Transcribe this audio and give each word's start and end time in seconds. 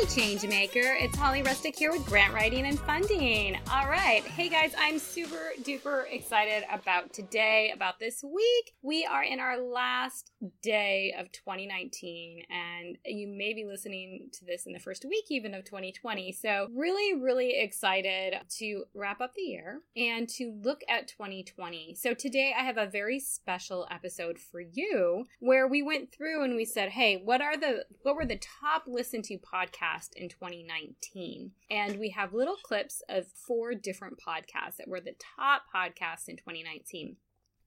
Hey, 0.00 0.06
Changemaker. 0.06 0.96
It's 0.98 1.14
Holly 1.14 1.42
Rustick 1.42 1.76
here 1.76 1.92
with 1.92 2.06
Grant 2.06 2.32
Writing 2.32 2.64
and 2.64 2.80
Funding. 2.80 3.58
All 3.70 3.86
right. 3.86 4.22
Hey, 4.22 4.48
guys, 4.48 4.72
I'm 4.78 4.98
super 4.98 5.52
duper 5.60 6.04
excited 6.10 6.64
about 6.72 7.12
today, 7.12 7.70
about 7.74 7.98
this 7.98 8.24
week. 8.24 8.72
We 8.80 9.04
are 9.04 9.22
in 9.22 9.40
our 9.40 9.60
last 9.60 10.32
day 10.62 11.14
of 11.18 11.30
2019, 11.32 12.44
and 12.48 12.96
you 13.04 13.28
may 13.28 13.52
be 13.52 13.66
listening 13.66 14.30
to 14.32 14.46
this 14.46 14.64
in 14.64 14.72
the 14.72 14.78
first 14.78 15.04
week 15.04 15.26
even 15.28 15.52
of 15.52 15.64
2020. 15.66 16.32
So, 16.32 16.68
really, 16.74 17.20
really 17.20 17.60
excited 17.60 18.36
to 18.56 18.84
wrap 18.94 19.20
up 19.20 19.34
the 19.34 19.42
year 19.42 19.82
and 19.98 20.26
to 20.30 20.58
look 20.62 20.80
at 20.88 21.08
2020. 21.08 21.94
So, 21.96 22.14
today 22.14 22.54
I 22.58 22.62
have 22.62 22.78
a 22.78 22.86
very 22.86 23.20
special 23.20 23.86
episode 23.90 24.38
for 24.38 24.62
you 24.62 25.26
where 25.40 25.68
we 25.68 25.82
went 25.82 26.10
through 26.10 26.42
and 26.42 26.56
we 26.56 26.64
said, 26.64 26.88
hey, 26.88 27.20
what 27.22 27.42
are 27.42 27.58
the, 27.58 27.84
what 28.00 28.16
were 28.16 28.24
the 28.24 28.40
top 28.62 28.84
listened 28.86 29.24
to 29.24 29.36
podcasts? 29.36 29.89
In 30.16 30.28
2019. 30.28 31.52
And 31.70 31.98
we 31.98 32.10
have 32.10 32.32
little 32.32 32.56
clips 32.56 33.02
of 33.08 33.26
four 33.28 33.74
different 33.74 34.18
podcasts 34.18 34.76
that 34.78 34.88
were 34.88 35.00
the 35.00 35.14
top 35.36 35.62
podcasts 35.74 36.28
in 36.28 36.36
2019. 36.36 37.16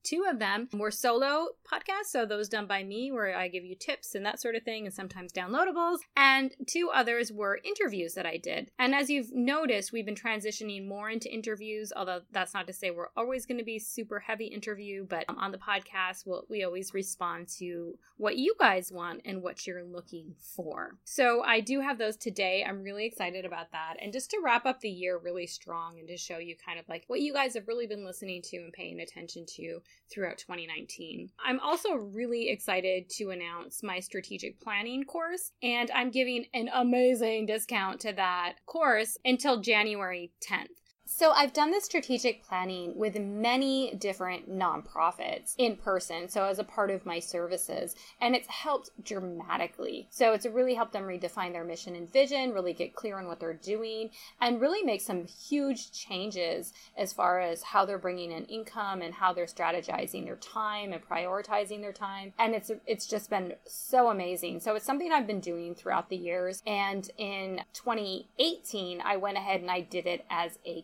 Two 0.04 0.26
of 0.30 0.40
them 0.40 0.68
were 0.74 0.92
solo 0.92 1.50
podcasts, 1.66 2.08
so 2.08 2.26
those 2.26 2.50
done 2.50 2.68
by 2.68 2.84
me, 2.84 3.12
where 3.12 3.36
I 3.36 3.48
give 3.48 3.64
you 3.64 3.76
tips 3.76 4.16
and 4.16 4.26
that 4.26 4.40
sort 4.40 4.56
of 4.56 4.64
thing, 4.64 4.86
and 4.86 4.94
sometimes 4.94 5.32
downloadables. 5.32 6.00
And 6.16 6.54
two 6.68 6.90
others 6.94 7.32
were 7.32 7.60
interviews 7.64 8.14
that 8.16 8.26
I 8.26 8.38
did. 8.38 8.70
And 8.78 8.94
as 8.94 9.10
you've 9.10 9.34
noticed, 9.34 9.92
we've 9.92 10.06
been 10.06 10.16
transitioning 10.16 10.88
more 10.88 11.10
into 11.10 11.34
interviews, 11.34 11.94
although 11.96 12.22
that's 12.32 12.54
not 12.54 12.68
to 12.68 12.74
say 12.74 12.92
we're 12.92 13.08
always 13.16 13.46
going 13.46 13.58
to 13.58 13.64
be 13.64 13.80
super 13.80 14.20
heavy 14.20 14.46
interview, 14.46 15.06
but 15.08 15.26
um, 15.30 15.38
on 15.38 15.52
the 15.52 15.58
podcast, 15.58 16.26
we'll, 16.26 16.46
we 16.50 16.64
always 16.64 16.94
respond 16.94 17.48
to 17.60 17.98
what 18.18 18.38
you 18.38 18.56
guys 18.60 18.92
want 18.92 19.22
and 19.26 19.42
what 19.42 19.66
you're 19.66 19.84
looking 19.84 20.36
for. 20.38 20.98
So 21.06 21.44
I 21.44 21.60
do 21.60 21.80
have 21.80 21.98
those 21.98 22.18
today. 22.18 22.66
I'm 22.68 22.84
really 22.84 23.06
excited 23.06 23.46
about 23.46 23.72
that. 23.72 23.96
And 24.02 24.14
just 24.14 24.32
to 24.32 24.42
wrap 24.44 24.66
up 24.66 24.82
the 24.82 24.90
year 24.90 25.18
really 25.18 25.48
strong 25.48 26.00
and 26.00 26.08
to 26.08 26.18
show 26.18 26.38
you 26.38 26.56
kind 26.66 26.80
of 26.80 26.88
like 26.90 27.06
what 27.08 27.22
you 27.22 27.34
guys 27.34 27.54
have 27.54 27.68
really 27.68 27.88
been 27.88 28.06
listening 28.06 28.42
to 28.44 28.58
and 28.58 28.74
paying 28.74 29.00
attention 29.00 29.46
to 29.56 29.82
throughout 30.12 30.38
2019. 30.38 31.30
I'm 31.44 31.60
also 31.60 31.94
really 31.94 32.50
excited 32.50 33.10
to 33.18 33.32
announce 33.32 33.82
my 33.84 34.00
strategic 34.00 34.60
planning 34.62 35.04
course, 35.04 35.52
and 35.62 35.90
I'm 35.92 36.12
giving 36.12 36.46
an 36.54 36.70
amazing 36.74 37.46
discount 37.46 38.02
to 38.02 38.14
that 38.14 38.56
course 38.66 39.18
until 39.26 39.62
January 39.62 40.32
10th. 40.48 40.83
So, 41.16 41.30
I've 41.30 41.54
done 41.54 41.70
this 41.70 41.86
strategic 41.86 42.44
planning 42.44 42.98
with 42.98 43.20
many 43.20 43.94
different 43.94 44.50
nonprofits 44.50 45.54
in 45.60 45.76
person, 45.76 46.28
so 46.28 46.46
as 46.46 46.58
a 46.58 46.64
part 46.64 46.90
of 46.90 47.06
my 47.06 47.20
services, 47.20 47.96
and 48.20 48.36
it's 48.36 48.48
helped 48.48 48.90
dramatically. 49.06 50.08
So, 50.10 50.34
it's 50.34 50.48
really 50.48 50.74
helped 50.74 50.92
them 50.92 51.04
redefine 51.04 51.52
their 51.52 51.64
mission 51.64 51.96
and 51.96 52.12
vision, 52.12 52.52
really 52.52 52.74
get 52.74 52.96
clear 52.96 53.20
on 53.20 53.28
what 53.28 53.40
they're 53.40 53.54
doing, 53.54 54.10
and 54.42 54.60
really 54.60 54.82
make 54.82 55.02
some 55.02 55.26
huge 55.26 55.92
changes 55.92 56.74
as 56.98 57.14
far 57.14 57.40
as 57.40 57.62
how 57.62 57.86
they're 57.86 58.00
bringing 58.00 58.32
in 58.32 58.46
income 58.46 59.04
and 59.04 59.14
how 59.14 59.34
they're 59.34 59.46
strategizing 59.46 60.26
their 60.26 60.38
time 60.38 60.94
and 60.94 61.08
prioritizing 61.08 61.82
their 61.82 61.94
time. 61.94 62.34
And 62.40 62.56
it's 62.56 62.72
it's 62.88 63.06
just 63.06 63.30
been 63.30 63.54
so 63.68 64.10
amazing. 64.10 64.62
So, 64.62 64.74
it's 64.74 64.86
something 64.86 65.12
I've 65.12 65.28
been 65.28 65.42
doing 65.42 65.76
throughout 65.76 66.10
the 66.10 66.18
years, 66.18 66.64
and 66.66 67.08
in 67.20 67.62
2018, 67.74 69.00
I 69.06 69.16
went 69.18 69.38
ahead 69.38 69.62
and 69.62 69.70
I 69.70 69.82
did 69.82 70.08
it 70.08 70.26
as 70.32 70.58
a. 70.66 70.84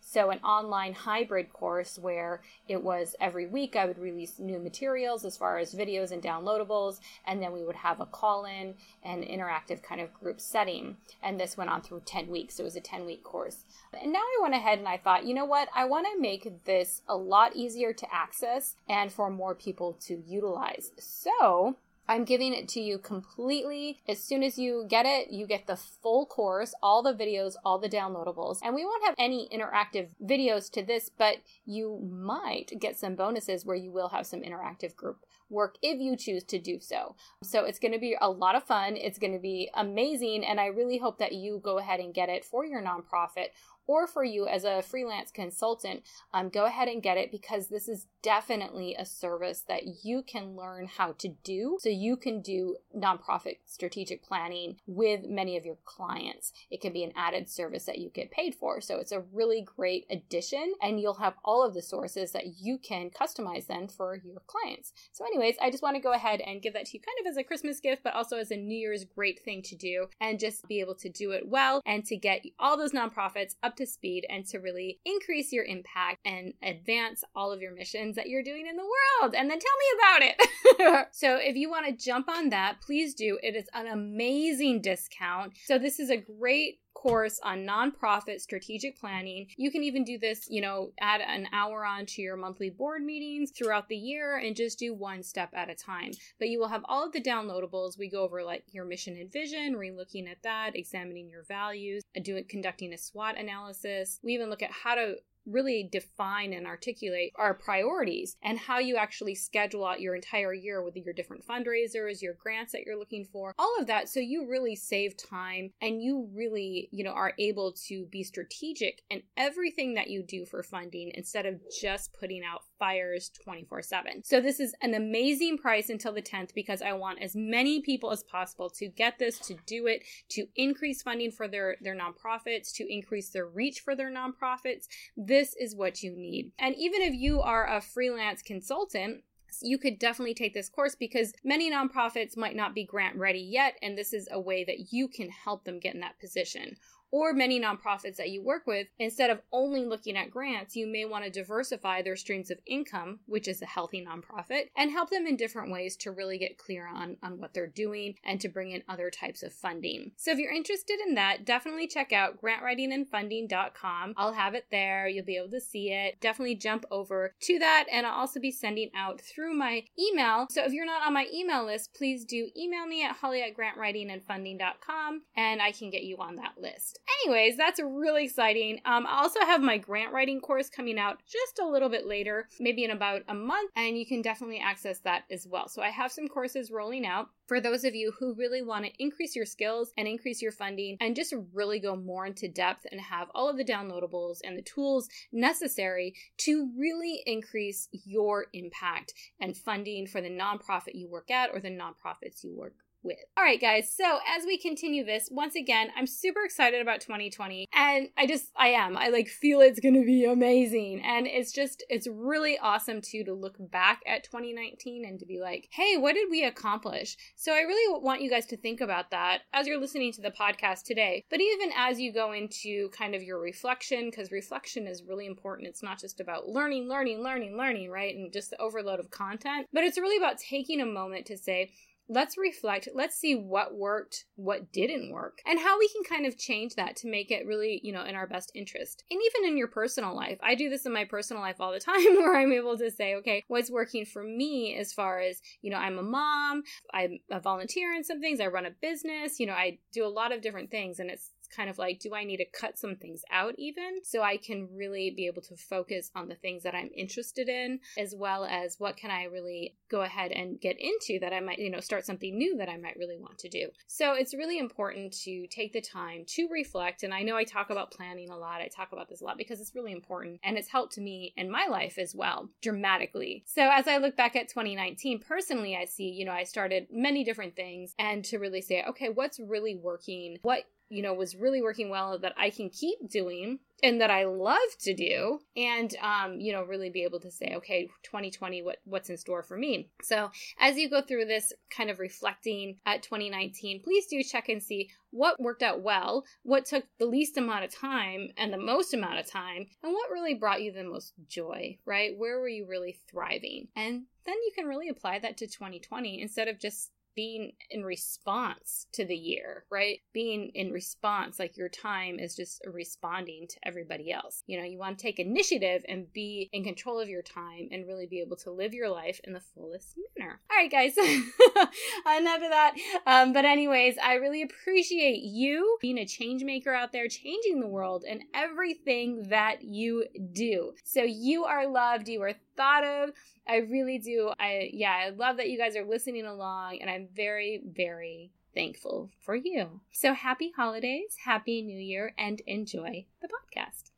So, 0.00 0.30
an 0.30 0.38
online 0.40 0.92
hybrid 0.92 1.52
course 1.52 1.98
where 1.98 2.42
it 2.68 2.82
was 2.82 3.14
every 3.20 3.46
week 3.46 3.76
I 3.76 3.86
would 3.86 3.98
release 3.98 4.38
new 4.38 4.58
materials 4.58 5.24
as 5.24 5.36
far 5.36 5.58
as 5.58 5.74
videos 5.74 6.10
and 6.10 6.22
downloadables, 6.22 6.98
and 7.24 7.40
then 7.40 7.52
we 7.52 7.62
would 7.62 7.76
have 7.76 8.00
a 8.00 8.06
call 8.06 8.44
in 8.44 8.74
and 9.04 9.22
interactive 9.22 9.82
kind 9.82 10.00
of 10.00 10.12
group 10.14 10.40
setting. 10.40 10.96
And 11.22 11.38
this 11.38 11.56
went 11.56 11.70
on 11.70 11.82
through 11.82 12.02
10 12.06 12.28
weeks. 12.28 12.58
It 12.58 12.64
was 12.64 12.76
a 12.76 12.80
10 12.80 13.06
week 13.06 13.22
course. 13.22 13.64
And 14.00 14.12
now 14.12 14.18
I 14.18 14.38
went 14.42 14.54
ahead 14.54 14.78
and 14.78 14.88
I 14.88 14.96
thought, 14.96 15.26
you 15.26 15.34
know 15.34 15.44
what? 15.44 15.68
I 15.74 15.84
want 15.84 16.06
to 16.12 16.20
make 16.20 16.64
this 16.64 17.02
a 17.08 17.16
lot 17.16 17.54
easier 17.54 17.92
to 17.92 18.14
access 18.14 18.76
and 18.88 19.12
for 19.12 19.30
more 19.30 19.54
people 19.54 19.96
to 20.06 20.22
utilize. 20.26 20.90
So, 20.98 21.76
I'm 22.10 22.24
giving 22.24 22.52
it 22.52 22.66
to 22.70 22.80
you 22.80 22.98
completely. 22.98 24.00
As 24.08 24.20
soon 24.20 24.42
as 24.42 24.58
you 24.58 24.84
get 24.88 25.06
it, 25.06 25.30
you 25.30 25.46
get 25.46 25.68
the 25.68 25.76
full 25.76 26.26
course, 26.26 26.74
all 26.82 27.04
the 27.04 27.14
videos, 27.14 27.54
all 27.64 27.78
the 27.78 27.88
downloadables. 27.88 28.58
And 28.64 28.74
we 28.74 28.84
won't 28.84 29.04
have 29.04 29.14
any 29.16 29.48
interactive 29.54 30.08
videos 30.20 30.68
to 30.72 30.82
this, 30.82 31.08
but 31.08 31.36
you 31.64 32.00
might 32.10 32.72
get 32.80 32.98
some 32.98 33.14
bonuses 33.14 33.64
where 33.64 33.76
you 33.76 33.92
will 33.92 34.08
have 34.08 34.26
some 34.26 34.40
interactive 34.40 34.96
group 34.96 35.24
work 35.48 35.76
if 35.82 36.00
you 36.00 36.16
choose 36.16 36.42
to 36.44 36.58
do 36.58 36.80
so. 36.80 37.14
So 37.44 37.64
it's 37.64 37.78
going 37.78 37.92
to 37.92 38.00
be 38.00 38.16
a 38.20 38.28
lot 38.28 38.56
of 38.56 38.64
fun. 38.64 38.96
It's 38.96 39.18
going 39.18 39.32
to 39.32 39.38
be 39.38 39.70
amazing. 39.74 40.44
And 40.44 40.58
I 40.58 40.66
really 40.66 40.98
hope 40.98 41.18
that 41.18 41.32
you 41.32 41.60
go 41.62 41.78
ahead 41.78 42.00
and 42.00 42.12
get 42.12 42.28
it 42.28 42.44
for 42.44 42.64
your 42.64 42.82
nonprofit 42.82 43.50
or 43.90 44.06
for 44.06 44.22
you 44.22 44.46
as 44.46 44.62
a 44.62 44.82
freelance 44.82 45.32
consultant, 45.32 46.04
um, 46.32 46.48
go 46.48 46.64
ahead 46.64 46.86
and 46.86 47.02
get 47.02 47.16
it 47.16 47.32
because 47.32 47.66
this 47.66 47.88
is 47.88 48.06
definitely 48.22 48.94
a 48.94 49.04
service 49.04 49.64
that 49.66 50.04
you 50.04 50.22
can 50.22 50.54
learn 50.54 50.86
how 50.86 51.10
to 51.18 51.26
do 51.42 51.76
so 51.80 51.88
you 51.88 52.16
can 52.16 52.40
do 52.40 52.76
nonprofit 52.96 53.56
strategic 53.66 54.22
planning 54.22 54.76
with 54.86 55.26
many 55.26 55.56
of 55.56 55.64
your 55.64 55.78
clients. 55.84 56.52
It 56.70 56.80
can 56.80 56.92
be 56.92 57.02
an 57.02 57.12
added 57.16 57.50
service 57.50 57.84
that 57.86 57.98
you 57.98 58.10
get 58.10 58.30
paid 58.30 58.54
for. 58.54 58.80
So 58.80 58.98
it's 58.98 59.10
a 59.10 59.24
really 59.32 59.66
great 59.76 60.06
addition, 60.08 60.74
and 60.80 61.00
you'll 61.00 61.14
have 61.14 61.34
all 61.44 61.66
of 61.66 61.74
the 61.74 61.82
sources 61.82 62.30
that 62.30 62.60
you 62.60 62.78
can 62.78 63.10
customize 63.10 63.66
then 63.66 63.88
for 63.88 64.20
your 64.24 64.42
clients. 64.46 64.92
So, 65.10 65.24
anyways, 65.24 65.56
I 65.60 65.70
just 65.70 65.82
want 65.82 65.96
to 65.96 66.02
go 66.02 66.12
ahead 66.12 66.40
and 66.40 66.62
give 66.62 66.74
that 66.74 66.86
to 66.86 66.96
you 66.96 67.00
kind 67.00 67.26
of 67.26 67.28
as 67.28 67.36
a 67.36 67.42
Christmas 67.42 67.80
gift, 67.80 68.04
but 68.04 68.14
also 68.14 68.36
as 68.36 68.52
a 68.52 68.56
New 68.56 68.78
Year's 68.78 69.04
great 69.04 69.40
thing 69.40 69.62
to 69.62 69.74
do 69.74 70.06
and 70.20 70.38
just 70.38 70.68
be 70.68 70.78
able 70.78 70.94
to 70.94 71.08
do 71.08 71.32
it 71.32 71.48
well 71.48 71.82
and 71.84 72.04
to 72.04 72.16
get 72.16 72.44
all 72.60 72.76
those 72.76 72.92
nonprofits 72.92 73.56
up 73.64 73.79
to 73.80 73.86
speed 73.86 74.26
and 74.28 74.46
to 74.46 74.58
really 74.58 75.00
increase 75.04 75.52
your 75.52 75.64
impact 75.64 76.20
and 76.24 76.54
advance 76.62 77.24
all 77.34 77.52
of 77.52 77.60
your 77.60 77.74
missions 77.74 78.16
that 78.16 78.28
you're 78.28 78.42
doing 78.42 78.66
in 78.68 78.76
the 78.76 78.82
world. 78.82 79.34
And 79.34 79.50
then 79.50 79.58
tell 79.58 79.70
me 79.78 79.98
about 79.98 80.22
it. 80.22 81.08
so 81.12 81.36
if 81.36 81.56
you 81.56 81.70
want 81.70 81.86
to 81.86 82.04
jump 82.04 82.28
on 82.28 82.50
that, 82.50 82.80
please 82.80 83.14
do. 83.14 83.38
It 83.42 83.56
is 83.56 83.68
an 83.74 83.86
amazing 83.86 84.82
discount. 84.82 85.54
So 85.64 85.78
this 85.78 85.98
is 85.98 86.10
a 86.10 86.16
great 86.16 86.78
course 87.00 87.40
on 87.42 87.64
nonprofit 87.64 88.40
strategic 88.40 88.98
planning. 88.98 89.46
You 89.56 89.70
can 89.70 89.82
even 89.82 90.04
do 90.04 90.18
this, 90.18 90.46
you 90.50 90.60
know, 90.60 90.92
add 91.00 91.22
an 91.22 91.48
hour 91.52 91.84
on 91.84 92.04
to 92.06 92.22
your 92.22 92.36
monthly 92.36 92.68
board 92.68 93.02
meetings 93.02 93.50
throughout 93.50 93.88
the 93.88 93.96
year 93.96 94.36
and 94.36 94.54
just 94.54 94.78
do 94.78 94.92
one 94.92 95.22
step 95.22 95.50
at 95.54 95.70
a 95.70 95.74
time. 95.74 96.12
But 96.38 96.48
you 96.48 96.58
will 96.58 96.68
have 96.68 96.84
all 96.84 97.06
of 97.06 97.12
the 97.12 97.22
downloadables. 97.22 97.98
We 97.98 98.10
go 98.10 98.22
over 98.22 98.44
like 98.44 98.64
your 98.70 98.84
mission 98.84 99.16
and 99.16 99.32
vision, 99.32 99.76
re 99.76 99.90
looking 99.90 100.28
at 100.28 100.42
that, 100.42 100.76
examining 100.76 101.28
your 101.28 101.44
values, 101.44 102.02
uh, 102.16 102.20
doing 102.22 102.44
conducting 102.48 102.92
a 102.92 102.98
SWOT 102.98 103.38
analysis. 103.38 104.18
We 104.22 104.34
even 104.34 104.50
look 104.50 104.62
at 104.62 104.70
how 104.70 104.94
to 104.94 105.16
really 105.50 105.88
define 105.90 106.52
and 106.52 106.66
articulate 106.66 107.32
our 107.36 107.54
priorities 107.54 108.36
and 108.42 108.58
how 108.58 108.78
you 108.78 108.96
actually 108.96 109.34
schedule 109.34 109.84
out 109.84 110.00
your 110.00 110.14
entire 110.14 110.54
year 110.54 110.82
with 110.82 110.96
your 110.96 111.14
different 111.14 111.46
fundraisers, 111.46 112.22
your 112.22 112.34
grants 112.34 112.72
that 112.72 112.82
you're 112.84 112.98
looking 112.98 113.24
for, 113.24 113.54
all 113.58 113.76
of 113.78 113.86
that. 113.86 114.08
So 114.08 114.20
you 114.20 114.48
really 114.48 114.76
save 114.76 115.16
time 115.16 115.70
and 115.80 116.02
you 116.02 116.28
really, 116.34 116.88
you 116.92 117.04
know, 117.04 117.12
are 117.12 117.34
able 117.38 117.72
to 117.88 118.06
be 118.06 118.22
strategic 118.22 119.02
in 119.10 119.22
everything 119.36 119.94
that 119.94 120.10
you 120.10 120.22
do 120.22 120.44
for 120.46 120.62
funding 120.62 121.12
instead 121.14 121.46
of 121.46 121.60
just 121.80 122.12
putting 122.18 122.42
out 122.44 122.62
fires 122.80 123.30
24 123.44 123.82
7. 123.82 124.24
So 124.24 124.40
this 124.40 124.58
is 124.58 124.74
an 124.82 124.94
amazing 124.94 125.58
price 125.58 125.90
until 125.90 126.12
the 126.12 126.22
10th 126.22 126.52
because 126.54 126.82
I 126.82 126.94
want 126.94 127.22
as 127.22 127.36
many 127.36 127.80
people 127.80 128.10
as 128.10 128.24
possible 128.24 128.70
to 128.70 128.88
get 128.88 129.18
this, 129.18 129.38
to 129.40 129.56
do 129.66 129.86
it, 129.86 130.02
to 130.30 130.46
increase 130.56 131.02
funding 131.02 131.30
for 131.30 131.46
their, 131.46 131.76
their 131.80 131.96
nonprofits, 131.96 132.72
to 132.74 132.92
increase 132.92 133.30
their 133.30 133.46
reach 133.46 133.80
for 133.80 133.94
their 133.94 134.10
nonprofits. 134.10 134.86
This 135.16 135.54
is 135.60 135.76
what 135.76 136.02
you 136.02 136.16
need. 136.16 136.50
And 136.58 136.74
even 136.76 137.02
if 137.02 137.14
you 137.14 137.40
are 137.40 137.68
a 137.68 137.80
freelance 137.80 138.42
consultant, 138.42 139.22
you 139.62 139.78
could 139.78 139.98
definitely 139.98 140.34
take 140.34 140.54
this 140.54 140.68
course 140.68 140.94
because 140.94 141.32
many 141.44 141.70
nonprofits 141.70 142.36
might 142.36 142.56
not 142.56 142.74
be 142.74 142.84
grant 142.84 143.16
ready 143.16 143.40
yet, 143.40 143.74
and 143.82 143.98
this 143.98 144.12
is 144.12 144.28
a 144.30 144.40
way 144.40 144.64
that 144.64 144.92
you 144.92 145.08
can 145.08 145.28
help 145.28 145.64
them 145.64 145.80
get 145.80 145.94
in 145.94 146.00
that 146.00 146.18
position 146.20 146.76
or 147.10 147.32
many 147.32 147.60
nonprofits 147.60 148.16
that 148.16 148.30
you 148.30 148.42
work 148.42 148.66
with, 148.66 148.86
instead 148.98 149.30
of 149.30 149.40
only 149.52 149.84
looking 149.84 150.16
at 150.16 150.30
grants, 150.30 150.76
you 150.76 150.86
may 150.86 151.04
want 151.04 151.24
to 151.24 151.30
diversify 151.30 152.02
their 152.02 152.16
streams 152.16 152.50
of 152.50 152.58
income, 152.66 153.20
which 153.26 153.48
is 153.48 153.62
a 153.62 153.66
healthy 153.66 154.04
nonprofit, 154.04 154.68
and 154.76 154.90
help 154.90 155.10
them 155.10 155.26
in 155.26 155.36
different 155.36 155.72
ways 155.72 155.96
to 155.96 156.10
really 156.10 156.38
get 156.38 156.58
clear 156.58 156.86
on, 156.86 157.16
on 157.22 157.38
what 157.38 157.54
they're 157.54 157.66
doing 157.66 158.14
and 158.24 158.40
to 158.40 158.48
bring 158.48 158.70
in 158.70 158.82
other 158.88 159.10
types 159.10 159.42
of 159.42 159.52
funding. 159.52 160.12
So 160.16 160.30
if 160.30 160.38
you're 160.38 160.52
interested 160.52 160.98
in 161.06 161.14
that, 161.14 161.44
definitely 161.44 161.86
check 161.86 162.12
out 162.12 162.40
grantwritingandfunding.com. 162.40 164.14
I'll 164.16 164.32
have 164.32 164.54
it 164.54 164.66
there. 164.70 165.08
You'll 165.08 165.24
be 165.24 165.36
able 165.36 165.50
to 165.50 165.60
see 165.60 165.92
it. 165.92 166.20
Definitely 166.20 166.56
jump 166.56 166.84
over 166.90 167.34
to 167.40 167.58
that. 167.58 167.86
And 167.90 168.06
I'll 168.06 168.20
also 168.20 168.40
be 168.40 168.52
sending 168.52 168.90
out 168.94 169.20
through 169.20 169.54
my 169.54 169.84
email. 169.98 170.46
So 170.50 170.64
if 170.64 170.72
you're 170.72 170.86
not 170.86 171.06
on 171.06 171.14
my 171.14 171.26
email 171.32 171.64
list, 171.64 171.94
please 171.94 172.24
do 172.24 172.48
email 172.56 172.86
me 172.86 173.04
at 173.04 173.16
holly 173.16 173.42
at 173.42 173.56
grantwritingandfunding.com 173.56 175.22
and 175.36 175.62
I 175.62 175.72
can 175.72 175.90
get 175.90 176.02
you 176.02 176.18
on 176.18 176.36
that 176.36 176.54
list. 176.58 176.99
Anyways, 177.24 177.56
that's 177.56 177.80
really 177.80 178.24
exciting. 178.24 178.80
Um, 178.84 179.06
I 179.06 179.18
also 179.22 179.40
have 179.40 179.60
my 179.60 179.76
grant 179.76 180.12
writing 180.12 180.40
course 180.40 180.70
coming 180.70 180.98
out 180.98 181.18
just 181.26 181.58
a 181.58 181.68
little 181.68 181.88
bit 181.88 182.06
later, 182.06 182.48
maybe 182.58 182.84
in 182.84 182.90
about 182.90 183.22
a 183.28 183.34
month, 183.34 183.70
and 183.76 183.98
you 183.98 184.06
can 184.06 184.22
definitely 184.22 184.58
access 184.58 185.00
that 185.00 185.24
as 185.30 185.46
well. 185.46 185.68
So 185.68 185.82
I 185.82 185.90
have 185.90 186.12
some 186.12 186.28
courses 186.28 186.70
rolling 186.70 187.04
out 187.04 187.28
for 187.46 187.60
those 187.60 187.84
of 187.84 187.94
you 187.94 188.12
who 188.18 188.34
really 188.34 188.62
want 188.62 188.86
to 188.86 188.92
increase 188.98 189.36
your 189.36 189.44
skills 189.44 189.92
and 189.98 190.08
increase 190.08 190.40
your 190.40 190.52
funding 190.52 190.96
and 191.00 191.16
just 191.16 191.34
really 191.52 191.78
go 191.78 191.94
more 191.94 192.26
into 192.26 192.48
depth 192.48 192.86
and 192.90 193.00
have 193.00 193.28
all 193.34 193.48
of 193.48 193.56
the 193.56 193.64
downloadables 193.64 194.38
and 194.44 194.56
the 194.56 194.62
tools 194.62 195.08
necessary 195.32 196.14
to 196.38 196.70
really 196.78 197.22
increase 197.26 197.88
your 197.92 198.46
impact 198.52 199.12
and 199.40 199.56
funding 199.56 200.06
for 200.06 200.20
the 200.20 200.30
nonprofit 200.30 200.94
you 200.94 201.08
work 201.08 201.30
at 201.30 201.50
or 201.52 201.60
the 201.60 201.70
nonprofits 201.70 202.44
you 202.44 202.54
work 202.56 202.74
with. 203.02 203.16
All 203.36 203.44
right, 203.44 203.60
guys. 203.60 203.92
So 203.94 204.18
as 204.36 204.44
we 204.44 204.58
continue 204.58 205.04
this, 205.04 205.28
once 205.30 205.54
again, 205.54 205.88
I'm 205.96 206.06
super 206.06 206.40
excited 206.44 206.80
about 206.80 207.00
2020, 207.00 207.66
and 207.74 208.08
I 208.16 208.26
just 208.26 208.50
I 208.56 208.68
am. 208.68 208.96
I 208.96 209.08
like 209.08 209.28
feel 209.28 209.60
it's 209.60 209.80
to 209.80 209.90
be 210.04 210.24
amazing, 210.24 211.02
and 211.04 211.26
it's 211.26 211.52
just 211.52 211.84
it's 211.88 212.06
really 212.06 212.58
awesome 212.58 213.00
too 213.00 213.24
to 213.24 213.34
look 213.34 213.56
back 213.58 214.00
at 214.06 214.24
2019 214.24 215.04
and 215.04 215.18
to 215.18 215.26
be 215.26 215.40
like, 215.40 215.68
hey, 215.72 215.96
what 215.96 216.14
did 216.14 216.28
we 216.30 216.44
accomplish? 216.44 217.16
So 217.36 217.52
I 217.52 217.60
really 217.60 218.00
want 218.02 218.22
you 218.22 218.30
guys 218.30 218.46
to 218.46 218.56
think 218.56 218.80
about 218.80 219.10
that 219.10 219.40
as 219.52 219.66
you're 219.66 219.80
listening 219.80 220.12
to 220.12 220.22
the 220.22 220.30
podcast 220.30 220.84
today, 220.84 221.24
but 221.30 221.40
even 221.40 221.70
as 221.76 222.00
you 222.00 222.12
go 222.12 222.32
into 222.32 222.90
kind 222.90 223.14
of 223.14 223.22
your 223.22 223.40
reflection, 223.40 224.10
because 224.10 224.30
reflection 224.30 224.86
is 224.86 225.04
really 225.08 225.26
important. 225.26 225.68
It's 225.68 225.82
not 225.82 225.98
just 225.98 226.20
about 226.20 226.48
learning, 226.48 226.88
learning, 226.88 227.22
learning, 227.22 227.56
learning, 227.56 227.90
right, 227.90 228.14
and 228.14 228.32
just 228.32 228.50
the 228.50 228.60
overload 228.60 229.00
of 229.00 229.10
content, 229.10 229.66
but 229.72 229.84
it's 229.84 229.98
really 229.98 230.16
about 230.16 230.38
taking 230.38 230.80
a 230.80 230.86
moment 230.86 231.26
to 231.26 231.38
say 231.38 231.70
let's 232.10 232.36
reflect. 232.36 232.88
Let's 232.92 233.16
see 233.16 233.36
what 233.36 233.74
worked, 233.74 234.24
what 234.34 234.72
didn't 234.72 235.12
work, 235.12 235.38
and 235.46 235.60
how 235.60 235.78
we 235.78 235.88
can 235.88 236.02
kind 236.02 236.26
of 236.26 236.36
change 236.36 236.74
that 236.74 236.96
to 236.96 237.08
make 237.08 237.30
it 237.30 237.46
really, 237.46 237.80
you 237.84 237.92
know, 237.92 238.04
in 238.04 238.16
our 238.16 238.26
best 238.26 238.50
interest. 238.54 239.04
And 239.10 239.20
even 239.20 239.48
in 239.48 239.56
your 239.56 239.68
personal 239.68 240.14
life, 240.14 240.38
I 240.42 240.56
do 240.56 240.68
this 240.68 240.84
in 240.84 240.92
my 240.92 241.04
personal 241.04 241.40
life 241.40 241.56
all 241.60 241.72
the 241.72 241.78
time 241.78 241.94
where 242.16 242.36
I'm 242.36 242.52
able 242.52 242.76
to 242.78 242.90
say, 242.90 243.14
okay, 243.16 243.44
what's 243.46 243.70
working 243.70 244.04
for 244.04 244.24
me 244.24 244.76
as 244.76 244.92
far 244.92 245.20
as, 245.20 245.40
you 245.62 245.70
know, 245.70 245.78
I'm 245.78 245.98
a 245.98 246.02
mom, 246.02 246.64
I'm 246.92 247.20
a 247.30 247.38
volunteer 247.38 247.94
in 247.94 248.02
some 248.02 248.20
things, 248.20 248.40
I 248.40 248.48
run 248.48 248.66
a 248.66 248.70
business, 248.70 249.38
you 249.38 249.46
know, 249.46 249.52
I 249.52 249.78
do 249.92 250.04
a 250.04 250.08
lot 250.08 250.32
of 250.32 250.42
different 250.42 250.72
things, 250.72 250.98
and 250.98 251.10
it's 251.10 251.30
kind 251.54 251.70
of 251.70 251.78
like, 251.78 252.00
do 252.00 252.14
I 252.14 252.24
need 252.24 252.38
to 252.38 252.44
cut 252.44 252.78
some 252.78 252.96
things 252.96 253.22
out 253.30 253.54
even 253.58 254.00
so 254.02 254.22
I 254.22 254.36
can 254.36 254.68
really 254.74 255.10
be 255.10 255.26
able 255.26 255.42
to 255.42 255.56
focus 255.56 256.10
on 256.14 256.28
the 256.28 256.34
things 256.34 256.62
that 256.62 256.74
I'm 256.74 256.90
interested 256.96 257.48
in, 257.48 257.80
as 257.98 258.14
well 258.14 258.44
as 258.44 258.76
what 258.78 258.96
can 258.96 259.10
I 259.10 259.24
really 259.24 259.76
go 259.90 260.02
ahead 260.02 260.32
and 260.32 260.60
get 260.60 260.76
into 260.78 261.18
that 261.20 261.32
I 261.32 261.40
might, 261.40 261.58
you 261.58 261.70
know, 261.70 261.80
start 261.80 262.06
something 262.06 262.36
new 262.36 262.56
that 262.56 262.68
I 262.68 262.76
might 262.76 262.96
really 262.96 263.18
want 263.18 263.38
to 263.38 263.48
do. 263.48 263.68
So 263.86 264.14
it's 264.14 264.34
really 264.34 264.58
important 264.58 265.12
to 265.24 265.46
take 265.48 265.72
the 265.72 265.80
time 265.80 266.24
to 266.28 266.48
reflect. 266.50 267.02
And 267.02 267.12
I 267.12 267.22
know 267.22 267.36
I 267.36 267.44
talk 267.44 267.70
about 267.70 267.90
planning 267.90 268.30
a 268.30 268.36
lot, 268.36 268.60
I 268.60 268.68
talk 268.68 268.92
about 268.92 269.08
this 269.08 269.20
a 269.20 269.24
lot 269.24 269.38
because 269.38 269.60
it's 269.60 269.74
really 269.74 269.92
important 269.92 270.40
and 270.44 270.56
it's 270.56 270.70
helped 270.70 270.98
me 270.98 271.32
in 271.36 271.50
my 271.50 271.66
life 271.66 271.98
as 271.98 272.14
well 272.14 272.48
dramatically. 272.62 273.42
So 273.46 273.68
as 273.70 273.88
I 273.88 273.98
look 273.98 274.16
back 274.16 274.36
at 274.36 274.48
2019, 274.48 275.20
personally, 275.20 275.76
I 275.76 275.84
see, 275.84 276.10
you 276.10 276.24
know, 276.24 276.32
I 276.32 276.44
started 276.44 276.86
many 276.90 277.24
different 277.24 277.56
things 277.56 277.94
and 277.98 278.24
to 278.26 278.38
really 278.38 278.60
say, 278.60 278.84
okay, 278.88 279.08
what's 279.08 279.40
really 279.40 279.74
working? 279.74 280.38
What 280.42 280.64
you 280.90 281.02
know 281.02 281.14
was 281.14 281.34
really 281.34 281.62
working 281.62 281.88
well 281.88 282.18
that 282.18 282.34
I 282.36 282.50
can 282.50 282.68
keep 282.68 283.08
doing 283.08 283.60
and 283.82 284.00
that 284.02 284.10
I 284.10 284.24
love 284.24 284.58
to 284.80 284.94
do 284.94 285.40
and 285.56 285.94
um, 286.02 286.38
you 286.38 286.52
know 286.52 286.64
really 286.64 286.90
be 286.90 287.04
able 287.04 287.20
to 287.20 287.30
say 287.30 287.54
okay 287.56 287.88
2020 288.02 288.62
what 288.62 288.76
what's 288.84 289.08
in 289.08 289.16
store 289.16 289.42
for 289.42 289.56
me. 289.56 289.88
So 290.02 290.30
as 290.58 290.76
you 290.76 290.90
go 290.90 291.00
through 291.00 291.24
this 291.26 291.52
kind 291.74 291.90
of 291.90 291.98
reflecting 291.98 292.76
at 292.84 293.02
2019 293.02 293.82
please 293.82 294.06
do 294.06 294.22
check 294.22 294.48
and 294.48 294.62
see 294.62 294.90
what 295.12 295.40
worked 295.40 295.62
out 295.62 295.82
well 295.82 296.24
what 296.42 296.66
took 296.66 296.84
the 296.98 297.06
least 297.06 297.36
amount 297.36 297.64
of 297.64 297.74
time 297.74 298.28
and 298.36 298.52
the 298.52 298.58
most 298.58 298.94
amount 298.94 299.18
of 299.18 299.30
time 299.30 299.66
and 299.82 299.92
what 299.92 300.10
really 300.10 300.34
brought 300.34 300.62
you 300.62 300.72
the 300.72 300.84
most 300.84 301.14
joy 301.28 301.78
right? 301.86 302.12
Where 302.16 302.40
were 302.40 302.48
you 302.48 302.66
really 302.68 302.98
thriving? 303.10 303.68
And 303.76 304.04
then 304.26 304.34
you 304.34 304.52
can 304.54 304.66
really 304.66 304.88
apply 304.88 305.18
that 305.20 305.36
to 305.38 305.46
2020 305.46 306.20
instead 306.20 306.48
of 306.48 306.58
just 306.58 306.90
being 307.14 307.52
in 307.70 307.84
response 307.84 308.86
to 308.92 309.04
the 309.04 309.16
year, 309.16 309.64
right? 309.70 309.98
Being 310.12 310.50
in 310.54 310.72
response, 310.72 311.38
like 311.38 311.56
your 311.56 311.68
time 311.68 312.18
is 312.18 312.36
just 312.36 312.62
responding 312.66 313.46
to 313.48 313.56
everybody 313.64 314.12
else. 314.12 314.42
You 314.46 314.58
know, 314.58 314.64
you 314.64 314.78
want 314.78 314.98
to 314.98 315.02
take 315.02 315.18
initiative 315.18 315.84
and 315.88 316.12
be 316.12 316.48
in 316.52 316.64
control 316.64 317.00
of 317.00 317.08
your 317.08 317.22
time 317.22 317.68
and 317.70 317.86
really 317.86 318.06
be 318.06 318.20
able 318.20 318.36
to 318.38 318.50
live 318.50 318.74
your 318.74 318.88
life 318.88 319.20
in 319.24 319.32
the 319.32 319.40
fullest 319.40 319.98
manner. 320.18 320.40
All 320.50 320.56
right, 320.56 320.70
guys, 320.70 320.96
enough 320.98 322.42
of 322.42 322.50
that. 322.50 322.74
Um, 323.06 323.32
but, 323.32 323.44
anyways, 323.44 323.96
I 324.02 324.14
really 324.14 324.42
appreciate 324.42 325.22
you 325.22 325.78
being 325.80 325.98
a 325.98 326.06
change 326.06 326.44
maker 326.44 326.72
out 326.72 326.92
there, 326.92 327.08
changing 327.08 327.60
the 327.60 327.66
world 327.66 328.04
and 328.08 328.22
everything 328.34 329.24
that 329.28 329.62
you 329.62 330.06
do. 330.32 330.72
So, 330.84 331.02
you 331.02 331.44
are 331.44 331.66
loved, 331.68 332.08
you 332.08 332.22
are 332.22 332.34
thought 332.60 332.84
of. 332.84 333.10
I 333.48 333.56
really 333.56 333.98
do. 333.98 334.30
I 334.38 334.68
yeah, 334.72 334.92
I 335.06 335.10
love 335.10 335.38
that 335.38 335.48
you 335.48 335.56
guys 335.56 335.76
are 335.76 335.84
listening 335.84 336.26
along 336.26 336.78
and 336.82 336.90
I'm 336.90 337.08
very 337.14 337.62
very 337.64 338.32
thankful 338.54 339.10
for 339.20 339.34
you. 339.34 339.80
So 339.92 340.12
happy 340.12 340.52
holidays, 340.54 341.16
happy 341.24 341.62
new 341.62 341.78
year 341.78 342.12
and 342.18 342.40
enjoy 342.46 343.06
the 343.22 343.28
podcast. 343.28 343.92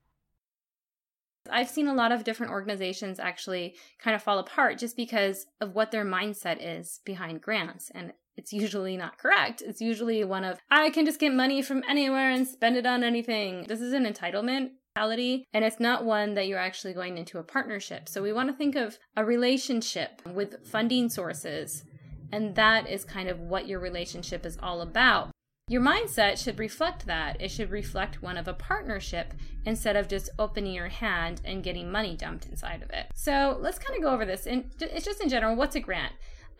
I've 1.50 1.69
seen 1.69 1.88
a 1.88 1.94
lot 1.94 2.12
of 2.12 2.23
different 2.23 2.53
organizations 2.53 3.19
actually 3.19 3.75
kind 3.99 4.14
of 4.14 4.23
fall 4.23 4.38
apart 4.38 4.79
just 4.79 4.97
because 4.97 5.47
of 5.61 5.75
what 5.75 5.91
their 5.91 6.05
mindset 6.05 6.58
is 6.61 7.00
behind 7.05 7.41
grants. 7.41 7.91
And 7.93 8.12
it's 8.37 8.53
usually 8.53 8.97
not 8.97 9.19
correct. 9.19 9.61
It's 9.61 9.81
usually 9.81 10.23
one 10.23 10.44
of, 10.44 10.61
I 10.70 10.91
can 10.91 11.05
just 11.05 11.19
get 11.19 11.35
money 11.35 11.61
from 11.61 11.82
anywhere 11.88 12.31
and 12.31 12.47
spend 12.47 12.76
it 12.76 12.87
on 12.87 13.03
anything. 13.03 13.67
This 13.69 13.81
is 13.81 13.93
an 13.93 14.06
entitlement 14.06 14.70
and 14.97 15.65
it's 15.65 15.81
not 15.81 16.05
one 16.05 16.35
that 16.35 16.47
you're 16.47 16.59
actually 16.59 16.93
going 16.93 17.17
into 17.17 17.39
a 17.39 17.43
partnership. 17.43 18.09
So 18.09 18.23
we 18.23 18.33
want 18.33 18.50
to 18.50 18.56
think 18.56 18.77
of 18.77 18.99
a 19.17 19.25
relationship 19.25 20.21
with 20.27 20.67
funding 20.67 21.09
sources, 21.09 21.85
and 22.31 22.55
that 22.56 22.89
is 22.89 23.05
kind 23.05 23.29
of 23.29 23.41
what 23.41 23.67
your 23.67 23.81
relationship 23.81 24.44
is 24.44 24.59
all 24.62 24.83
about. 24.83 25.31
Your 25.69 25.81
mindset 25.81 26.43
should 26.43 26.59
reflect 26.59 27.06
that. 27.06 27.41
It 27.41 27.50
should 27.50 27.71
reflect 27.71 28.21
one 28.21 28.37
of 28.37 28.49
a 28.49 28.53
partnership 28.53 29.33
instead 29.65 29.97
of 29.97 30.09
just 30.09 30.29
opening 30.39 30.75
your 30.75 30.89
hand 30.89 31.41
and 31.44 31.62
getting 31.62 31.91
money 31.91 32.17
dumped 32.17 32.47
inside 32.47 32.83
of 32.83 32.91
it. 32.91 33.06
So 33.15 33.56
let's 33.61 33.79
kind 33.79 33.97
of 33.97 34.03
go 34.03 34.11
over 34.11 34.27
this. 34.27 34.47
And 34.47 34.71
it's 34.81 35.06
just 35.06 35.23
in 35.23 35.29
general, 35.29 35.56
what's 35.56 35.77
a 35.77 35.81
grant? 35.81 36.12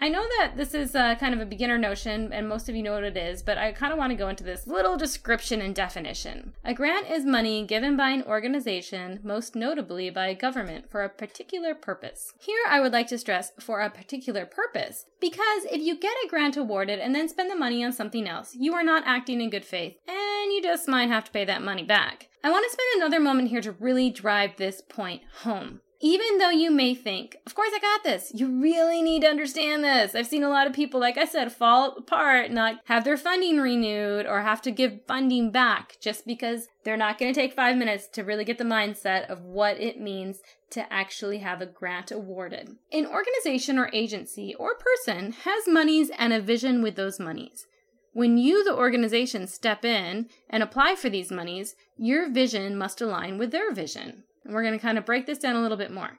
I 0.03 0.09
know 0.09 0.27
that 0.39 0.55
this 0.57 0.75
is 0.75 0.97
uh, 0.97 1.15
kind 1.15 1.33
of 1.33 1.41
a 1.41 1.47
beginner 1.47 1.79
notion, 1.79 2.33
and 2.33 2.49
most 2.49 2.69
of 2.69 2.75
you 2.75 2.83
know 2.83 2.95
what 2.95 3.05
it 3.05 3.17
is, 3.17 3.41
but 3.41 3.57
I 3.57 3.71
kind 3.71 3.93
of 3.93 4.01
want 4.01 4.11
to 4.11 4.17
go 4.17 4.29
into 4.29 4.43
this 4.43 4.67
little 4.67 4.97
description 4.97 5.61
and 5.61 5.77
definition. 5.77 6.55
A 6.65 6.75
grant 6.75 7.09
is 7.09 7.25
money 7.25 7.65
given 7.65 7.97
by 7.97 8.11
an 8.11 8.25
organization, 8.25 9.21
most 9.23 9.55
notably 9.55 10.11
by 10.11 10.27
a 10.27 10.35
government, 10.35 10.91
for 10.91 11.05
a 11.05 11.09
particular 11.09 11.73
purpose. 11.73 12.33
Here, 12.41 12.65
I 12.69 12.81
would 12.81 12.93
like 12.93 13.07
to 13.11 13.19
stress 13.19 13.53
for 13.61 13.81
a 13.81 13.91
particular 13.91 14.45
purpose, 14.45 15.05
because 15.21 15.67
if 15.71 15.81
you 15.81 15.97
get 15.97 16.17
a 16.25 16.29
grant 16.29 16.57
awarded 16.57 16.99
and 16.99 17.15
then 17.15 17.29
spend 17.29 17.49
the 17.49 17.55
money 17.55 17.85
on 17.85 17.93
something 17.93 18.27
else, 18.27 18.57
you 18.57 18.75
are 18.75 18.83
not 18.83 19.05
acting 19.07 19.41
in 19.41 19.51
good 19.51 19.65
faith, 19.65 19.95
and 20.09 20.53
you 20.53 20.61
just 20.65 20.89
might 20.89 21.11
have 21.11 21.27
to 21.27 21.31
pay 21.31 21.45
that 21.45 21.63
money 21.63 21.85
back. 21.85 22.29
I 22.43 22.51
want 22.51 22.65
to 22.65 22.73
spend 22.73 22.89
another 22.97 23.21
moment 23.21 23.51
here 23.51 23.61
to 23.61 23.77
really 23.79 24.11
drive 24.11 24.57
this 24.57 24.81
point 24.81 25.23
home 25.43 25.81
even 26.03 26.39
though 26.39 26.51
you 26.51 26.73
may 26.73 26.97
think, 26.97 27.37
of 27.47 27.55
course 27.55 27.71
I 27.73 27.79
got 27.79 28.03
this, 28.03 28.33
you 28.35 28.61
really 28.61 29.03
need 29.03 29.23
to 29.23 29.29
understand 29.29 29.85
this. 29.85 30.17
I've 30.17 30.27
seen 30.27 30.43
a 30.43 30.49
lot 30.49 30.67
of 30.67 30.73
people, 30.73 30.99
like 30.99 31.17
I 31.17 31.25
said, 31.25 31.53
fall 31.53 31.95
apart, 31.97 32.51
not 32.51 32.81
have 32.87 33.05
their 33.05 33.17
funding 33.17 33.59
renewed 33.59 34.27
or 34.27 34.43
have 34.43 34.61
to 34.63 34.73
give 34.73 35.07
funding 35.07 35.53
back 35.53 35.97
just 36.01 36.27
because 36.27 36.67
they're 36.83 36.97
not 36.97 37.19
going 37.19 37.33
to 37.33 37.41
take 37.41 37.53
five 37.55 37.77
minutes 37.77 38.09
to 38.09 38.25
really 38.25 38.45
get 38.45 38.59
the 38.59 38.65
mindset 38.65 39.31
of 39.31 39.43
what 39.43 39.81
it 39.81 40.01
means 40.01 40.41
to 40.71 40.93
actually 40.93 41.39
have 41.39 41.61
a 41.61 41.67
grant 41.67 42.11
awarded. 42.11 42.77
An 42.91 43.07
organization 43.07 43.79
or 43.79 43.89
agency 43.93 44.57
or 44.59 44.75
person 44.75 45.33
has 45.45 45.69
monies 45.69 46.11
and 46.19 46.33
a 46.33 46.41
vision 46.41 46.83
with 46.83 46.97
those 46.97 47.21
monies. 47.21 47.67
When 48.13 48.39
you, 48.39 48.65
the 48.65 48.75
organization, 48.75 49.47
step 49.47 49.85
in 49.85 50.29
and 50.51 50.63
apply 50.63 50.97
for 50.97 51.09
these 51.09 51.31
monies, 51.31 51.77
your 51.97 52.29
vision 52.29 52.77
must 52.77 53.01
align 53.01 53.39
with 53.39 53.53
their 53.53 53.73
vision. 53.73 54.25
And 54.45 54.55
we're 54.55 54.63
going 54.63 54.79
to 54.79 54.85
kind 54.85 54.99
of 54.99 55.07
break 55.07 55.27
this 55.27 55.39
down 55.39 55.57
a 55.57 55.63
little 55.63 55.77
bit 55.77 55.93
more. 55.93 56.19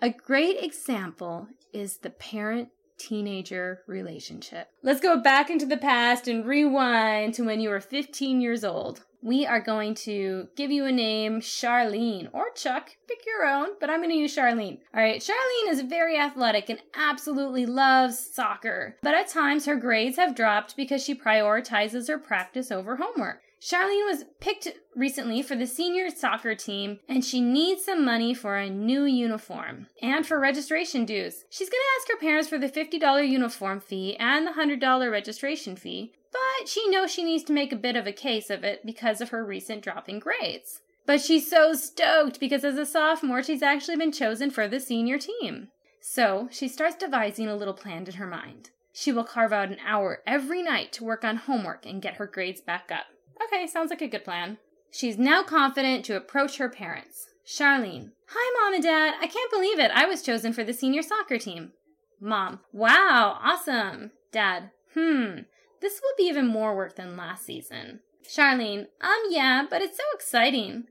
A 0.00 0.10
great 0.10 0.62
example 0.62 1.48
is 1.72 1.98
the 1.98 2.10
parent 2.10 2.68
teenager 2.98 3.82
relationship. 3.86 4.68
Let's 4.82 5.00
go 5.00 5.20
back 5.20 5.50
into 5.50 5.66
the 5.66 5.76
past 5.76 6.28
and 6.28 6.46
rewind 6.46 7.34
to 7.34 7.44
when 7.44 7.60
you 7.60 7.68
were 7.68 7.80
15 7.80 8.40
years 8.40 8.64
old. 8.64 9.04
We 9.22 9.46
are 9.46 9.60
going 9.60 9.94
to 10.06 10.48
give 10.56 10.72
you 10.72 10.84
a 10.84 10.92
name, 10.92 11.40
Charlene, 11.40 12.28
or 12.32 12.50
Chuck, 12.56 12.90
pick 13.06 13.24
your 13.24 13.46
own, 13.46 13.68
but 13.78 13.88
I'm 13.88 14.00
going 14.00 14.10
to 14.10 14.16
use 14.16 14.36
Charlene. 14.36 14.78
All 14.92 15.00
right, 15.00 15.20
Charlene 15.20 15.70
is 15.70 15.82
very 15.82 16.18
athletic 16.18 16.68
and 16.68 16.80
absolutely 16.96 17.64
loves 17.64 18.18
soccer, 18.18 18.96
but 19.02 19.14
at 19.14 19.28
times 19.28 19.66
her 19.66 19.76
grades 19.76 20.16
have 20.16 20.34
dropped 20.34 20.76
because 20.76 21.04
she 21.04 21.14
prioritizes 21.14 22.08
her 22.08 22.18
practice 22.18 22.72
over 22.72 22.96
homework. 22.96 23.42
Charlene 23.62 24.10
was 24.10 24.24
picked 24.40 24.66
recently 24.96 25.40
for 25.40 25.54
the 25.54 25.68
senior 25.68 26.10
soccer 26.10 26.56
team 26.56 26.98
and 27.08 27.24
she 27.24 27.40
needs 27.40 27.84
some 27.84 28.04
money 28.04 28.34
for 28.34 28.56
a 28.56 28.68
new 28.68 29.04
uniform 29.04 29.86
and 30.02 30.26
for 30.26 30.40
registration 30.40 31.04
dues. 31.04 31.44
She's 31.48 31.70
going 31.70 31.80
to 31.80 32.00
ask 32.00 32.08
her 32.10 32.18
parents 32.18 32.48
for 32.48 32.58
the 32.58 32.68
$50 32.68 33.28
uniform 33.28 33.78
fee 33.78 34.16
and 34.16 34.48
the 34.48 34.50
$100 34.50 35.12
registration 35.12 35.76
fee, 35.76 36.12
but 36.32 36.68
she 36.68 36.88
knows 36.88 37.12
she 37.12 37.22
needs 37.22 37.44
to 37.44 37.52
make 37.52 37.72
a 37.72 37.76
bit 37.76 37.94
of 37.94 38.08
a 38.08 38.12
case 38.12 38.50
of 38.50 38.64
it 38.64 38.84
because 38.84 39.20
of 39.20 39.28
her 39.28 39.44
recent 39.44 39.82
drop 39.82 40.08
in 40.08 40.18
grades. 40.18 40.80
But 41.06 41.20
she's 41.20 41.48
so 41.48 41.72
stoked 41.74 42.40
because 42.40 42.64
as 42.64 42.76
a 42.76 42.84
sophomore, 42.84 43.44
she's 43.44 43.62
actually 43.62 43.96
been 43.96 44.12
chosen 44.12 44.50
for 44.50 44.66
the 44.66 44.80
senior 44.80 45.18
team. 45.18 45.68
So 46.00 46.48
she 46.50 46.66
starts 46.66 46.96
devising 46.96 47.46
a 47.46 47.54
little 47.54 47.74
plan 47.74 48.06
in 48.06 48.14
her 48.14 48.26
mind. 48.26 48.70
She 48.92 49.12
will 49.12 49.24
carve 49.24 49.52
out 49.52 49.68
an 49.68 49.78
hour 49.86 50.18
every 50.26 50.62
night 50.62 50.90
to 50.94 51.04
work 51.04 51.22
on 51.22 51.36
homework 51.36 51.86
and 51.86 52.02
get 52.02 52.16
her 52.16 52.26
grades 52.26 52.60
back 52.60 52.90
up. 52.90 53.06
Okay, 53.44 53.66
sounds 53.66 53.90
like 53.90 54.02
a 54.02 54.08
good 54.08 54.24
plan. 54.24 54.58
She's 54.90 55.18
now 55.18 55.42
confident 55.42 56.04
to 56.06 56.16
approach 56.16 56.58
her 56.58 56.68
parents. 56.68 57.28
Charlene. 57.46 58.10
Hi, 58.28 58.64
Mom 58.64 58.74
and 58.74 58.82
Dad. 58.82 59.14
I 59.20 59.26
can't 59.26 59.50
believe 59.50 59.78
it. 59.78 59.90
I 59.92 60.06
was 60.06 60.22
chosen 60.22 60.52
for 60.52 60.64
the 60.64 60.72
senior 60.72 61.02
soccer 61.02 61.38
team. 61.38 61.72
Mom. 62.20 62.60
Wow, 62.72 63.38
awesome. 63.42 64.12
Dad. 64.30 64.70
Hmm. 64.94 65.40
This 65.80 66.00
will 66.02 66.12
be 66.16 66.24
even 66.24 66.46
more 66.46 66.76
work 66.76 66.96
than 66.96 67.16
last 67.16 67.44
season. 67.44 68.00
Charlene. 68.28 68.86
Um, 69.00 69.22
yeah, 69.30 69.66
but 69.68 69.82
it's 69.82 69.96
so 69.96 70.04
exciting. 70.14 70.84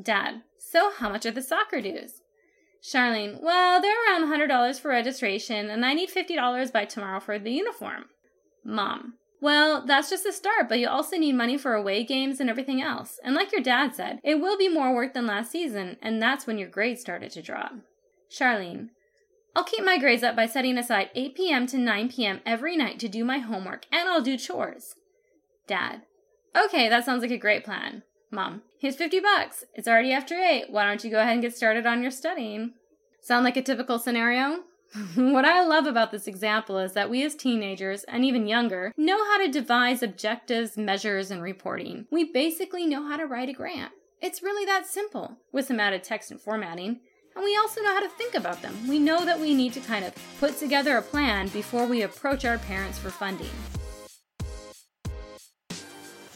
Dad. 0.00 0.42
So 0.58 0.90
how 0.96 1.10
much 1.10 1.26
are 1.26 1.30
the 1.30 1.42
soccer 1.42 1.80
dues? 1.80 2.22
Charlene. 2.82 3.42
Well, 3.42 3.82
they're 3.82 3.96
around 4.06 4.30
$100 4.30 4.80
for 4.80 4.88
registration, 4.88 5.68
and 5.68 5.84
I 5.84 5.92
need 5.92 6.10
$50 6.10 6.72
by 6.72 6.86
tomorrow 6.86 7.20
for 7.20 7.38
the 7.38 7.52
uniform. 7.52 8.06
Mom. 8.64 9.14
Well, 9.40 9.86
that's 9.86 10.10
just 10.10 10.26
a 10.26 10.32
start, 10.32 10.68
but 10.68 10.78
you 10.78 10.88
also 10.88 11.16
need 11.16 11.32
money 11.32 11.56
for 11.56 11.74
away 11.74 12.04
games 12.04 12.40
and 12.40 12.50
everything 12.50 12.82
else. 12.82 13.18
And 13.24 13.34
like 13.34 13.52
your 13.52 13.62
dad 13.62 13.94
said, 13.94 14.20
it 14.22 14.40
will 14.40 14.58
be 14.58 14.68
more 14.68 14.94
work 14.94 15.14
than 15.14 15.26
last 15.26 15.50
season, 15.50 15.96
and 16.02 16.20
that's 16.20 16.46
when 16.46 16.58
your 16.58 16.68
grades 16.68 17.00
started 17.00 17.30
to 17.32 17.42
drop. 17.42 17.72
Charlene, 18.30 18.90
I'll 19.56 19.64
keep 19.64 19.84
my 19.84 19.98
grades 19.98 20.22
up 20.22 20.36
by 20.36 20.46
setting 20.46 20.76
aside 20.76 21.10
8 21.14 21.34
p.m. 21.34 21.66
to 21.68 21.78
9 21.78 22.10
p.m. 22.10 22.40
every 22.44 22.76
night 22.76 22.98
to 23.00 23.08
do 23.08 23.24
my 23.24 23.38
homework, 23.38 23.86
and 23.90 24.08
I'll 24.08 24.22
do 24.22 24.36
chores. 24.36 24.94
Dad, 25.66 26.02
okay, 26.54 26.88
that 26.88 27.04
sounds 27.04 27.22
like 27.22 27.30
a 27.30 27.38
great 27.38 27.64
plan. 27.64 28.02
Mom, 28.30 28.62
here's 28.78 28.96
50 28.96 29.20
bucks. 29.20 29.64
It's 29.74 29.88
already 29.88 30.12
after 30.12 30.36
8. 30.36 30.66
Why 30.70 30.84
don't 30.84 31.02
you 31.02 31.10
go 31.10 31.20
ahead 31.20 31.32
and 31.32 31.42
get 31.42 31.56
started 31.56 31.86
on 31.86 32.02
your 32.02 32.12
studying? 32.12 32.74
Sound 33.22 33.44
like 33.44 33.56
a 33.56 33.62
typical 33.62 33.98
scenario? 33.98 34.60
what 35.14 35.44
I 35.44 35.64
love 35.64 35.86
about 35.86 36.10
this 36.10 36.26
example 36.26 36.78
is 36.78 36.94
that 36.94 37.10
we 37.10 37.24
as 37.24 37.34
teenagers, 37.34 38.04
and 38.04 38.24
even 38.24 38.48
younger, 38.48 38.92
know 38.96 39.18
how 39.24 39.38
to 39.38 39.50
devise 39.50 40.02
objectives, 40.02 40.76
measures, 40.76 41.30
and 41.30 41.42
reporting. 41.42 42.06
We 42.10 42.24
basically 42.24 42.86
know 42.86 43.06
how 43.06 43.16
to 43.16 43.26
write 43.26 43.48
a 43.48 43.52
grant. 43.52 43.92
It's 44.20 44.42
really 44.42 44.66
that 44.66 44.86
simple, 44.86 45.38
with 45.52 45.66
some 45.66 45.80
added 45.80 46.02
text 46.02 46.30
and 46.30 46.40
formatting. 46.40 47.00
And 47.36 47.44
we 47.44 47.56
also 47.56 47.80
know 47.80 47.94
how 47.94 48.00
to 48.00 48.08
think 48.08 48.34
about 48.34 48.60
them. 48.62 48.88
We 48.88 48.98
know 48.98 49.24
that 49.24 49.38
we 49.38 49.54
need 49.54 49.72
to 49.74 49.80
kind 49.80 50.04
of 50.04 50.14
put 50.40 50.58
together 50.58 50.96
a 50.96 51.02
plan 51.02 51.48
before 51.48 51.86
we 51.86 52.02
approach 52.02 52.44
our 52.44 52.58
parents 52.58 52.98
for 52.98 53.10
funding. 53.10 53.50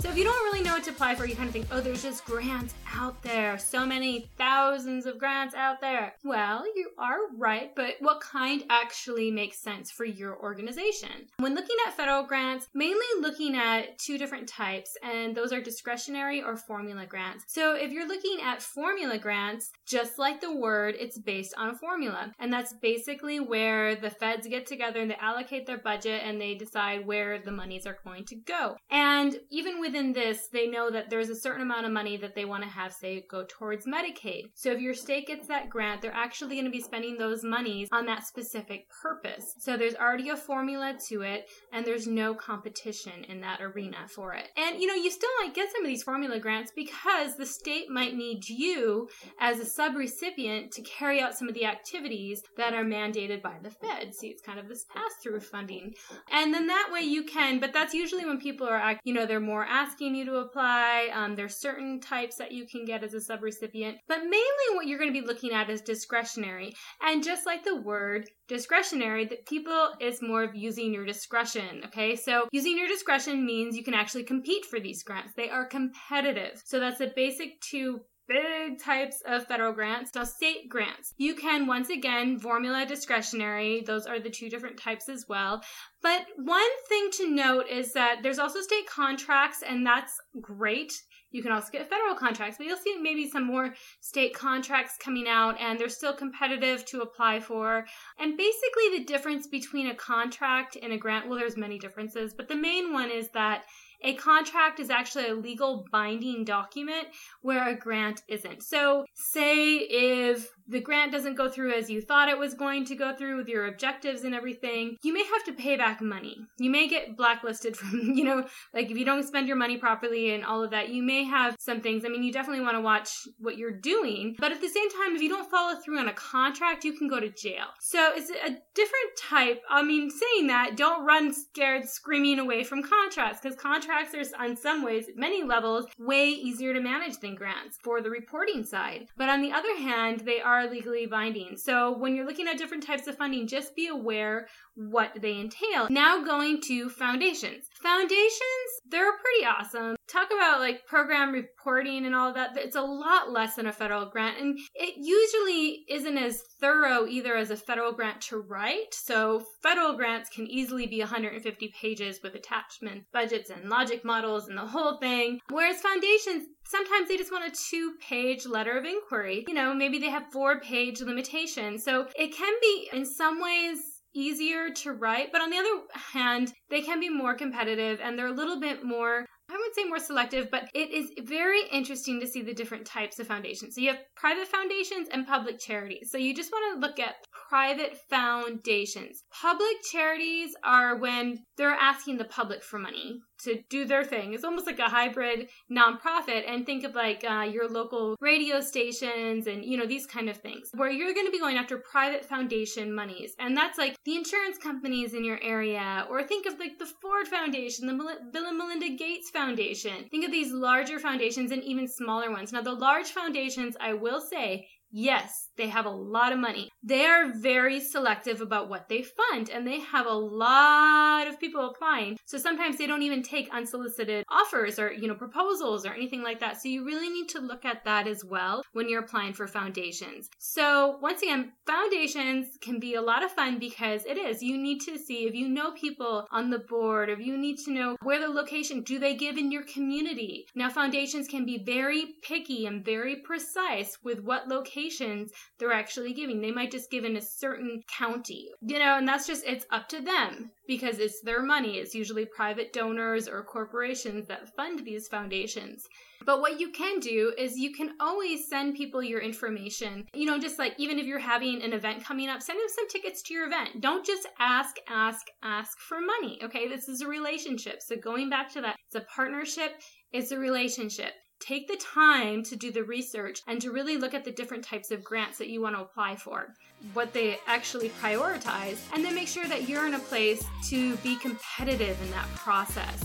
So 0.04 0.10
if 0.10 0.18
you 0.18 0.24
don't 0.24 0.44
really 0.44 0.62
know 0.62 0.74
what 0.74 0.84
to 0.84 0.90
apply 0.90 1.14
for, 1.14 1.24
you 1.24 1.34
kind 1.34 1.48
of 1.48 1.54
think, 1.54 1.66
oh, 1.70 1.80
there's 1.80 2.02
just 2.02 2.26
grants 2.26 2.74
out 2.94 3.22
there. 3.22 3.56
So 3.56 3.86
many 3.86 4.28
thousands 4.36 5.06
of 5.06 5.18
grants 5.18 5.54
out 5.54 5.80
there. 5.80 6.14
Well, 6.22 6.62
you 6.76 6.90
are 6.98 7.16
right, 7.38 7.74
but 7.74 7.94
what 8.00 8.20
kind 8.20 8.64
actually 8.68 9.30
makes 9.30 9.58
sense 9.58 9.90
for 9.90 10.04
your 10.04 10.38
organization? 10.38 11.08
When 11.38 11.54
looking 11.54 11.76
at 11.86 11.96
federal 11.96 12.22
grants, 12.22 12.68
mainly 12.74 13.06
looking 13.20 13.56
at 13.56 13.98
two 13.98 14.18
different 14.18 14.46
types, 14.46 14.94
and 15.02 15.34
those 15.34 15.54
are 15.54 15.60
discretionary 15.62 16.42
or 16.42 16.54
formula 16.54 17.06
grants. 17.06 17.44
So 17.48 17.74
if 17.74 17.90
you're 17.90 18.06
looking 18.06 18.40
at 18.44 18.60
formula 18.60 19.16
grants, 19.16 19.72
just 19.86 20.18
like 20.18 20.42
the 20.42 20.54
word, 20.54 20.96
it's 20.98 21.18
based 21.18 21.54
on 21.56 21.70
a 21.70 21.78
formula. 21.78 22.30
And 22.38 22.52
that's 22.52 22.74
basically 22.74 23.40
where 23.40 23.96
the 23.96 24.10
feds 24.10 24.46
get 24.46 24.66
together 24.66 25.00
and 25.00 25.10
they 25.10 25.16
allocate 25.16 25.66
their 25.66 25.78
budget 25.78 26.20
and 26.24 26.38
they 26.38 26.54
decide 26.54 27.06
where 27.06 27.38
the 27.38 27.52
monies 27.52 27.86
are 27.86 27.96
going 28.04 28.26
to 28.26 28.36
go. 28.36 28.76
And 28.90 29.36
even 29.50 29.80
with 29.80 29.93
within 29.94 30.12
this, 30.12 30.48
they 30.52 30.66
know 30.66 30.90
that 30.90 31.08
there's 31.08 31.28
a 31.28 31.36
certain 31.36 31.62
amount 31.62 31.86
of 31.86 31.92
money 31.92 32.16
that 32.16 32.34
they 32.34 32.44
want 32.44 32.64
to 32.64 32.68
have, 32.68 32.92
say, 32.92 33.24
go 33.30 33.44
towards 33.48 33.86
Medicaid. 33.86 34.44
So 34.54 34.72
if 34.72 34.80
your 34.80 34.94
state 34.94 35.28
gets 35.28 35.46
that 35.46 35.70
grant, 35.70 36.02
they're 36.02 36.12
actually 36.12 36.56
going 36.56 36.64
to 36.64 36.70
be 36.70 36.80
spending 36.80 37.16
those 37.16 37.44
monies 37.44 37.88
on 37.92 38.06
that 38.06 38.26
specific 38.26 38.86
purpose. 39.02 39.54
So 39.58 39.76
there's 39.76 39.94
already 39.94 40.30
a 40.30 40.36
formula 40.36 40.94
to 41.08 41.22
it, 41.22 41.48
and 41.72 41.86
there's 41.86 42.06
no 42.06 42.34
competition 42.34 43.24
in 43.28 43.40
that 43.42 43.60
arena 43.60 44.08
for 44.08 44.34
it. 44.34 44.48
And 44.56 44.80
you 44.80 44.88
know, 44.88 44.94
you 44.94 45.10
still 45.10 45.30
might 45.40 45.54
get 45.54 45.70
some 45.72 45.84
of 45.84 45.88
these 45.88 46.02
formula 46.02 46.40
grants 46.40 46.72
because 46.74 47.36
the 47.36 47.46
state 47.46 47.88
might 47.88 48.16
need 48.16 48.48
you 48.48 49.08
as 49.40 49.60
a 49.60 49.80
subrecipient 49.80 50.70
to 50.72 50.82
carry 50.82 51.20
out 51.20 51.36
some 51.36 51.48
of 51.48 51.54
the 51.54 51.66
activities 51.66 52.42
that 52.56 52.74
are 52.74 52.84
mandated 52.84 53.42
by 53.42 53.54
the 53.62 53.70
Fed. 53.70 54.12
See, 54.14 54.28
it's 54.28 54.42
kind 54.42 54.58
of 54.58 54.68
this 54.68 54.84
pass 54.92 55.12
through 55.22 55.40
funding. 55.40 55.94
And 56.32 56.52
then 56.52 56.66
that 56.66 56.90
way 56.92 57.00
you 57.00 57.24
can, 57.24 57.60
but 57.60 57.72
that's 57.72 57.94
usually 57.94 58.24
when 58.24 58.40
people 58.40 58.66
are, 58.66 58.98
you 59.04 59.14
know, 59.14 59.26
they're 59.26 59.40
more 59.40 59.64
asking 59.84 60.14
you 60.14 60.24
to 60.24 60.36
apply. 60.36 61.10
Um, 61.12 61.34
there's 61.34 61.56
certain 61.56 62.00
types 62.00 62.36
that 62.36 62.52
you 62.52 62.66
can 62.66 62.84
get 62.84 63.04
as 63.04 63.14
a 63.14 63.18
subrecipient, 63.18 63.96
but 64.08 64.18
mainly 64.18 64.68
what 64.74 64.86
you're 64.86 64.98
going 64.98 65.12
to 65.12 65.20
be 65.20 65.26
looking 65.26 65.52
at 65.52 65.70
is 65.70 65.82
discretionary. 65.82 66.74
And 67.02 67.22
just 67.22 67.46
like 67.46 67.64
the 67.64 67.80
word 67.80 68.28
discretionary, 68.48 69.24
that 69.26 69.46
people 69.46 69.88
is 70.00 70.22
more 70.22 70.42
of 70.42 70.54
using 70.54 70.92
your 70.92 71.04
discretion. 71.04 71.82
Okay, 71.86 72.16
so 72.16 72.48
using 72.52 72.78
your 72.78 72.88
discretion 72.88 73.44
means 73.44 73.76
you 73.76 73.84
can 73.84 73.94
actually 73.94 74.24
compete 74.24 74.64
for 74.66 74.80
these 74.80 75.02
grants. 75.02 75.32
They 75.36 75.50
are 75.50 75.66
competitive. 75.66 76.62
So 76.64 76.80
that's 76.80 76.98
the 76.98 77.12
basic 77.14 77.60
two 77.60 78.00
big 78.28 78.80
types 78.80 79.22
of 79.26 79.46
federal 79.46 79.72
grants. 79.72 80.12
So 80.12 80.24
state 80.24 80.68
grants. 80.68 81.14
You 81.18 81.34
can 81.34 81.66
once 81.66 81.90
again 81.90 82.38
formula 82.38 82.86
discretionary. 82.86 83.82
Those 83.86 84.06
are 84.06 84.20
the 84.20 84.30
two 84.30 84.48
different 84.48 84.78
types 84.78 85.08
as 85.08 85.26
well. 85.28 85.62
But 86.02 86.26
one 86.36 86.62
thing 86.88 87.08
to 87.12 87.30
note 87.30 87.66
is 87.70 87.92
that 87.92 88.20
there's 88.22 88.38
also 88.38 88.60
state 88.60 88.86
contracts 88.86 89.62
and 89.62 89.86
that's 89.86 90.12
great. 90.40 90.92
You 91.30 91.42
can 91.42 91.50
also 91.50 91.72
get 91.72 91.90
federal 91.90 92.14
contracts, 92.14 92.58
but 92.58 92.66
you'll 92.68 92.76
see 92.76 92.96
maybe 93.02 93.28
some 93.28 93.44
more 93.44 93.74
state 94.00 94.34
contracts 94.34 94.96
coming 94.96 95.26
out 95.26 95.60
and 95.60 95.78
they're 95.78 95.88
still 95.88 96.12
competitive 96.12 96.84
to 96.86 97.00
apply 97.00 97.40
for. 97.40 97.84
And 98.20 98.36
basically 98.36 98.98
the 98.98 99.04
difference 99.04 99.48
between 99.48 99.88
a 99.88 99.96
contract 99.96 100.76
and 100.80 100.92
a 100.92 100.96
grant, 100.96 101.28
well 101.28 101.38
there's 101.38 101.56
many 101.56 101.76
differences, 101.76 102.34
but 102.34 102.46
the 102.46 102.54
main 102.54 102.92
one 102.92 103.10
is 103.10 103.30
that 103.30 103.64
a 104.04 104.14
contract 104.14 104.78
is 104.78 104.90
actually 104.90 105.28
a 105.28 105.34
legal 105.34 105.86
binding 105.90 106.44
document 106.44 107.08
where 107.40 107.68
a 107.68 107.74
grant 107.74 108.22
isn't. 108.28 108.62
So, 108.62 109.04
say 109.14 109.76
if 109.78 110.50
the 110.66 110.80
grant 110.80 111.12
doesn't 111.12 111.36
go 111.36 111.48
through 111.48 111.72
as 111.72 111.90
you 111.90 112.00
thought 112.00 112.28
it 112.28 112.38
was 112.38 112.54
going 112.54 112.84
to 112.86 112.94
go 112.94 113.14
through 113.14 113.36
with 113.36 113.48
your 113.48 113.66
objectives 113.66 114.24
and 114.24 114.34
everything, 114.34 114.96
you 115.02 115.12
may 115.12 115.24
have 115.24 115.44
to 115.44 115.52
pay 115.52 115.76
back 115.76 116.00
money. 116.00 116.38
You 116.58 116.70
may 116.70 116.88
get 116.88 117.16
blacklisted 117.16 117.76
from, 117.76 118.12
you 118.14 118.24
know, 118.24 118.46
like 118.72 118.90
if 118.90 118.96
you 118.96 119.04
don't 119.04 119.26
spend 119.26 119.46
your 119.46 119.56
money 119.56 119.76
properly 119.76 120.34
and 120.34 120.44
all 120.44 120.62
of 120.62 120.70
that, 120.70 120.88
you 120.88 121.02
may 121.02 121.24
have 121.24 121.56
some 121.58 121.80
things. 121.80 122.04
I 122.04 122.08
mean, 122.08 122.22
you 122.22 122.32
definitely 122.32 122.62
want 122.62 122.76
to 122.76 122.80
watch 122.80 123.10
what 123.38 123.58
you're 123.58 123.78
doing, 123.78 124.36
but 124.38 124.52
at 124.52 124.60
the 124.60 124.68
same 124.68 124.90
time, 124.90 125.14
if 125.14 125.22
you 125.22 125.28
don't 125.28 125.50
follow 125.50 125.76
through 125.76 125.98
on 125.98 126.08
a 126.08 126.14
contract, 126.14 126.84
you 126.84 126.92
can 126.92 127.08
go 127.08 127.20
to 127.20 127.30
jail. 127.30 127.66
So 127.80 128.12
it's 128.14 128.30
a 128.30 128.56
different 128.74 129.16
type. 129.18 129.62
I 129.68 129.82
mean, 129.82 130.10
saying 130.10 130.46
that, 130.48 130.76
don't 130.76 131.04
run 131.04 131.32
scared 131.32 131.88
screaming 131.88 132.38
away 132.38 132.64
from 132.64 132.82
contracts 132.82 133.40
because 133.42 133.56
contracts 133.56 134.14
are, 134.14 134.42
on 134.42 134.56
some 134.56 134.82
ways, 134.82 135.06
many 135.16 135.42
levels, 135.42 135.86
way 135.98 136.28
easier 136.28 136.72
to 136.72 136.80
manage 136.80 137.18
than 137.18 137.34
grants 137.34 137.78
for 137.82 138.00
the 138.00 138.10
reporting 138.10 138.64
side. 138.64 139.06
But 139.16 139.28
on 139.28 139.42
the 139.42 139.52
other 139.52 139.76
hand, 139.76 140.20
they 140.20 140.40
are 140.40 140.53
are 140.54 140.70
legally 140.70 141.06
binding. 141.06 141.56
So 141.56 141.96
when 141.96 142.14
you're 142.14 142.26
looking 142.26 142.48
at 142.48 142.58
different 142.58 142.84
types 142.84 143.06
of 143.06 143.16
funding, 143.16 143.46
just 143.46 143.74
be 143.74 143.88
aware 143.88 144.46
what 144.74 145.10
they 145.20 145.38
entail. 145.38 145.88
Now 145.90 146.24
going 146.24 146.60
to 146.62 146.88
foundations. 146.88 147.68
Foundations, 147.84 148.70
they're 148.88 149.12
pretty 149.12 149.44
awesome. 149.46 149.94
Talk 150.08 150.28
about 150.34 150.60
like 150.60 150.86
program 150.86 151.32
reporting 151.32 152.06
and 152.06 152.14
all 152.14 152.32
that. 152.32 152.56
It's 152.56 152.76
a 152.76 152.80
lot 152.80 153.30
less 153.30 153.56
than 153.56 153.66
a 153.66 153.72
federal 153.72 154.06
grant, 154.06 154.40
and 154.40 154.58
it 154.74 154.94
usually 154.96 155.84
isn't 155.90 156.16
as 156.16 156.40
thorough 156.58 157.06
either 157.06 157.36
as 157.36 157.50
a 157.50 157.56
federal 157.58 157.92
grant 157.92 158.22
to 158.22 158.38
write. 158.38 158.94
So 158.94 159.42
federal 159.62 159.96
grants 159.98 160.30
can 160.30 160.46
easily 160.46 160.86
be 160.86 161.00
150 161.00 161.74
pages 161.78 162.20
with 162.22 162.34
attachments, 162.34 163.06
budgets, 163.12 163.50
and 163.50 163.68
logic 163.68 164.02
models 164.02 164.48
and 164.48 164.56
the 164.56 164.66
whole 164.66 164.96
thing. 164.96 165.40
Whereas 165.50 165.82
foundations, 165.82 166.46
sometimes 166.64 167.08
they 167.08 167.18
just 167.18 167.32
want 167.32 167.52
a 167.52 167.56
two 167.70 167.96
page 168.00 168.46
letter 168.46 168.78
of 168.78 168.86
inquiry. 168.86 169.44
You 169.46 169.52
know, 169.52 169.74
maybe 169.74 169.98
they 169.98 170.08
have 170.08 170.32
four 170.32 170.58
page 170.58 171.02
limitations. 171.02 171.84
So 171.84 172.06
it 172.16 172.34
can 172.34 172.54
be 172.62 172.88
in 172.94 173.04
some 173.04 173.42
ways 173.42 173.93
easier 174.14 174.70
to 174.70 174.92
write, 174.92 175.32
but 175.32 175.42
on 175.42 175.50
the 175.50 175.58
other 175.58 175.82
hand, 176.12 176.52
they 176.70 176.82
can 176.82 177.00
be 177.00 177.08
more 177.08 177.34
competitive 177.34 178.00
and 178.02 178.18
they're 178.18 178.28
a 178.28 178.32
little 178.32 178.60
bit 178.60 178.84
more 178.84 179.26
I 179.50 179.52
say 179.74 179.84
more 179.84 179.98
selective, 179.98 180.50
but 180.50 180.68
it 180.74 180.90
is 180.90 181.10
very 181.22 181.62
interesting 181.72 182.20
to 182.20 182.26
see 182.26 182.42
the 182.42 182.54
different 182.54 182.86
types 182.86 183.18
of 183.18 183.26
foundations. 183.26 183.74
So 183.74 183.80
you 183.80 183.88
have 183.88 183.98
private 184.16 184.48
foundations 184.48 185.08
and 185.12 185.26
public 185.26 185.58
charities. 185.58 186.10
So 186.10 186.18
you 186.18 186.34
just 186.34 186.52
want 186.52 186.74
to 186.74 186.86
look 186.86 186.98
at 186.98 187.16
private 187.48 187.98
foundations. 188.08 189.22
Public 189.32 189.76
charities 189.90 190.54
are 190.64 190.96
when 190.96 191.40
they're 191.56 191.70
asking 191.70 192.18
the 192.18 192.24
public 192.24 192.62
for 192.62 192.78
money 192.78 193.20
to 193.42 193.60
do 193.68 193.84
their 193.84 194.04
thing. 194.04 194.32
It's 194.32 194.44
almost 194.44 194.66
like 194.66 194.78
a 194.78 194.88
hybrid 194.88 195.48
nonprofit. 195.70 196.48
And 196.48 196.64
think 196.64 196.84
of 196.84 196.94
like 196.94 197.24
uh, 197.28 197.42
your 197.42 197.68
local 197.68 198.16
radio 198.20 198.60
stations 198.60 199.46
and, 199.46 199.64
you 199.64 199.76
know, 199.76 199.86
these 199.86 200.06
kind 200.06 200.30
of 200.30 200.38
things 200.38 200.70
where 200.74 200.90
you're 200.90 201.12
going 201.12 201.26
to 201.26 201.32
be 201.32 201.40
going 201.40 201.56
after 201.56 201.78
private 201.78 202.24
foundation 202.24 202.94
monies. 202.94 203.34
And 203.38 203.56
that's 203.56 203.76
like 203.76 203.96
the 204.04 204.16
insurance 204.16 204.56
companies 204.58 205.14
in 205.14 205.24
your 205.24 205.38
area, 205.42 206.06
or 206.08 206.22
think 206.22 206.46
of 206.46 206.58
like 206.58 206.78
the 206.78 206.90
Ford 207.02 207.28
Foundation, 207.28 207.86
the 207.86 208.18
Bill 208.32 208.46
and 208.46 208.58
Melinda 208.58 208.90
Gates 208.96 209.30
Foundation. 209.30 209.63
Think 210.10 210.24
of 210.24 210.32
these 210.32 210.52
larger 210.52 210.98
foundations 210.98 211.50
and 211.50 211.62
even 211.62 211.88
smaller 211.88 212.30
ones. 212.30 212.52
Now, 212.52 212.62
the 212.62 212.72
large 212.72 213.08
foundations, 213.08 213.76
I 213.80 213.94
will 213.94 214.20
say, 214.20 214.68
Yes, 214.96 215.50
they 215.56 215.68
have 215.68 215.86
a 215.86 215.90
lot 215.90 216.32
of 216.32 216.38
money. 216.38 216.70
They 216.82 217.06
are 217.06 217.32
very 217.32 217.80
selective 217.80 218.40
about 218.40 218.68
what 218.68 218.88
they 218.88 219.02
fund 219.02 219.50
and 219.50 219.66
they 219.66 219.80
have 219.80 220.06
a 220.06 220.12
lot 220.12 221.26
of 221.26 221.40
people 221.40 221.70
applying. 221.70 222.18
So 222.24 222.38
sometimes 222.38 222.76
they 222.76 222.86
don't 222.86 223.02
even 223.02 223.22
take 223.22 223.48
unsolicited 223.52 224.24
offers 224.28 224.78
or, 224.78 224.92
you 224.92 225.08
know, 225.08 225.14
proposals 225.14 225.86
or 225.86 225.92
anything 225.94 226.22
like 226.22 226.40
that. 226.40 226.60
So 226.60 226.68
you 226.68 226.84
really 226.84 227.08
need 227.08 227.28
to 227.30 227.40
look 227.40 227.64
at 227.64 227.84
that 227.84 228.06
as 228.06 228.24
well 228.24 228.62
when 228.72 228.88
you're 228.88 229.04
applying 229.04 229.32
for 229.32 229.46
foundations. 229.46 230.28
So 230.38 230.98
once 231.00 231.22
again, 231.22 231.52
foundations 231.66 232.58
can 232.60 232.78
be 232.78 232.94
a 232.94 233.02
lot 233.02 233.22
of 233.22 233.30
fun 233.30 233.58
because 233.58 234.04
it 234.04 234.18
is. 234.18 234.42
You 234.42 234.58
need 234.58 234.80
to 234.82 234.98
see 234.98 235.26
if 235.26 235.34
you 235.34 235.48
know 235.48 235.72
people 235.72 236.26
on 236.30 236.50
the 236.50 236.58
board, 236.58 237.08
if 237.08 237.18
you 237.20 237.36
need 237.36 237.58
to 237.64 237.72
know 237.72 237.96
where 238.02 238.20
the 238.20 238.28
location, 238.28 238.82
do 238.82 238.98
they 238.98 239.14
give 239.14 239.36
in 239.36 239.52
your 239.52 239.64
community? 239.64 240.46
Now 240.54 240.70
foundations 240.70 241.28
can 241.28 241.44
be 241.44 241.62
very 241.64 242.16
picky 242.22 242.66
and 242.66 242.84
very 242.84 243.16
precise 243.16 243.98
with 244.02 244.20
what 244.20 244.48
locations 244.48 245.32
they're 245.58 245.72
actually 245.72 246.12
giving. 246.12 246.40
They 246.40 246.50
might 246.50 246.70
just 246.70 246.90
give 246.90 247.04
in 247.04 247.16
a 247.16 247.22
certain 247.22 247.82
county, 247.98 248.48
you 248.62 248.78
know, 248.78 248.96
and 248.98 249.06
that's 249.06 249.26
just, 249.26 249.44
it's 249.46 249.66
up 249.70 249.88
to 249.88 250.00
them 250.00 250.50
because 250.66 250.98
it's 250.98 251.20
their 251.22 251.42
money. 251.42 251.78
It's 251.78 251.94
usually 251.94 252.26
private 252.26 252.72
donors 252.72 253.28
or 253.28 253.44
corporations 253.44 254.26
that 254.28 254.54
fund 254.56 254.84
these 254.84 255.08
foundations. 255.08 255.84
But 256.24 256.40
what 256.40 256.58
you 256.58 256.70
can 256.70 257.00
do 257.00 257.34
is 257.36 257.58
you 257.58 257.72
can 257.72 257.90
always 258.00 258.48
send 258.48 258.76
people 258.76 259.02
your 259.02 259.20
information. 259.20 260.06
You 260.14 260.26
know, 260.26 260.38
just 260.38 260.58
like 260.58 260.74
even 260.78 260.98
if 260.98 261.06
you're 261.06 261.18
having 261.18 261.62
an 261.62 261.72
event 261.72 262.04
coming 262.04 262.28
up, 262.28 262.40
send 262.40 262.58
them 262.58 262.68
some 262.74 262.88
tickets 262.88 263.22
to 263.22 263.34
your 263.34 263.46
event. 263.46 263.80
Don't 263.80 264.06
just 264.06 264.26
ask, 264.38 264.76
ask, 264.88 265.26
ask 265.42 265.78
for 265.78 266.00
money. 266.00 266.40
Okay. 266.42 266.66
This 266.66 266.88
is 266.88 267.02
a 267.02 267.06
relationship. 267.08 267.82
So 267.82 267.96
going 267.96 268.30
back 268.30 268.50
to 268.52 268.62
that, 268.62 268.76
it's 268.86 268.96
a 268.96 269.06
partnership, 269.14 269.72
it's 270.12 270.30
a 270.30 270.38
relationship 270.38 271.12
take 271.44 271.68
the 271.68 271.76
time 271.76 272.42
to 272.42 272.56
do 272.56 272.72
the 272.72 272.82
research 272.82 273.42
and 273.46 273.60
to 273.60 273.70
really 273.70 273.98
look 273.98 274.14
at 274.14 274.24
the 274.24 274.32
different 274.32 274.64
types 274.64 274.90
of 274.90 275.04
grants 275.04 275.36
that 275.36 275.48
you 275.48 275.60
want 275.60 275.76
to 275.76 275.82
apply 275.82 276.16
for, 276.16 276.54
what 276.94 277.12
they 277.12 277.38
actually 277.46 277.90
prioritize, 277.90 278.78
and 278.94 279.04
then 279.04 279.14
make 279.14 279.28
sure 279.28 279.46
that 279.46 279.68
you're 279.68 279.86
in 279.86 279.94
a 279.94 279.98
place 279.98 280.42
to 280.68 280.96
be 280.98 281.16
competitive 281.16 282.00
in 282.02 282.10
that 282.12 282.26
process. 282.34 283.04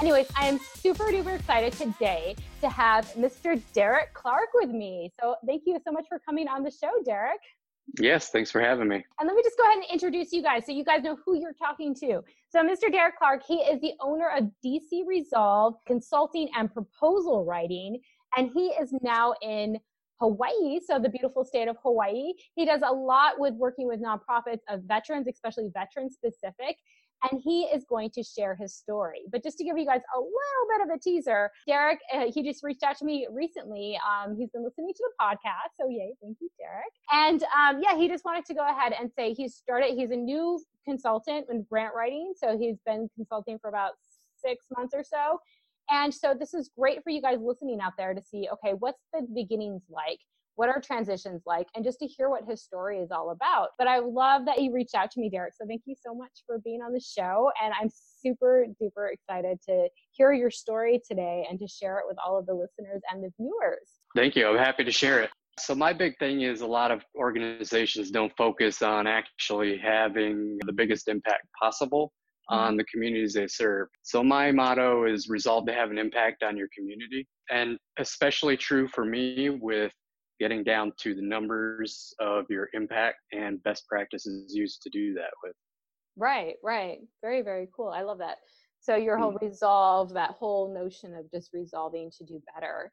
Anyways, 0.00 0.28
I 0.36 0.46
am 0.46 0.60
super 0.76 1.06
duper 1.06 1.34
excited 1.34 1.72
today 1.72 2.36
to 2.60 2.68
have 2.68 3.06
Mr. 3.14 3.60
Derek 3.72 4.14
Clark 4.14 4.50
with 4.54 4.70
me. 4.70 5.12
So 5.20 5.34
thank 5.44 5.64
you 5.66 5.76
so 5.84 5.90
much 5.90 6.06
for 6.08 6.20
coming 6.20 6.46
on 6.46 6.62
the 6.62 6.70
show, 6.70 6.90
Derek. 7.04 7.40
Yes, 7.98 8.28
thanks 8.28 8.50
for 8.50 8.60
having 8.60 8.86
me. 8.86 9.04
And 9.18 9.26
let 9.26 9.34
me 9.34 9.42
just 9.42 9.56
go 9.58 9.64
ahead 9.64 9.78
and 9.78 9.86
introduce 9.90 10.32
you 10.32 10.40
guys 10.42 10.66
so 10.66 10.72
you 10.72 10.84
guys 10.84 11.02
know 11.02 11.16
who 11.24 11.40
you're 11.40 11.54
talking 11.54 11.96
to. 11.96 12.22
So, 12.50 12.62
Mr. 12.62 12.90
Derek 12.90 13.18
Clark, 13.18 13.42
he 13.46 13.56
is 13.56 13.78
the 13.82 13.92
owner 14.00 14.30
of 14.30 14.50
DC 14.64 15.06
Resolve 15.06 15.74
Consulting 15.86 16.48
and 16.56 16.72
Proposal 16.72 17.44
Writing, 17.44 18.00
and 18.38 18.50
he 18.54 18.68
is 18.68 18.94
now 19.02 19.34
in 19.42 19.78
Hawaii, 20.18 20.80
so 20.84 20.98
the 20.98 21.10
beautiful 21.10 21.44
state 21.44 21.68
of 21.68 21.76
Hawaii. 21.82 22.32
He 22.54 22.64
does 22.64 22.80
a 22.84 22.92
lot 22.92 23.38
with 23.38 23.52
working 23.54 23.86
with 23.86 24.00
nonprofits 24.00 24.60
of 24.68 24.82
veterans, 24.84 25.28
especially 25.28 25.70
veteran 25.74 26.10
specific 26.10 26.78
and 27.30 27.40
he 27.42 27.62
is 27.62 27.84
going 27.84 28.10
to 28.10 28.22
share 28.22 28.54
his 28.54 28.74
story. 28.74 29.22
But 29.30 29.42
just 29.42 29.58
to 29.58 29.64
give 29.64 29.76
you 29.76 29.86
guys 29.86 30.00
a 30.14 30.18
little 30.18 30.32
bit 30.70 30.88
of 30.88 30.96
a 30.96 30.98
teaser, 30.98 31.50
Derek, 31.66 31.98
uh, 32.14 32.30
he 32.32 32.42
just 32.42 32.62
reached 32.62 32.82
out 32.82 32.96
to 32.98 33.04
me 33.04 33.26
recently. 33.30 33.98
Um, 34.08 34.36
he's 34.36 34.50
been 34.50 34.64
listening 34.64 34.92
to 34.94 35.04
the 35.08 35.24
podcast, 35.24 35.76
so 35.80 35.88
yay, 35.88 36.14
thank 36.22 36.36
you, 36.40 36.48
Derek. 36.58 36.92
And 37.12 37.42
um, 37.56 37.82
yeah, 37.82 37.96
he 37.96 38.08
just 38.08 38.24
wanted 38.24 38.44
to 38.46 38.54
go 38.54 38.68
ahead 38.68 38.92
and 38.98 39.10
say 39.16 39.34
he's 39.34 39.54
started. 39.54 39.94
He's 39.96 40.10
a 40.10 40.16
new 40.16 40.60
consultant 40.84 41.46
in 41.50 41.66
grant 41.68 41.94
writing, 41.94 42.32
so 42.36 42.56
he's 42.58 42.76
been 42.86 43.08
consulting 43.16 43.58
for 43.58 43.68
about 43.68 43.92
six 44.36 44.64
months 44.76 44.94
or 44.94 45.02
so. 45.02 45.38
And 45.90 46.12
so 46.12 46.34
this 46.38 46.54
is 46.54 46.70
great 46.78 47.02
for 47.02 47.10
you 47.10 47.22
guys 47.22 47.38
listening 47.40 47.80
out 47.80 47.94
there 47.96 48.12
to 48.14 48.22
see, 48.22 48.48
okay, 48.52 48.74
what's 48.78 49.00
the 49.12 49.26
beginnings 49.34 49.82
like? 49.88 50.18
What 50.58 50.68
are 50.68 50.80
transitions 50.80 51.42
like 51.46 51.68
and 51.76 51.84
just 51.84 52.00
to 52.00 52.06
hear 52.06 52.28
what 52.28 52.42
his 52.44 52.60
story 52.60 52.98
is 52.98 53.12
all 53.12 53.30
about 53.30 53.68
but 53.78 53.86
i 53.86 54.00
love 54.00 54.44
that 54.44 54.60
you 54.60 54.72
reached 54.72 54.96
out 54.96 55.08
to 55.08 55.20
me 55.20 55.30
derek 55.30 55.54
so 55.54 55.64
thank 55.68 55.82
you 55.86 55.94
so 56.04 56.12
much 56.12 56.42
for 56.46 56.58
being 56.58 56.80
on 56.80 56.92
the 56.92 57.00
show 57.00 57.48
and 57.62 57.72
i'm 57.80 57.88
super 58.20 58.66
duper 58.82 59.12
excited 59.12 59.60
to 59.64 59.88
hear 60.10 60.32
your 60.32 60.50
story 60.50 61.00
today 61.08 61.46
and 61.48 61.60
to 61.60 61.68
share 61.68 61.98
it 61.98 62.04
with 62.08 62.16
all 62.24 62.36
of 62.36 62.44
the 62.46 62.52
listeners 62.52 63.00
and 63.12 63.22
the 63.22 63.30
viewers 63.38 64.00
thank 64.16 64.34
you 64.34 64.48
i'm 64.48 64.58
happy 64.58 64.82
to 64.82 64.92
share 64.92 65.20
it 65.22 65.30
so 65.60 65.74
my 65.74 65.92
big 65.92 66.18
thing 66.18 66.42
is 66.42 66.60
a 66.60 66.66
lot 66.66 66.90
of 66.90 67.04
organizations 67.16 68.10
don't 68.10 68.32
focus 68.36 68.82
on 68.82 69.06
actually 69.06 69.78
having 69.78 70.58
the 70.66 70.72
biggest 70.72 71.08
impact 71.08 71.46
possible 71.60 72.12
mm-hmm. 72.50 72.60
on 72.60 72.76
the 72.76 72.84
communities 72.84 73.34
they 73.34 73.48
serve. 73.48 73.88
So 74.02 74.22
my 74.22 74.52
motto 74.52 75.04
is 75.04 75.28
resolve 75.28 75.66
to 75.66 75.72
have 75.72 75.90
an 75.90 75.98
impact 75.98 76.42
on 76.42 76.56
your 76.56 76.68
community. 76.76 77.26
And 77.50 77.76
especially 77.98 78.56
true 78.56 78.88
for 78.88 79.04
me 79.04 79.50
with 79.50 79.92
getting 80.38 80.64
down 80.64 80.92
to 80.98 81.14
the 81.14 81.22
numbers 81.22 82.14
of 82.20 82.44
your 82.48 82.68
impact 82.72 83.18
and 83.32 83.62
best 83.62 83.86
practices 83.88 84.54
used 84.54 84.82
to 84.82 84.90
do 84.90 85.14
that 85.14 85.30
with. 85.42 85.54
Right, 86.16 86.54
right. 86.64 86.98
Very, 87.22 87.42
very 87.42 87.68
cool. 87.74 87.88
I 87.88 88.02
love 88.02 88.18
that. 88.18 88.36
So 88.80 88.96
your 88.96 89.18
whole 89.18 89.32
mm. 89.32 89.40
resolve, 89.40 90.12
that 90.14 90.30
whole 90.30 90.72
notion 90.72 91.14
of 91.14 91.30
just 91.30 91.50
resolving 91.52 92.10
to 92.18 92.24
do 92.24 92.40
better. 92.54 92.92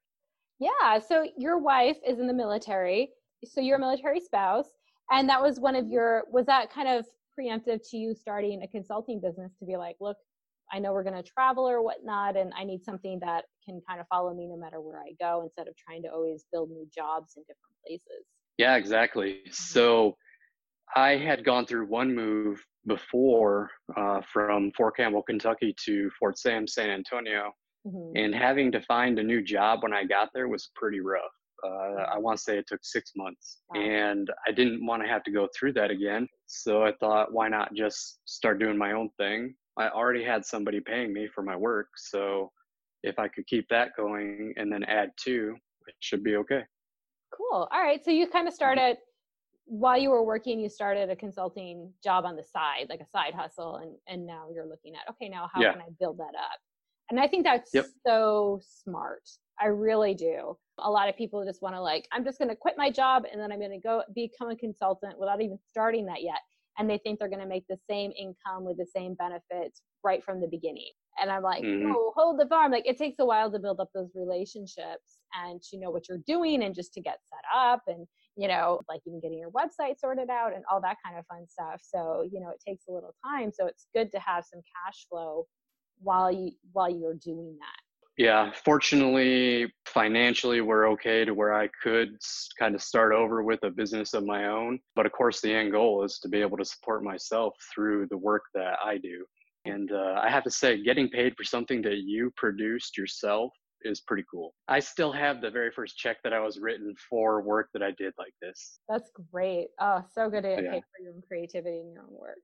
Yeah. 0.60 1.00
So 1.00 1.26
your 1.38 1.58
wife 1.58 1.98
is 2.08 2.20
in 2.20 2.28
the 2.28 2.34
military. 2.34 3.10
So 3.44 3.62
you're 3.62 3.78
a 3.78 3.80
military 3.80 4.20
spouse. 4.20 4.70
And 5.12 5.30
that 5.30 5.42
was 5.42 5.60
one 5.60 5.76
of 5.76 5.88
your, 5.88 6.24
was 6.32 6.46
that 6.48 6.72
kind 6.72 6.88
of 6.88 7.06
preemptive 7.40 7.82
to 7.92 7.98
you 7.98 8.16
starting 8.16 8.64
a 8.64 8.68
consulting 8.68 9.20
business 9.22 9.52
to 9.60 9.66
be 9.66 9.78
like, 9.78 9.98
look, 10.00 10.18
I 10.71 10.80
know 10.80 10.93
we're 10.93 11.04
going 11.04 11.21
to 11.21 11.30
travel 11.30 11.67
or 11.67 11.82
whatnot, 11.82 12.36
and 12.38 12.51
I 12.58 12.63
need 12.63 12.84
something 12.84 13.19
that 13.21 13.45
can 13.63 13.82
kind 13.88 13.99
of 13.99 14.08
follow 14.08 14.34
me 14.34 14.47
no 14.47 14.58
matter 14.58 14.82
where 14.82 14.99
I 14.99 15.13
go 15.19 15.41
instead 15.43 15.67
of 15.67 15.75
trying 15.78 16.04
to 16.04 16.10
always 16.10 16.45
build 16.51 16.69
new 16.69 16.88
jobs 16.93 17.34
in 17.38 17.43
different 17.43 17.75
places. 17.86 18.25
Yeah, 18.58 18.75
exactly. 18.75 19.41
So 19.51 20.15
I 20.95 21.17
had 21.17 21.43
gone 21.43 21.65
through 21.65 21.88
one 21.88 22.15
move 22.15 22.63
before 22.88 23.69
uh, 23.97 24.21
from 24.32 24.71
Fort 24.78 24.95
Campbell, 24.97 25.23
Kentucky 25.23 25.75
to 25.86 26.10
Fort 26.19 26.38
Sam, 26.38 26.67
San 26.67 26.89
Antonio. 26.89 27.51
Mm-hmm. 27.86 28.17
And 28.17 28.34
having 28.34 28.71
to 28.71 28.82
find 28.82 29.19
a 29.19 29.23
new 29.23 29.43
job 29.43 29.84
when 29.84 29.93
I 29.93 30.06
got 30.06 30.30
there 30.34 30.47
was 30.47 30.71
pretty 30.75 31.01
rough. 31.01 31.21
Uh. 31.63 32.04
I 32.13 32.17
want 32.17 32.38
to 32.38 32.43
say 32.43 32.58
it 32.58 32.65
took 32.67 32.80
six 32.84 33.12
months. 33.15 33.62
Wow. 33.69 33.82
And 33.82 34.30
I 34.47 34.51
didn't 34.51 34.86
want 34.86 35.04
to 35.04 35.10
have 35.10 35.23
to 35.23 35.32
go 35.32 35.47
through 35.58 35.73
that 35.73 35.91
again. 35.91 36.28
So 36.47 36.84
I 36.84 36.93
thought, 36.99 37.34
why 37.34 37.47
not 37.49 37.73
just 37.75 38.19
start 38.25 38.60
doing 38.60 38.78
my 38.78 38.93
own 38.93 39.10
thing? 39.17 39.56
I 39.78 39.90
already 39.90 40.24
had 40.24 40.46
somebody 40.46 40.80
paying 40.80 41.14
me 41.14 41.28
for 41.34 41.42
my 41.42 41.56
work. 41.56 41.88
So 41.98 42.52
if 43.04 43.20
I 43.20 43.28
could 43.28 43.46
keep 43.48 43.68
that 43.70 43.90
going 43.98 44.54
and 44.58 44.72
then 44.72 44.84
add 44.86 45.12
two, 45.18 45.56
it 45.88 45.96
should 46.00 46.24
be 46.24 46.38
okay. 46.38 46.64
Cool. 47.36 47.68
All 47.72 47.82
right. 47.82 48.04
So 48.04 48.12
you 48.12 48.28
kind 48.28 48.48
of 48.48 48.54
mm-hmm. 48.54 48.56
started 48.56 48.98
while 49.68 49.98
you 49.98 50.12
were 50.12 50.24
working, 50.24 50.60
you 50.60 50.70
started 50.70 51.10
a 51.10 51.16
consulting 51.16 51.92
job 52.04 52.24
on 52.24 52.36
the 52.36 52.44
side, 52.44 52.86
like 52.88 53.00
a 53.00 53.08
side 53.08 53.34
hustle, 53.34 53.78
and 53.78 53.96
and 54.08 54.26
now 54.26 54.48
you're 54.54 54.68
looking 54.68 54.94
at 54.96 55.10
okay, 55.10 55.28
now 55.28 55.50
how 55.54 55.62
yeah. 55.62 55.74
can 55.74 55.82
I 55.82 55.90
build 56.00 56.20
that 56.20 56.36
up? 56.36 56.60
And 57.10 57.20
I 57.20 57.28
think 57.28 57.44
that's 57.44 57.72
yep. 57.74 57.86
so 58.06 58.62
smart. 58.64 59.22
I 59.60 59.68
really 59.68 60.14
do. 60.14 60.58
A 60.80 60.90
lot 60.90 61.08
of 61.08 61.16
people 61.16 61.46
just 61.46 61.62
want 61.62 61.76
to 61.76 61.82
like, 61.82 62.08
I'm 62.12 62.26
just 62.26 62.40
going 62.40 62.50
to 62.50 62.56
quit 62.56 62.76
my 62.78 62.90
job 62.90 63.26
and 63.32 63.40
then 63.40 63.52
I'm 63.52 63.60
going 63.60 63.72
to 63.72 63.80
go 63.80 64.02
become 64.14 64.50
a 64.50 64.56
consultant 64.56 65.20
without 65.20 65.42
even 65.42 65.60
starting 65.70 66.06
that 66.08 66.24
yet 66.24 66.40
and 66.78 66.90
they 66.90 66.98
think 66.98 67.20
they're 67.20 67.30
going 67.30 67.42
to 67.42 67.48
make 67.48 67.66
the 67.70 67.80
same 67.90 68.12
income 68.18 68.64
with 68.64 68.78
the 68.78 68.86
same 68.86 69.16
benefits 69.16 69.82
right 70.04 70.24
from 70.24 70.42
the 70.42 70.48
beginning. 70.48 70.92
And 71.22 71.32
I'm 71.32 71.44
like, 71.44 71.64
mm-hmm. 71.64 71.92
oh, 71.96 72.12
hold 72.16 72.40
the 72.40 72.48
farm. 72.48 72.72
Like 72.72 72.86
it 72.86 72.98
takes 72.98 73.20
a 73.20 73.26
while 73.26 73.52
to 73.52 73.60
build 73.60 73.80
up 73.80 73.90
those 73.94 74.10
relationships 74.16 75.22
and 75.34 75.62
to 75.64 75.80
know 75.80 75.90
what 75.90 76.10
you're 76.10 76.22
doing 76.28 76.64
and 76.64 76.76
just 76.76 76.94
to 76.94 77.02
get 77.02 77.20
set 77.30 77.44
up 77.58 77.82
and, 77.88 78.06
you 78.36 78.50
know, 78.50 78.82
like 78.90 79.02
even 79.08 79.22
getting 79.22 79.40
your 79.40 79.52
website 79.52 79.98
sorted 79.98 80.30
out 80.30 80.54
and 80.54 80.64
all 80.70 80.82
that 80.82 80.98
kind 81.06 81.18
of 81.18 81.26
fun 81.28 81.48
stuff. 81.48 81.82
So, 81.82 82.28
you 82.30 82.42
know, 82.42 82.50
it 82.50 82.62
takes 82.66 82.86
a 82.90 82.92
little 82.92 83.16
time. 83.26 83.52
So 83.54 83.66
it's 83.66 83.88
good 83.96 84.12
to 84.12 84.20
have 84.20 84.44
some 84.44 84.62
cash 84.86 85.08
flow 85.10 85.46
while 86.00 86.32
you 86.32 86.52
while 86.74 86.90
you're 86.90 87.14
doing 87.14 87.56
that. 87.60 87.85
Yeah, 88.17 88.51
fortunately, 88.63 89.71
financially, 89.86 90.62
we're 90.62 90.89
okay 90.91 91.25
to 91.25 91.34
where 91.34 91.54
I 91.54 91.69
could 91.84 92.15
kind 92.58 92.73
of 92.73 92.82
start 92.82 93.12
over 93.12 93.43
with 93.43 93.60
a 93.63 93.69
business 93.69 94.13
of 94.13 94.25
my 94.25 94.47
own. 94.47 94.80
But 94.95 95.06
of 95.06 95.12
course, 95.12 95.41
the 95.41 95.54
end 95.54 95.73
goal 95.73 96.04
is 96.04 96.19
to 96.19 96.30
be 96.30 96.39
able 96.39 96.58
to 96.58 96.65
support 96.65 97.04
myself 97.04 97.56
through 97.73 98.08
the 98.10 98.17
work 98.17 98.43
that 98.54 98.78
I 98.84 98.97
do. 98.97 99.25
And 99.65 99.91
uh, 99.91 100.19
I 100.21 100.30
have 100.30 100.43
to 100.43 100.51
say, 100.51 100.82
getting 100.82 101.10
paid 101.10 101.36
for 101.36 101.43
something 101.43 101.82
that 101.82 101.97
you 102.06 102.32
produced 102.38 102.97
yourself 102.97 103.51
is 103.82 104.01
pretty 104.01 104.23
cool. 104.32 104.54
I 104.67 104.80
still 104.80 105.12
have 105.12 105.41
the 105.41 105.51
very 105.51 105.71
first 105.71 105.97
check 105.97 106.17
that 106.23 106.34
I 106.34 106.39
was 106.39 106.60
written 106.60 106.93
for 107.10 107.41
work 107.41 107.69
that 107.73 107.84
I 107.84 107.91
did 107.97 108.13
like 108.17 108.34
this. 108.41 108.80
That's 108.88 109.12
great. 109.32 109.67
Oh, 109.82 110.04
so 110.13 110.30
good 110.30 110.43
to 110.43 110.56
get 110.56 110.63
yeah. 110.63 110.71
paid 110.71 110.84
for 110.84 111.04
your 111.04 111.13
own 111.13 111.21
creativity 111.28 111.80
and 111.80 111.91
your 111.91 112.01
own 112.01 112.17
work. 112.17 112.38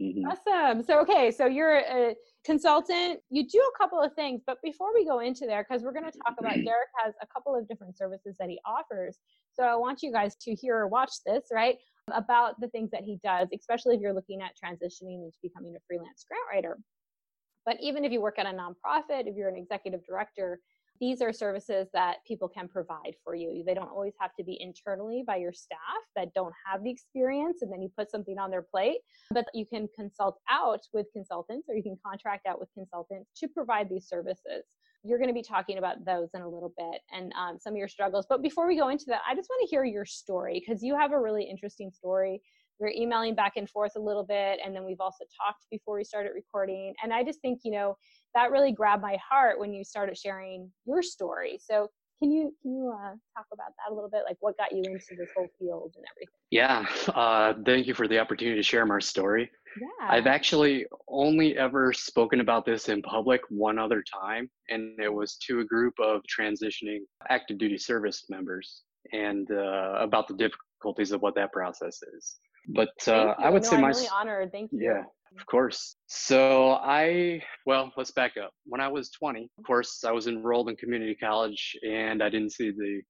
Mm-hmm. 0.00 0.26
Awesome. 0.26 0.82
So, 0.82 1.00
okay, 1.00 1.30
so 1.30 1.46
you're 1.46 1.78
a 1.78 2.14
consultant. 2.44 3.20
You 3.30 3.46
do 3.46 3.58
a 3.58 3.78
couple 3.78 4.00
of 4.00 4.12
things, 4.14 4.42
but 4.46 4.58
before 4.62 4.92
we 4.92 5.06
go 5.06 5.20
into 5.20 5.46
there, 5.46 5.64
because 5.66 5.82
we're 5.82 5.92
going 5.92 6.10
to 6.10 6.18
talk 6.18 6.36
about 6.38 6.54
Derek 6.64 6.88
has 7.02 7.14
a 7.22 7.26
couple 7.26 7.56
of 7.56 7.66
different 7.68 7.96
services 7.96 8.34
that 8.38 8.48
he 8.48 8.60
offers. 8.66 9.18
So, 9.54 9.64
I 9.64 9.76
want 9.76 10.02
you 10.02 10.12
guys 10.12 10.36
to 10.42 10.54
hear 10.54 10.76
or 10.76 10.88
watch 10.88 11.12
this, 11.24 11.44
right? 11.52 11.76
About 12.12 12.60
the 12.60 12.68
things 12.68 12.90
that 12.90 13.02
he 13.02 13.18
does, 13.24 13.48
especially 13.54 13.94
if 13.94 14.00
you're 14.00 14.14
looking 14.14 14.42
at 14.42 14.52
transitioning 14.52 15.24
into 15.24 15.38
becoming 15.42 15.74
a 15.76 15.80
freelance 15.88 16.24
grant 16.28 16.44
writer. 16.52 16.78
But 17.64 17.78
even 17.80 18.04
if 18.04 18.12
you 18.12 18.20
work 18.20 18.38
at 18.38 18.46
a 18.46 18.50
nonprofit, 18.50 19.26
if 19.26 19.34
you're 19.34 19.48
an 19.48 19.56
executive 19.56 20.04
director, 20.06 20.60
these 21.00 21.22
are 21.22 21.32
services 21.32 21.88
that 21.92 22.16
people 22.26 22.48
can 22.48 22.68
provide 22.68 23.14
for 23.24 23.34
you. 23.34 23.62
They 23.66 23.74
don't 23.74 23.90
always 23.90 24.14
have 24.20 24.34
to 24.36 24.44
be 24.44 24.58
internally 24.60 25.24
by 25.26 25.36
your 25.36 25.52
staff 25.52 25.78
that 26.14 26.34
don't 26.34 26.54
have 26.70 26.82
the 26.82 26.90
experience 26.90 27.62
and 27.62 27.72
then 27.72 27.82
you 27.82 27.90
put 27.96 28.10
something 28.10 28.38
on 28.38 28.50
their 28.50 28.62
plate, 28.62 28.98
but 29.30 29.46
you 29.54 29.66
can 29.66 29.88
consult 29.94 30.38
out 30.50 30.80
with 30.92 31.06
consultants 31.12 31.68
or 31.68 31.74
you 31.74 31.82
can 31.82 31.98
contract 32.04 32.46
out 32.46 32.60
with 32.60 32.68
consultants 32.74 33.30
to 33.36 33.48
provide 33.48 33.88
these 33.88 34.08
services. 34.08 34.64
You're 35.02 35.18
going 35.18 35.28
to 35.28 35.34
be 35.34 35.42
talking 35.42 35.78
about 35.78 36.04
those 36.04 36.30
in 36.34 36.42
a 36.42 36.48
little 36.48 36.72
bit 36.76 37.00
and 37.12 37.32
um, 37.34 37.58
some 37.60 37.74
of 37.74 37.76
your 37.76 37.88
struggles. 37.88 38.26
But 38.28 38.42
before 38.42 38.66
we 38.66 38.76
go 38.76 38.88
into 38.88 39.04
that, 39.06 39.20
I 39.28 39.34
just 39.34 39.48
want 39.48 39.62
to 39.62 39.70
hear 39.70 39.84
your 39.84 40.04
story 40.04 40.62
because 40.66 40.82
you 40.82 40.98
have 40.98 41.12
a 41.12 41.20
really 41.20 41.44
interesting 41.44 41.92
story 41.92 42.42
we 42.78 42.86
are 42.86 42.92
emailing 42.92 43.34
back 43.34 43.52
and 43.56 43.68
forth 43.68 43.92
a 43.96 44.00
little 44.00 44.24
bit 44.24 44.60
and 44.64 44.74
then 44.74 44.84
we've 44.84 45.00
also 45.00 45.24
talked 45.36 45.66
before 45.70 45.96
we 45.96 46.04
started 46.04 46.32
recording. 46.34 46.94
And 47.02 47.12
i 47.12 47.22
just 47.22 47.40
think 47.40 47.60
you 47.64 47.72
know 47.72 47.96
that 48.34 48.50
really 48.50 48.72
grabbed 48.72 49.02
my 49.02 49.16
heart 49.28 49.58
when 49.58 49.72
you 49.72 49.84
started 49.84 50.16
sharing 50.16 50.70
your 50.84 51.02
story. 51.02 51.58
So 51.62 51.88
can 52.20 52.30
you 52.30 52.54
can 52.62 52.74
you 52.74 52.92
uh, 52.94 53.14
talk 53.36 53.46
about 53.52 53.72
that 53.76 53.92
a 53.92 53.94
little 53.94 54.10
bit? 54.10 54.22
Like 54.26 54.36
what 54.40 54.56
got 54.56 54.72
you 54.72 54.82
into 54.82 55.16
this 55.16 55.28
whole 55.36 55.48
field 55.58 55.94
and 55.96 56.04
everything? 56.12 56.34
Yeah. 56.50 56.86
Uh, 57.14 57.54
thank 57.64 57.86
you 57.86 57.94
for 57.94 58.08
the 58.08 58.18
opportunity 58.18 58.56
to 58.56 58.62
share 58.62 58.86
my 58.86 58.98
story. 58.98 59.50
Yeah. 59.78 60.08
i've 60.08 60.26
actually 60.26 60.86
only 61.06 61.58
ever 61.58 61.92
spoken 61.92 62.40
about 62.40 62.64
this 62.64 62.88
in 62.88 63.02
public 63.02 63.42
one 63.50 63.78
other 63.78 64.02
time 64.02 64.48
and 64.70 64.98
it 64.98 65.12
was 65.12 65.36
to 65.46 65.60
a 65.60 65.64
group 65.64 65.92
of 66.02 66.22
transitioning 66.22 67.00
active 67.28 67.58
duty 67.58 67.76
service 67.76 68.24
members 68.30 68.84
and 69.12 69.50
uh, 69.50 69.96
about 69.98 70.28
the 70.28 70.34
difficulties 70.34 71.12
of 71.12 71.20
what 71.20 71.34
that 71.34 71.52
process 71.52 72.00
is 72.16 72.36
but 72.68 72.90
uh, 73.06 73.34
I 73.38 73.50
would 73.50 73.62
no, 73.62 73.70
say 73.70 73.76
I'm 73.76 73.82
my 73.82 73.88
really 73.88 74.08
honored. 74.08 74.52
Thank 74.52 74.72
you. 74.72 74.80
Yeah, 74.82 75.02
of 75.38 75.46
course. 75.46 75.96
So 76.06 76.72
I 76.72 77.42
well, 77.64 77.92
let's 77.96 78.10
back 78.10 78.36
up. 78.36 78.52
When 78.64 78.80
I 78.80 78.88
was 78.88 79.10
20, 79.10 79.48
of 79.58 79.64
course, 79.64 80.04
I 80.04 80.12
was 80.12 80.26
enrolled 80.26 80.68
in 80.68 80.76
community 80.76 81.14
college, 81.14 81.76
and 81.86 82.22
I 82.22 82.28
didn't 82.28 82.52
see 82.52 82.70
the 82.70 83.02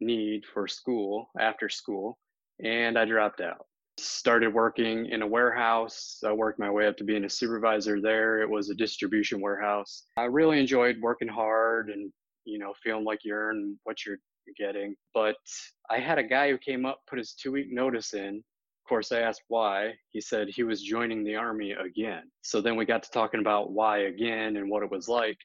need 0.00 0.42
for 0.52 0.66
school 0.66 1.30
after 1.38 1.68
school, 1.68 2.18
and 2.62 2.98
I 2.98 3.04
dropped 3.04 3.40
out. 3.40 3.66
Started 3.98 4.52
working 4.52 5.06
in 5.06 5.22
a 5.22 5.26
warehouse. 5.26 6.18
I 6.26 6.32
worked 6.32 6.58
my 6.58 6.70
way 6.70 6.86
up 6.86 6.96
to 6.96 7.04
being 7.04 7.24
a 7.24 7.30
supervisor 7.30 8.00
there. 8.00 8.40
It 8.40 8.48
was 8.48 8.70
a 8.70 8.74
distribution 8.74 9.40
warehouse. 9.40 10.04
I 10.16 10.24
really 10.24 10.58
enjoyed 10.58 10.96
working 11.00 11.28
hard 11.28 11.90
and 11.90 12.12
you 12.44 12.58
know 12.58 12.72
feeling 12.82 13.04
like 13.04 13.20
you 13.24 13.34
earn 13.34 13.78
what 13.84 14.04
you're 14.04 14.18
getting. 14.58 14.94
But 15.14 15.36
I 15.90 15.98
had 15.98 16.18
a 16.18 16.22
guy 16.22 16.50
who 16.50 16.58
came 16.58 16.86
up, 16.86 17.00
put 17.08 17.18
his 17.18 17.34
two 17.34 17.52
week 17.52 17.68
notice 17.70 18.14
in, 18.14 18.42
of 18.84 18.88
course, 18.88 19.12
I 19.12 19.20
asked 19.20 19.42
why. 19.46 19.92
He 20.10 20.20
said 20.20 20.48
he 20.48 20.64
was 20.64 20.82
joining 20.82 21.22
the 21.22 21.36
army 21.36 21.70
again. 21.72 22.24
So 22.42 22.60
then 22.60 22.74
we 22.76 22.84
got 22.84 23.04
to 23.04 23.10
talking 23.10 23.40
about 23.40 23.70
why 23.70 23.98
again 23.98 24.56
and 24.56 24.68
what 24.68 24.82
it 24.82 24.90
was 24.90 25.08
like. 25.08 25.38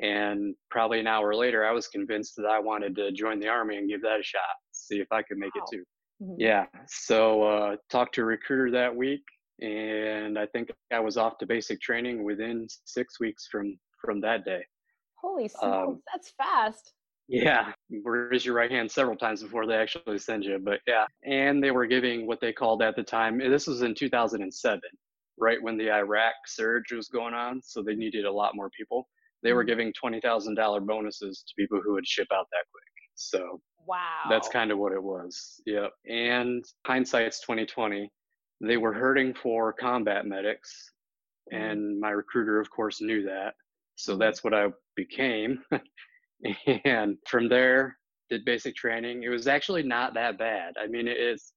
And 0.00 0.54
probably 0.70 1.00
an 1.00 1.08
hour 1.08 1.34
later, 1.34 1.66
I 1.66 1.72
was 1.72 1.88
convinced 1.88 2.34
that 2.36 2.46
I 2.46 2.60
wanted 2.60 2.94
to 2.96 3.10
join 3.10 3.40
the 3.40 3.48
army 3.48 3.78
and 3.78 3.88
give 3.88 4.02
that 4.02 4.20
a 4.20 4.22
shot, 4.22 4.42
see 4.70 5.00
if 5.00 5.08
I 5.10 5.22
could 5.22 5.38
make 5.38 5.54
wow. 5.56 5.62
it 5.62 5.76
too. 5.76 5.84
Mm-hmm. 6.22 6.40
Yeah. 6.40 6.66
So 6.86 7.42
uh, 7.42 7.76
talked 7.90 8.14
to 8.14 8.22
a 8.22 8.24
recruiter 8.24 8.70
that 8.70 8.94
week, 8.94 9.22
and 9.60 10.38
I 10.38 10.46
think 10.46 10.70
I 10.92 11.00
was 11.00 11.16
off 11.16 11.38
to 11.38 11.46
basic 11.46 11.80
training 11.80 12.22
within 12.22 12.68
six 12.84 13.18
weeks 13.18 13.48
from 13.50 13.76
from 14.00 14.20
that 14.20 14.44
day. 14.44 14.64
Holy 15.20 15.48
smokes, 15.48 15.64
um, 15.64 16.02
that's 16.12 16.32
fast. 16.36 16.92
Yeah, 17.28 17.72
raise 18.04 18.44
your 18.44 18.54
right 18.54 18.70
hand 18.70 18.90
several 18.90 19.16
times 19.16 19.42
before 19.42 19.66
they 19.66 19.76
actually 19.76 20.18
send 20.18 20.44
you. 20.44 20.58
But 20.62 20.80
yeah, 20.86 21.06
and 21.24 21.62
they 21.62 21.70
were 21.70 21.86
giving 21.86 22.26
what 22.26 22.40
they 22.40 22.52
called 22.52 22.82
at 22.82 22.96
the 22.96 23.02
time. 23.02 23.38
This 23.38 23.66
was 23.66 23.82
in 23.82 23.94
2007, 23.94 24.80
right 25.38 25.62
when 25.62 25.78
the 25.78 25.90
Iraq 25.90 26.34
surge 26.46 26.92
was 26.92 27.08
going 27.08 27.32
on, 27.32 27.62
so 27.62 27.82
they 27.82 27.94
needed 27.94 28.26
a 28.26 28.32
lot 28.32 28.54
more 28.54 28.68
people. 28.76 29.08
They 29.42 29.52
were 29.52 29.62
mm-hmm. 29.62 29.68
giving 29.68 29.92
twenty 29.98 30.20
thousand 30.20 30.54
dollar 30.56 30.80
bonuses 30.80 31.44
to 31.46 31.54
people 31.56 31.80
who 31.82 31.94
would 31.94 32.06
ship 32.06 32.28
out 32.32 32.46
that 32.50 32.64
quick. 32.70 32.84
So 33.14 33.60
wow, 33.86 34.26
that's 34.28 34.48
kind 34.48 34.70
of 34.70 34.78
what 34.78 34.92
it 34.92 35.02
was. 35.02 35.60
Yep. 35.66 35.92
And 36.08 36.64
hindsight's 36.86 37.40
2020. 37.40 38.10
They 38.60 38.76
were 38.76 38.92
hurting 38.92 39.34
for 39.34 39.72
combat 39.72 40.26
medics, 40.26 40.92
mm-hmm. 41.52 41.62
and 41.62 42.00
my 42.00 42.10
recruiter, 42.10 42.60
of 42.60 42.70
course, 42.70 43.00
knew 43.00 43.22
that. 43.24 43.54
So 43.96 44.12
mm-hmm. 44.12 44.20
that's 44.20 44.44
what 44.44 44.54
I 44.54 44.68
became. 44.94 45.60
and 46.84 47.16
from 47.26 47.48
there 47.48 47.96
did 48.30 48.44
basic 48.44 48.74
training. 48.74 49.22
It 49.22 49.28
was 49.28 49.46
actually 49.46 49.82
not 49.82 50.14
that 50.14 50.38
bad. 50.38 50.74
I 50.82 50.86
mean 50.86 51.08
it 51.08 51.18
is 51.18 51.52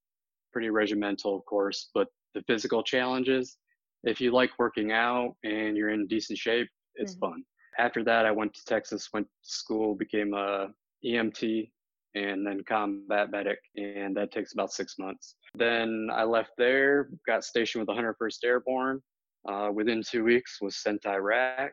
pretty 0.51 0.69
regimental 0.69 1.35
of 1.35 1.45
course 1.45 1.89
but 1.93 2.07
the 2.33 2.41
physical 2.47 2.81
challenges 2.81 3.57
if 4.03 4.21
you 4.21 4.31
like 4.31 4.51
working 4.57 4.91
out 4.91 5.35
and 5.43 5.75
you're 5.75 5.89
in 5.89 6.07
decent 6.07 6.37
shape 6.39 6.67
it's 6.95 7.13
mm-hmm. 7.15 7.31
fun. 7.31 7.43
After 7.79 8.03
that 8.03 8.25
i 8.25 8.31
went 8.31 8.53
to 8.53 8.65
texas 8.65 9.09
went 9.13 9.27
to 9.27 9.49
school 9.49 9.95
became 9.95 10.33
a 10.33 10.69
emt 11.05 11.69
and 12.15 12.47
then 12.47 12.63
combat 12.67 13.29
medic 13.29 13.59
and 13.75 14.15
that 14.17 14.31
takes 14.31 14.53
about 14.53 14.71
six 14.71 14.95
months. 14.97 15.35
Then 15.55 16.09
i 16.11 16.23
left 16.23 16.51
there 16.57 17.09
got 17.27 17.43
stationed 17.43 17.81
with 17.81 17.95
the 17.95 18.01
101st 18.01 18.37
airborne 18.43 19.01
uh, 19.47 19.69
within 19.71 20.01
two 20.01 20.23
weeks 20.23 20.57
was 20.61 20.77
sent 20.77 21.01
to 21.03 21.09
iraq 21.09 21.71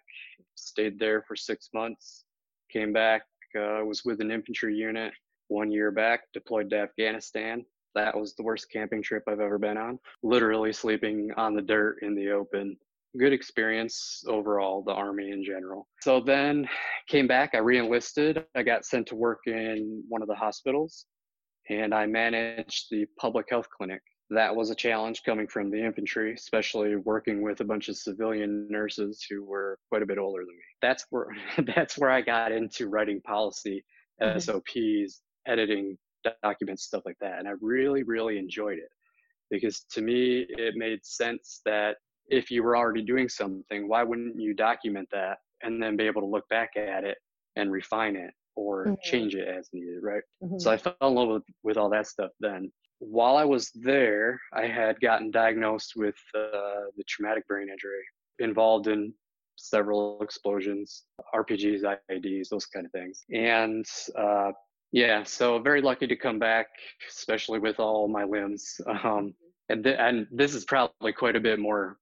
stayed 0.54 0.98
there 0.98 1.24
for 1.26 1.36
six 1.36 1.70
months 1.74 2.23
Came 2.74 2.92
back, 2.92 3.22
uh, 3.56 3.84
was 3.84 4.04
with 4.04 4.20
an 4.20 4.32
infantry 4.32 4.74
unit 4.76 5.12
one 5.46 5.70
year 5.70 5.92
back, 5.92 6.22
deployed 6.32 6.70
to 6.70 6.78
Afghanistan. 6.78 7.64
That 7.94 8.18
was 8.18 8.34
the 8.34 8.42
worst 8.42 8.66
camping 8.72 9.00
trip 9.00 9.22
I've 9.28 9.38
ever 9.38 9.58
been 9.58 9.76
on. 9.76 10.00
Literally 10.24 10.72
sleeping 10.72 11.30
on 11.36 11.54
the 11.54 11.62
dirt 11.62 11.98
in 12.02 12.16
the 12.16 12.30
open. 12.30 12.76
Good 13.16 13.32
experience 13.32 14.24
overall, 14.26 14.82
the 14.82 14.92
Army 14.92 15.30
in 15.30 15.44
general. 15.44 15.86
So 16.02 16.18
then 16.18 16.68
came 17.06 17.28
back, 17.28 17.50
I 17.54 17.58
reenlisted. 17.58 18.44
I 18.56 18.64
got 18.64 18.84
sent 18.84 19.06
to 19.08 19.14
work 19.14 19.42
in 19.46 20.02
one 20.08 20.20
of 20.20 20.26
the 20.26 20.34
hospitals 20.34 21.06
and 21.70 21.94
I 21.94 22.06
managed 22.06 22.86
the 22.90 23.06
public 23.20 23.46
health 23.48 23.68
clinic 23.76 24.02
that 24.30 24.54
was 24.54 24.70
a 24.70 24.74
challenge 24.74 25.22
coming 25.22 25.46
from 25.46 25.70
the 25.70 25.84
infantry, 25.84 26.34
especially 26.34 26.96
working 26.96 27.42
with 27.42 27.60
a 27.60 27.64
bunch 27.64 27.88
of 27.88 27.96
civilian 27.96 28.66
nurses 28.70 29.24
who 29.28 29.44
were 29.44 29.78
quite 29.90 30.02
a 30.02 30.06
bit 30.06 30.18
older 30.18 30.42
than 30.44 30.56
me. 30.56 30.62
That's 30.80 31.06
where 31.10 31.28
that's 31.76 31.98
where 31.98 32.10
I 32.10 32.20
got 32.20 32.52
into 32.52 32.88
writing 32.88 33.20
policy, 33.20 33.84
mm-hmm. 34.20 34.38
SOPs, 34.38 35.20
editing 35.46 35.98
documents, 36.42 36.84
stuff 36.84 37.02
like 37.04 37.18
that. 37.20 37.38
And 37.38 37.48
I 37.48 37.52
really, 37.60 38.02
really 38.02 38.38
enjoyed 38.38 38.78
it 38.78 38.90
because 39.50 39.84
to 39.92 40.00
me 40.00 40.46
it 40.48 40.74
made 40.76 41.04
sense 41.04 41.60
that 41.66 41.96
if 42.28 42.50
you 42.50 42.62
were 42.62 42.76
already 42.76 43.02
doing 43.02 43.28
something, 43.28 43.86
why 43.86 44.02
wouldn't 44.02 44.40
you 44.40 44.54
document 44.54 45.08
that 45.12 45.38
and 45.62 45.82
then 45.82 45.96
be 45.96 46.06
able 46.06 46.22
to 46.22 46.26
look 46.26 46.48
back 46.48 46.70
at 46.76 47.04
it 47.04 47.18
and 47.56 47.70
refine 47.70 48.16
it 48.16 48.32
or 48.56 48.86
mm-hmm. 48.86 48.94
change 49.02 49.34
it 49.34 49.46
as 49.46 49.68
needed, 49.74 50.02
right? 50.02 50.22
Mm-hmm. 50.42 50.58
So 50.58 50.70
I 50.70 50.78
fell 50.78 50.94
in 51.02 51.14
love 51.14 51.28
with, 51.28 51.42
with 51.62 51.76
all 51.76 51.90
that 51.90 52.06
stuff 52.06 52.30
then 52.40 52.72
while 53.10 53.36
I 53.36 53.44
was 53.44 53.70
there, 53.74 54.40
I 54.52 54.66
had 54.66 55.00
gotten 55.00 55.30
diagnosed 55.30 55.92
with 55.96 56.16
uh, 56.34 56.90
the 56.96 57.04
traumatic 57.08 57.46
brain 57.46 57.68
injury, 57.68 58.04
involved 58.38 58.88
in 58.88 59.12
several 59.56 60.20
explosions, 60.22 61.04
RPGs, 61.34 61.82
IEDs, 62.10 62.48
those 62.48 62.66
kind 62.66 62.86
of 62.86 62.92
things. 62.92 63.24
And 63.32 63.86
uh, 64.18 64.52
yeah, 64.92 65.22
so 65.24 65.58
very 65.58 65.80
lucky 65.80 66.06
to 66.06 66.16
come 66.16 66.38
back, 66.38 66.66
especially 67.08 67.58
with 67.58 67.80
all 67.80 68.08
my 68.08 68.24
limbs. 68.24 68.80
Um, 69.04 69.34
and 69.70 69.82
th- 69.82 69.96
and 69.98 70.26
this 70.30 70.54
is 70.54 70.64
probably 70.64 71.12
quite 71.12 71.36
a 71.36 71.40
bit 71.40 71.58
more 71.58 71.96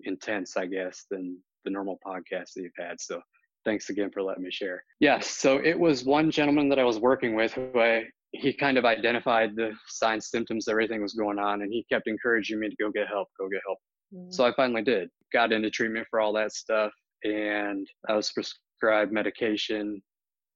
intense, 0.00 0.56
I 0.56 0.66
guess, 0.66 1.06
than 1.10 1.38
the 1.64 1.70
normal 1.70 1.98
podcast 2.04 2.54
that 2.54 2.62
you've 2.62 2.72
had. 2.76 3.00
So 3.00 3.20
thanks 3.64 3.88
again 3.88 4.10
for 4.10 4.22
letting 4.22 4.42
me 4.42 4.50
share. 4.50 4.84
Yes, 5.00 5.28
so 5.28 5.58
it 5.58 5.78
was 5.78 6.04
one 6.04 6.30
gentleman 6.30 6.68
that 6.68 6.78
I 6.78 6.84
was 6.84 6.98
working 6.98 7.34
with 7.34 7.52
who 7.52 7.70
I 7.80 8.04
he 8.34 8.52
kind 8.52 8.76
of 8.76 8.84
identified 8.84 9.54
the 9.54 9.72
signs, 9.88 10.28
symptoms, 10.28 10.66
everything 10.68 11.00
was 11.00 11.14
going 11.14 11.38
on, 11.38 11.62
and 11.62 11.72
he 11.72 11.86
kept 11.90 12.08
encouraging 12.08 12.58
me 12.58 12.68
to 12.68 12.76
go 12.80 12.90
get 12.90 13.06
help, 13.06 13.28
go 13.38 13.48
get 13.48 13.60
help. 13.66 13.78
Mm-hmm. 14.12 14.32
So 14.32 14.44
I 14.44 14.52
finally 14.54 14.82
did. 14.82 15.08
Got 15.32 15.52
into 15.52 15.70
treatment 15.70 16.06
for 16.10 16.20
all 16.20 16.32
that 16.34 16.52
stuff, 16.52 16.92
and 17.22 17.86
I 18.08 18.14
was 18.14 18.32
prescribed 18.32 19.12
medication, 19.12 20.02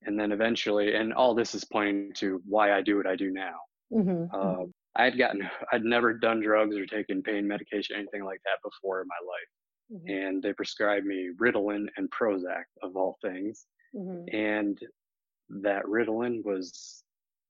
and 0.03 0.19
then 0.19 0.33
eventually, 0.33 0.95
and 0.95 1.13
all 1.15 1.35
this 1.35 1.55
is 1.55 1.65
pointing 1.65 2.13
to 2.15 2.41
why 2.47 2.73
I 2.73 2.83
do 2.83 2.97
what 2.97 3.07
I 3.07 3.17
do 3.17 3.31
now. 3.31 3.55
Mm-hmm. 3.93 4.35
Uh, 4.35 4.65
I 4.97 5.05
had 5.05 5.19
gotten, 5.19 5.49
I'd 5.73 5.85
never 5.85 6.13
done 6.15 6.41
drugs 6.41 6.77
or 6.77 6.85
taken 6.85 7.23
pain 7.23 7.47
medication, 7.47 7.97
anything 7.97 8.25
like 8.25 8.41
that 8.45 8.59
before 8.65 9.01
in 9.01 9.07
my 9.09 9.15
life. 9.25 10.03
Mm-hmm. 10.03 10.27
And 10.27 10.43
they 10.43 10.53
prescribed 10.53 11.07
me 11.07 11.31
Ritalin 11.41 11.87
and 11.97 12.11
Prozac, 12.11 12.65
of 12.83 12.97
all 12.97 13.17
things. 13.23 13.67
Mm-hmm. 13.95 14.37
And 14.37 14.79
that 15.63 15.85
Ritalin 15.85 16.45
was 16.45 17.03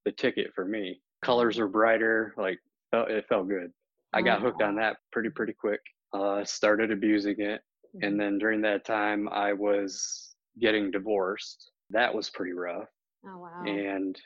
the 0.09 0.13
ticket 0.13 0.53
for 0.55 0.65
me. 0.65 1.01
Colors 1.23 1.59
were 1.59 1.69
brighter, 1.69 2.33
like 2.37 2.59
it 2.93 3.27
felt 3.29 3.49
good. 3.49 3.71
I 4.15 4.23
got 4.23 4.41
hooked 4.41 4.63
on 4.63 4.75
that 4.77 4.97
pretty 5.13 5.29
pretty 5.29 5.53
quick. 5.53 5.81
Uh, 6.15 6.43
started 6.45 6.91
abusing 6.91 7.39
it, 7.39 7.61
and 7.95 8.03
mm-hmm. 8.03 8.19
then 8.19 8.39
during 8.39 8.63
that 8.63 8.87
time, 8.87 9.29
I 9.29 9.53
was 9.53 10.35
getting 10.59 10.91
divorced. 10.91 11.71
That 11.91 12.15
was 12.15 12.31
pretty 12.31 12.53
rough. 12.53 12.89
Oh 13.27 13.39
wow! 13.39 13.63
And 13.67 14.19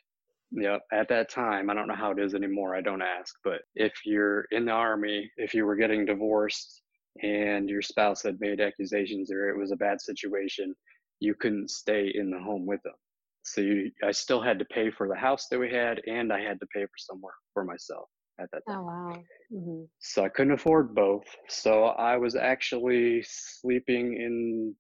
yeah, 0.52 0.78
at 0.92 1.08
that 1.08 1.30
time, 1.30 1.68
I 1.68 1.74
don't 1.74 1.88
know 1.88 1.96
how 1.96 2.12
it 2.12 2.20
is 2.20 2.34
anymore. 2.34 2.76
I 2.76 2.80
don't 2.80 3.02
ask, 3.02 3.34
but 3.42 3.62
if 3.74 3.92
you're 4.04 4.42
in 4.52 4.66
the 4.66 4.72
army, 4.72 5.28
if 5.36 5.54
you 5.54 5.66
were 5.66 5.76
getting 5.76 6.04
divorced 6.04 6.82
and 7.22 7.68
your 7.68 7.82
spouse 7.82 8.22
had 8.22 8.38
made 8.40 8.60
accusations 8.60 9.32
or 9.32 9.48
it 9.48 9.58
was 9.58 9.72
a 9.72 9.76
bad 9.76 10.00
situation, 10.00 10.74
you 11.18 11.34
couldn't 11.34 11.70
stay 11.70 12.12
in 12.14 12.30
the 12.30 12.38
home 12.38 12.66
with 12.66 12.82
them. 12.82 12.94
So 13.42 13.60
you, 13.60 13.90
I 14.04 14.12
still 14.12 14.40
had 14.40 14.58
to 14.60 14.64
pay 14.66 14.90
for 14.90 15.08
the 15.08 15.16
house 15.16 15.48
that 15.50 15.58
we 15.58 15.70
had, 15.70 16.00
and 16.06 16.32
I 16.32 16.40
had 16.40 16.60
to 16.60 16.66
pay 16.74 16.82
for 16.82 16.98
somewhere 16.98 17.34
for 17.52 17.64
myself 17.64 18.08
at 18.40 18.48
that 18.52 18.62
time. 18.68 18.78
Oh 18.78 18.82
wow! 18.84 19.22
Mm-hmm. 19.52 19.82
So 20.00 20.24
I 20.24 20.28
couldn't 20.28 20.52
afford 20.52 20.94
both. 20.94 21.24
So 21.48 21.84
I 21.84 22.16
was 22.16 22.36
actually 22.36 23.24
sleeping 23.26 24.14
in, 24.14 24.74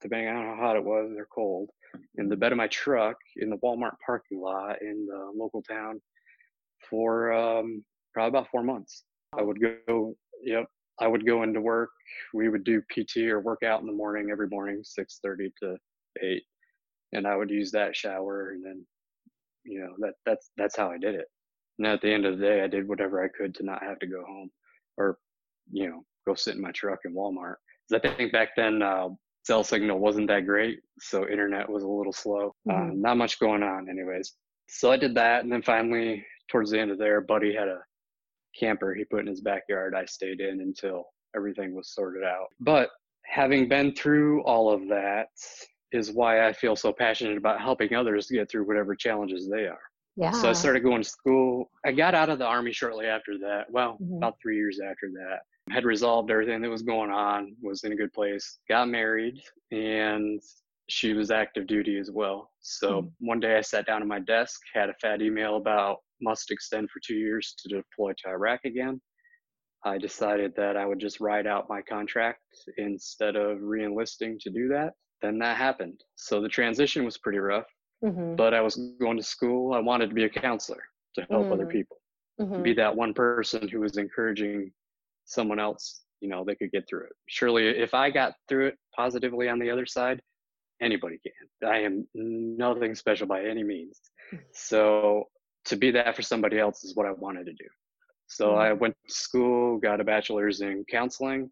depending 0.00 0.28
on 0.28 0.56
how 0.56 0.62
hot 0.62 0.76
it 0.76 0.84
was 0.84 1.12
or 1.16 1.28
cold, 1.34 1.70
in 2.16 2.28
the 2.28 2.36
bed 2.36 2.52
of 2.52 2.58
my 2.58 2.68
truck 2.68 3.16
in 3.36 3.50
the 3.50 3.56
Walmart 3.58 3.96
parking 4.04 4.40
lot 4.40 4.80
in 4.80 5.06
the 5.06 5.30
local 5.34 5.62
town 5.62 6.00
for 6.88 7.32
um, 7.32 7.84
probably 8.14 8.28
about 8.28 8.50
four 8.50 8.62
months. 8.62 9.04
I 9.38 9.42
would 9.42 9.58
go, 9.60 10.14
yep, 10.42 10.66
I 11.00 11.06
would 11.06 11.26
go 11.26 11.42
into 11.42 11.60
work. 11.60 11.90
We 12.32 12.48
would 12.48 12.64
do 12.64 12.80
PT 12.90 13.18
or 13.28 13.40
work 13.40 13.62
out 13.62 13.80
in 13.80 13.86
the 13.86 13.92
morning 13.92 14.28
every 14.30 14.48
morning, 14.48 14.80
six 14.84 15.20
thirty 15.22 15.52
to 15.62 15.76
eight, 16.22 16.44
and 17.12 17.26
I 17.26 17.36
would 17.36 17.50
use 17.50 17.70
that 17.72 17.96
shower, 17.96 18.50
and 18.50 18.64
then, 18.64 18.86
you 19.64 19.80
know, 19.80 19.94
that 19.98 20.14
that's 20.24 20.50
that's 20.56 20.76
how 20.76 20.90
I 20.90 20.98
did 20.98 21.14
it. 21.14 21.26
And 21.78 21.86
at 21.86 22.00
the 22.00 22.12
end 22.12 22.24
of 22.24 22.38
the 22.38 22.44
day, 22.44 22.62
I 22.62 22.66
did 22.66 22.88
whatever 22.88 23.22
I 23.22 23.28
could 23.28 23.54
to 23.56 23.62
not 23.64 23.82
have 23.82 23.98
to 24.00 24.06
go 24.06 24.24
home, 24.26 24.50
or, 24.96 25.18
you 25.70 25.88
know, 25.88 26.04
go 26.26 26.34
sit 26.34 26.56
in 26.56 26.62
my 26.62 26.72
truck 26.72 27.00
in 27.04 27.14
Walmart. 27.14 27.56
Because 27.88 28.10
I 28.10 28.16
think 28.16 28.32
back 28.32 28.50
then, 28.56 28.82
uh, 28.82 29.08
cell 29.44 29.62
signal 29.62 29.98
wasn't 29.98 30.28
that 30.28 30.46
great, 30.46 30.80
so 30.98 31.28
internet 31.28 31.68
was 31.68 31.84
a 31.84 31.88
little 31.88 32.12
slow. 32.12 32.54
Uh, 32.68 32.72
mm-hmm. 32.72 32.90
Uh, 32.90 32.94
not 32.94 33.16
much 33.16 33.38
going 33.38 33.62
on, 33.62 33.88
anyways. 33.88 34.34
So 34.68 34.90
I 34.90 34.96
did 34.96 35.14
that, 35.14 35.44
and 35.44 35.52
then 35.52 35.62
finally, 35.62 36.24
towards 36.50 36.70
the 36.70 36.80
end 36.80 36.90
of 36.90 36.98
there, 36.98 37.20
buddy 37.20 37.54
had 37.54 37.68
a 37.68 37.78
camper 38.58 38.94
he 38.94 39.04
put 39.04 39.20
in 39.20 39.26
his 39.26 39.40
backyard. 39.40 39.94
I 39.94 40.04
stayed 40.06 40.40
in 40.40 40.60
until 40.60 41.04
everything 41.36 41.74
was 41.74 41.92
sorted 41.92 42.24
out. 42.24 42.46
But 42.58 42.88
having 43.24 43.68
been 43.68 43.94
through 43.94 44.42
all 44.44 44.72
of 44.72 44.88
that 44.88 45.28
is 45.92 46.12
why 46.12 46.46
I 46.46 46.52
feel 46.52 46.76
so 46.76 46.92
passionate 46.92 47.36
about 47.36 47.60
helping 47.60 47.94
others 47.94 48.28
get 48.28 48.50
through 48.50 48.66
whatever 48.66 48.94
challenges 48.94 49.48
they 49.48 49.66
are. 49.66 49.80
Yeah. 50.16 50.32
So 50.32 50.48
I 50.48 50.52
started 50.54 50.82
going 50.82 51.02
to 51.02 51.08
school. 51.08 51.70
I 51.84 51.92
got 51.92 52.14
out 52.14 52.30
of 52.30 52.38
the 52.38 52.46
army 52.46 52.72
shortly 52.72 53.06
after 53.06 53.38
that. 53.38 53.66
Well, 53.70 53.98
mm-hmm. 54.02 54.16
about 54.16 54.36
three 54.42 54.56
years 54.56 54.80
after 54.80 55.10
that 55.12 55.40
had 55.70 55.84
resolved 55.84 56.30
everything 56.30 56.62
that 56.62 56.70
was 56.70 56.82
going 56.82 57.10
on, 57.10 57.54
was 57.60 57.84
in 57.84 57.92
a 57.92 57.96
good 57.96 58.12
place, 58.12 58.58
got 58.68 58.88
married, 58.88 59.40
and 59.72 60.40
she 60.88 61.12
was 61.12 61.30
active 61.30 61.66
duty 61.66 61.98
as 61.98 62.10
well. 62.10 62.50
So 62.60 63.02
mm-hmm. 63.02 63.26
one 63.26 63.40
day 63.40 63.56
I 63.56 63.60
sat 63.60 63.86
down 63.86 64.02
at 64.02 64.08
my 64.08 64.20
desk, 64.20 64.60
had 64.74 64.88
a 64.88 64.94
fat 64.94 65.22
email 65.22 65.56
about 65.56 65.98
must 66.22 66.50
extend 66.50 66.90
for 66.90 67.00
two 67.04 67.16
years 67.16 67.54
to 67.58 67.68
deploy 67.68 68.12
to 68.18 68.30
Iraq 68.30 68.60
again. 68.64 69.00
I 69.84 69.98
decided 69.98 70.52
that 70.56 70.76
I 70.76 70.86
would 70.86 70.98
just 70.98 71.20
ride 71.20 71.46
out 71.46 71.68
my 71.68 71.82
contract 71.82 72.40
instead 72.78 73.36
of 73.36 73.58
reenlisting 73.58 74.38
to 74.40 74.50
do 74.50 74.68
that. 74.68 74.92
Then 75.22 75.38
that 75.38 75.56
happened. 75.56 76.02
So 76.16 76.40
the 76.40 76.48
transition 76.48 77.04
was 77.04 77.18
pretty 77.18 77.38
rough, 77.38 77.66
mm-hmm. 78.04 78.36
but 78.36 78.54
I 78.54 78.60
was 78.60 78.76
going 79.00 79.16
to 79.16 79.22
school. 79.22 79.72
I 79.72 79.80
wanted 79.80 80.08
to 80.08 80.14
be 80.14 80.24
a 80.24 80.28
counselor 80.28 80.82
to 81.14 81.26
help 81.30 81.44
mm-hmm. 81.44 81.52
other 81.52 81.66
people, 81.66 81.96
mm-hmm. 82.40 82.62
be 82.62 82.74
that 82.74 82.94
one 82.94 83.14
person 83.14 83.68
who 83.68 83.80
was 83.80 83.96
encouraging 83.96 84.70
someone 85.24 85.58
else, 85.58 86.02
you 86.20 86.28
know, 86.28 86.44
they 86.44 86.54
could 86.54 86.70
get 86.70 86.84
through 86.88 87.04
it. 87.04 87.12
Surely, 87.28 87.66
if 87.68 87.94
I 87.94 88.10
got 88.10 88.34
through 88.48 88.68
it 88.68 88.78
positively 88.94 89.48
on 89.48 89.58
the 89.58 89.70
other 89.70 89.86
side, 89.86 90.20
anybody 90.80 91.18
can. 91.22 91.68
I 91.68 91.78
am 91.78 92.06
nothing 92.14 92.94
special 92.94 93.26
by 93.26 93.44
any 93.44 93.62
means. 93.62 94.00
Hmm. 94.30 94.36
So 94.52 95.24
to 95.66 95.76
be 95.76 95.90
that 95.92 96.14
for 96.14 96.22
somebody 96.22 96.58
else 96.58 96.84
is 96.84 96.94
what 96.94 97.06
I 97.06 97.12
wanted 97.12 97.46
to 97.46 97.52
do. 97.52 97.68
So 98.28 98.50
mm-hmm. 98.50 98.60
I 98.60 98.72
went 98.72 98.94
to 99.06 99.14
school, 99.14 99.78
got 99.78 100.00
a 100.00 100.04
bachelor's 100.04 100.60
in 100.60 100.84
counseling, 100.90 101.50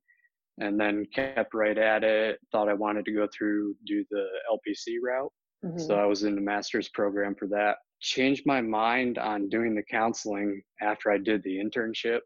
and 0.59 0.79
then 0.79 1.07
kept 1.15 1.55
right 1.55 1.79
at 1.79 2.05
it. 2.05 2.39
Thought 2.53 2.69
I 2.69 2.75
wanted 2.75 3.05
to 3.07 3.13
go 3.13 3.29
through 3.37 3.75
do 3.87 4.05
the 4.11 4.27
LPC 4.53 4.97
route. 5.03 5.33
Mm-hmm. 5.65 5.79
So 5.79 5.97
I 5.97 6.07
was 6.07 6.25
in 6.25 6.35
the 6.35 6.41
master's 6.41 6.89
program 6.91 7.35
for 7.35 7.49
that. 7.49 7.77
Changed 8.01 8.43
my 8.45 8.61
mind 8.61 9.19
on 9.19 9.49
doing 9.49 9.75
the 9.75 9.83
counseling 9.91 10.63
after 10.83 11.11
I 11.11 11.19
did 11.19 11.43
the 11.43 11.57
internship 11.57 12.21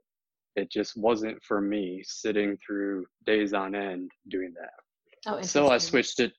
it 0.58 0.70
just 0.70 0.96
wasn't 0.96 1.42
for 1.42 1.60
me 1.60 2.02
sitting 2.04 2.58
through 2.64 3.06
days 3.24 3.54
on 3.54 3.74
end 3.74 4.10
doing 4.28 4.52
that. 4.60 5.30
Oh, 5.30 5.40
so 5.40 5.68
I 5.68 5.78
switched 5.78 6.20
it. 6.20 6.32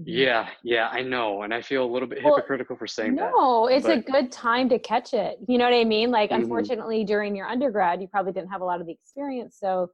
Mm-hmm. 0.00 0.04
Yeah, 0.06 0.48
yeah, 0.62 0.88
I 0.88 1.02
know. 1.02 1.42
And 1.42 1.54
I 1.54 1.62
feel 1.62 1.84
a 1.84 1.90
little 1.90 2.08
bit 2.08 2.22
well, 2.22 2.36
hypocritical 2.36 2.76
for 2.76 2.86
saying 2.86 3.14
no, 3.14 3.22
that. 3.22 3.32
No, 3.34 3.66
it's 3.66 3.86
but, 3.86 3.98
a 3.98 4.00
good 4.02 4.32
time 4.32 4.68
to 4.70 4.78
catch 4.78 5.14
it. 5.14 5.38
You 5.48 5.58
know 5.58 5.64
what 5.64 5.74
I 5.74 5.84
mean? 5.84 6.10
Like, 6.10 6.30
mm-hmm. 6.30 6.42
unfortunately, 6.42 7.04
during 7.04 7.34
your 7.34 7.46
undergrad, 7.46 8.00
you 8.02 8.08
probably 8.08 8.32
didn't 8.32 8.50
have 8.50 8.60
a 8.60 8.64
lot 8.64 8.80
of 8.80 8.86
the 8.86 8.92
experience. 8.92 9.56
So 9.58 9.90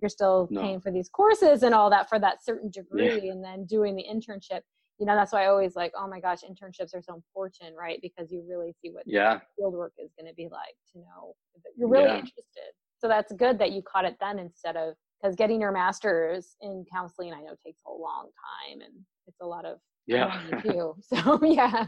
you're 0.00 0.08
still 0.08 0.48
no. 0.50 0.60
paying 0.60 0.80
for 0.80 0.90
these 0.90 1.08
courses 1.08 1.62
and 1.62 1.74
all 1.74 1.90
that 1.90 2.08
for 2.08 2.18
that 2.18 2.44
certain 2.44 2.70
degree. 2.70 3.20
Yeah. 3.22 3.32
And 3.32 3.44
then 3.44 3.64
doing 3.64 3.96
the 3.96 4.04
internship. 4.04 4.60
You 4.98 5.06
know, 5.06 5.16
that's 5.16 5.32
why 5.32 5.44
I 5.44 5.46
always 5.48 5.74
like, 5.74 5.92
oh 5.98 6.06
my 6.06 6.20
gosh, 6.20 6.40
internships 6.42 6.94
are 6.94 7.02
so 7.02 7.14
important, 7.14 7.74
right? 7.76 7.98
Because 8.00 8.30
you 8.30 8.44
really 8.48 8.72
see 8.80 8.90
what 8.90 9.02
yeah. 9.06 9.40
field 9.56 9.74
work 9.74 9.92
is 9.98 10.12
going 10.18 10.30
to 10.30 10.34
be 10.34 10.44
like 10.44 10.76
to 10.92 10.98
know 10.98 11.34
that 11.64 11.72
you're 11.76 11.88
really 11.88 12.04
yeah. 12.04 12.18
interested. 12.18 12.72
So 12.98 13.08
that's 13.08 13.32
good 13.32 13.58
that 13.58 13.72
you 13.72 13.82
caught 13.82 14.04
it 14.04 14.16
then 14.20 14.38
instead 14.38 14.76
of 14.76 14.94
because 15.20 15.36
getting 15.36 15.60
your 15.60 15.72
master's 15.72 16.56
in 16.60 16.84
counseling 16.92 17.32
I 17.32 17.40
know 17.40 17.54
takes 17.64 17.80
a 17.86 17.90
long 17.90 18.28
time 18.68 18.80
and 18.82 18.92
it's 19.26 19.40
a 19.40 19.46
lot 19.46 19.64
of 19.64 19.78
yeah 20.06 20.40
too. 20.62 20.94
So 21.02 21.42
yeah. 21.44 21.86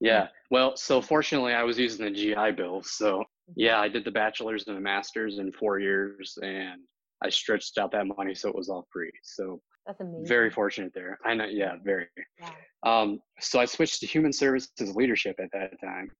Yeah. 0.00 0.28
Well, 0.50 0.76
so 0.76 1.00
fortunately 1.00 1.52
I 1.52 1.62
was 1.62 1.78
using 1.78 2.04
the 2.04 2.10
GI 2.10 2.52
Bill. 2.56 2.82
So 2.82 3.18
mm-hmm. 3.18 3.52
yeah, 3.56 3.80
I 3.80 3.88
did 3.88 4.04
the 4.04 4.10
bachelor's 4.10 4.64
and 4.66 4.76
the 4.76 4.80
master's 4.80 5.38
in 5.38 5.52
four 5.52 5.78
years 5.78 6.36
and 6.42 6.80
I 7.24 7.30
stretched 7.30 7.78
out 7.78 7.92
that 7.92 8.06
money 8.06 8.34
so 8.34 8.48
it 8.48 8.54
was 8.54 8.68
all 8.68 8.86
free. 8.92 9.10
So 9.22 9.60
that's 9.86 10.00
amazing. 10.00 10.26
Very 10.26 10.50
fortunate 10.50 10.92
there. 10.94 11.18
I 11.24 11.34
know, 11.34 11.46
yeah, 11.46 11.76
very. 11.84 12.06
Yeah. 12.40 12.50
Um, 12.84 13.20
so 13.40 13.60
I 13.60 13.64
switched 13.64 14.00
to 14.00 14.06
human 14.06 14.32
services 14.32 14.94
leadership 14.94 15.36
at 15.38 15.48
that 15.52 15.80
time 15.80 16.10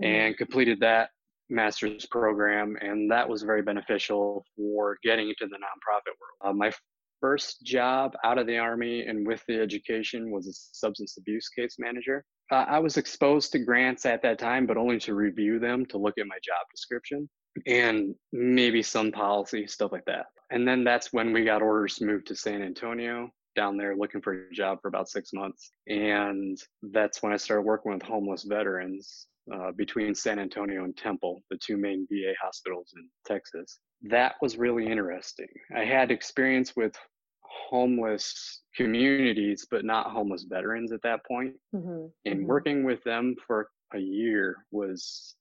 mm-hmm. 0.00 0.04
and 0.04 0.36
completed 0.36 0.80
that 0.80 1.10
master's 1.50 2.06
program, 2.06 2.76
and 2.80 3.10
that 3.10 3.28
was 3.28 3.42
very 3.42 3.62
beneficial 3.62 4.44
for 4.56 4.98
getting 5.02 5.28
into 5.28 5.46
the 5.46 5.56
nonprofit 5.56 6.14
world. 6.20 6.38
Uh, 6.44 6.52
my 6.52 6.72
first 7.20 7.62
job 7.62 8.14
out 8.24 8.38
of 8.38 8.46
the 8.46 8.58
Army 8.58 9.06
and 9.06 9.26
with 9.26 9.42
the 9.46 9.60
education 9.60 10.30
was 10.30 10.48
a 10.48 10.52
substance 10.52 11.16
abuse 11.18 11.48
case 11.48 11.76
manager. 11.78 12.24
Uh, 12.50 12.64
I 12.68 12.78
was 12.78 12.96
exposed 12.96 13.52
to 13.52 13.58
grants 13.60 14.04
at 14.04 14.22
that 14.22 14.38
time, 14.38 14.66
but 14.66 14.76
only 14.76 14.98
to 15.00 15.14
review 15.14 15.58
them, 15.58 15.86
to 15.86 15.98
look 15.98 16.18
at 16.18 16.26
my 16.26 16.38
job 16.42 16.66
description, 16.74 17.28
and 17.66 18.14
maybe 18.32 18.82
some 18.82 19.12
policy, 19.12 19.66
stuff 19.66 19.92
like 19.92 20.04
that. 20.06 20.26
And 20.50 20.66
then 20.66 20.84
that's 20.84 21.12
when 21.12 21.32
we 21.32 21.44
got 21.44 21.62
orders 21.62 21.96
to 21.96 22.04
move 22.04 22.24
to 22.26 22.36
San 22.36 22.62
Antonio 22.62 23.30
down 23.54 23.76
there 23.76 23.96
looking 23.96 24.20
for 24.20 24.32
a 24.32 24.52
job 24.52 24.78
for 24.80 24.88
about 24.88 25.08
six 25.08 25.32
months. 25.32 25.72
And 25.86 26.58
that's 26.82 27.22
when 27.22 27.32
I 27.32 27.36
started 27.36 27.62
working 27.62 27.92
with 27.92 28.02
homeless 28.02 28.44
veterans 28.44 29.26
uh, 29.52 29.72
between 29.72 30.14
San 30.14 30.38
Antonio 30.38 30.84
and 30.84 30.96
Temple, 30.96 31.42
the 31.50 31.58
two 31.58 31.76
main 31.76 32.06
VA 32.10 32.32
hospitals 32.40 32.92
in 32.96 33.08
Texas. 33.26 33.78
That 34.02 34.34
was 34.40 34.56
really 34.56 34.86
interesting. 34.86 35.48
I 35.76 35.84
had 35.84 36.10
experience 36.10 36.74
with 36.76 36.94
homeless 37.42 38.62
communities, 38.74 39.66
but 39.70 39.84
not 39.84 40.10
homeless 40.10 40.44
veterans 40.48 40.92
at 40.92 41.02
that 41.02 41.24
point. 41.26 41.54
Mm-hmm. 41.74 42.06
And 42.24 42.40
mm-hmm. 42.40 42.46
working 42.46 42.84
with 42.84 43.02
them 43.04 43.34
for 43.46 43.68
a 43.94 43.98
year 43.98 44.56
was 44.70 45.34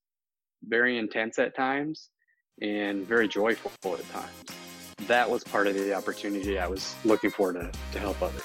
very 0.64 0.98
intense 0.98 1.40
at 1.40 1.56
times 1.56 2.10
and 2.62 3.06
very 3.08 3.28
joyful 3.28 3.72
at 3.84 4.10
times. 4.12 4.32
That 5.08 5.30
was 5.30 5.44
part 5.44 5.68
of 5.68 5.76
the 5.76 5.94
opportunity 5.94 6.60
I 6.60 6.68
was 6.68 6.96
looking 7.04 7.32
for 7.32 7.54
to, 7.54 7.72
to 7.94 8.00
help 8.00 8.22
others 8.22 8.44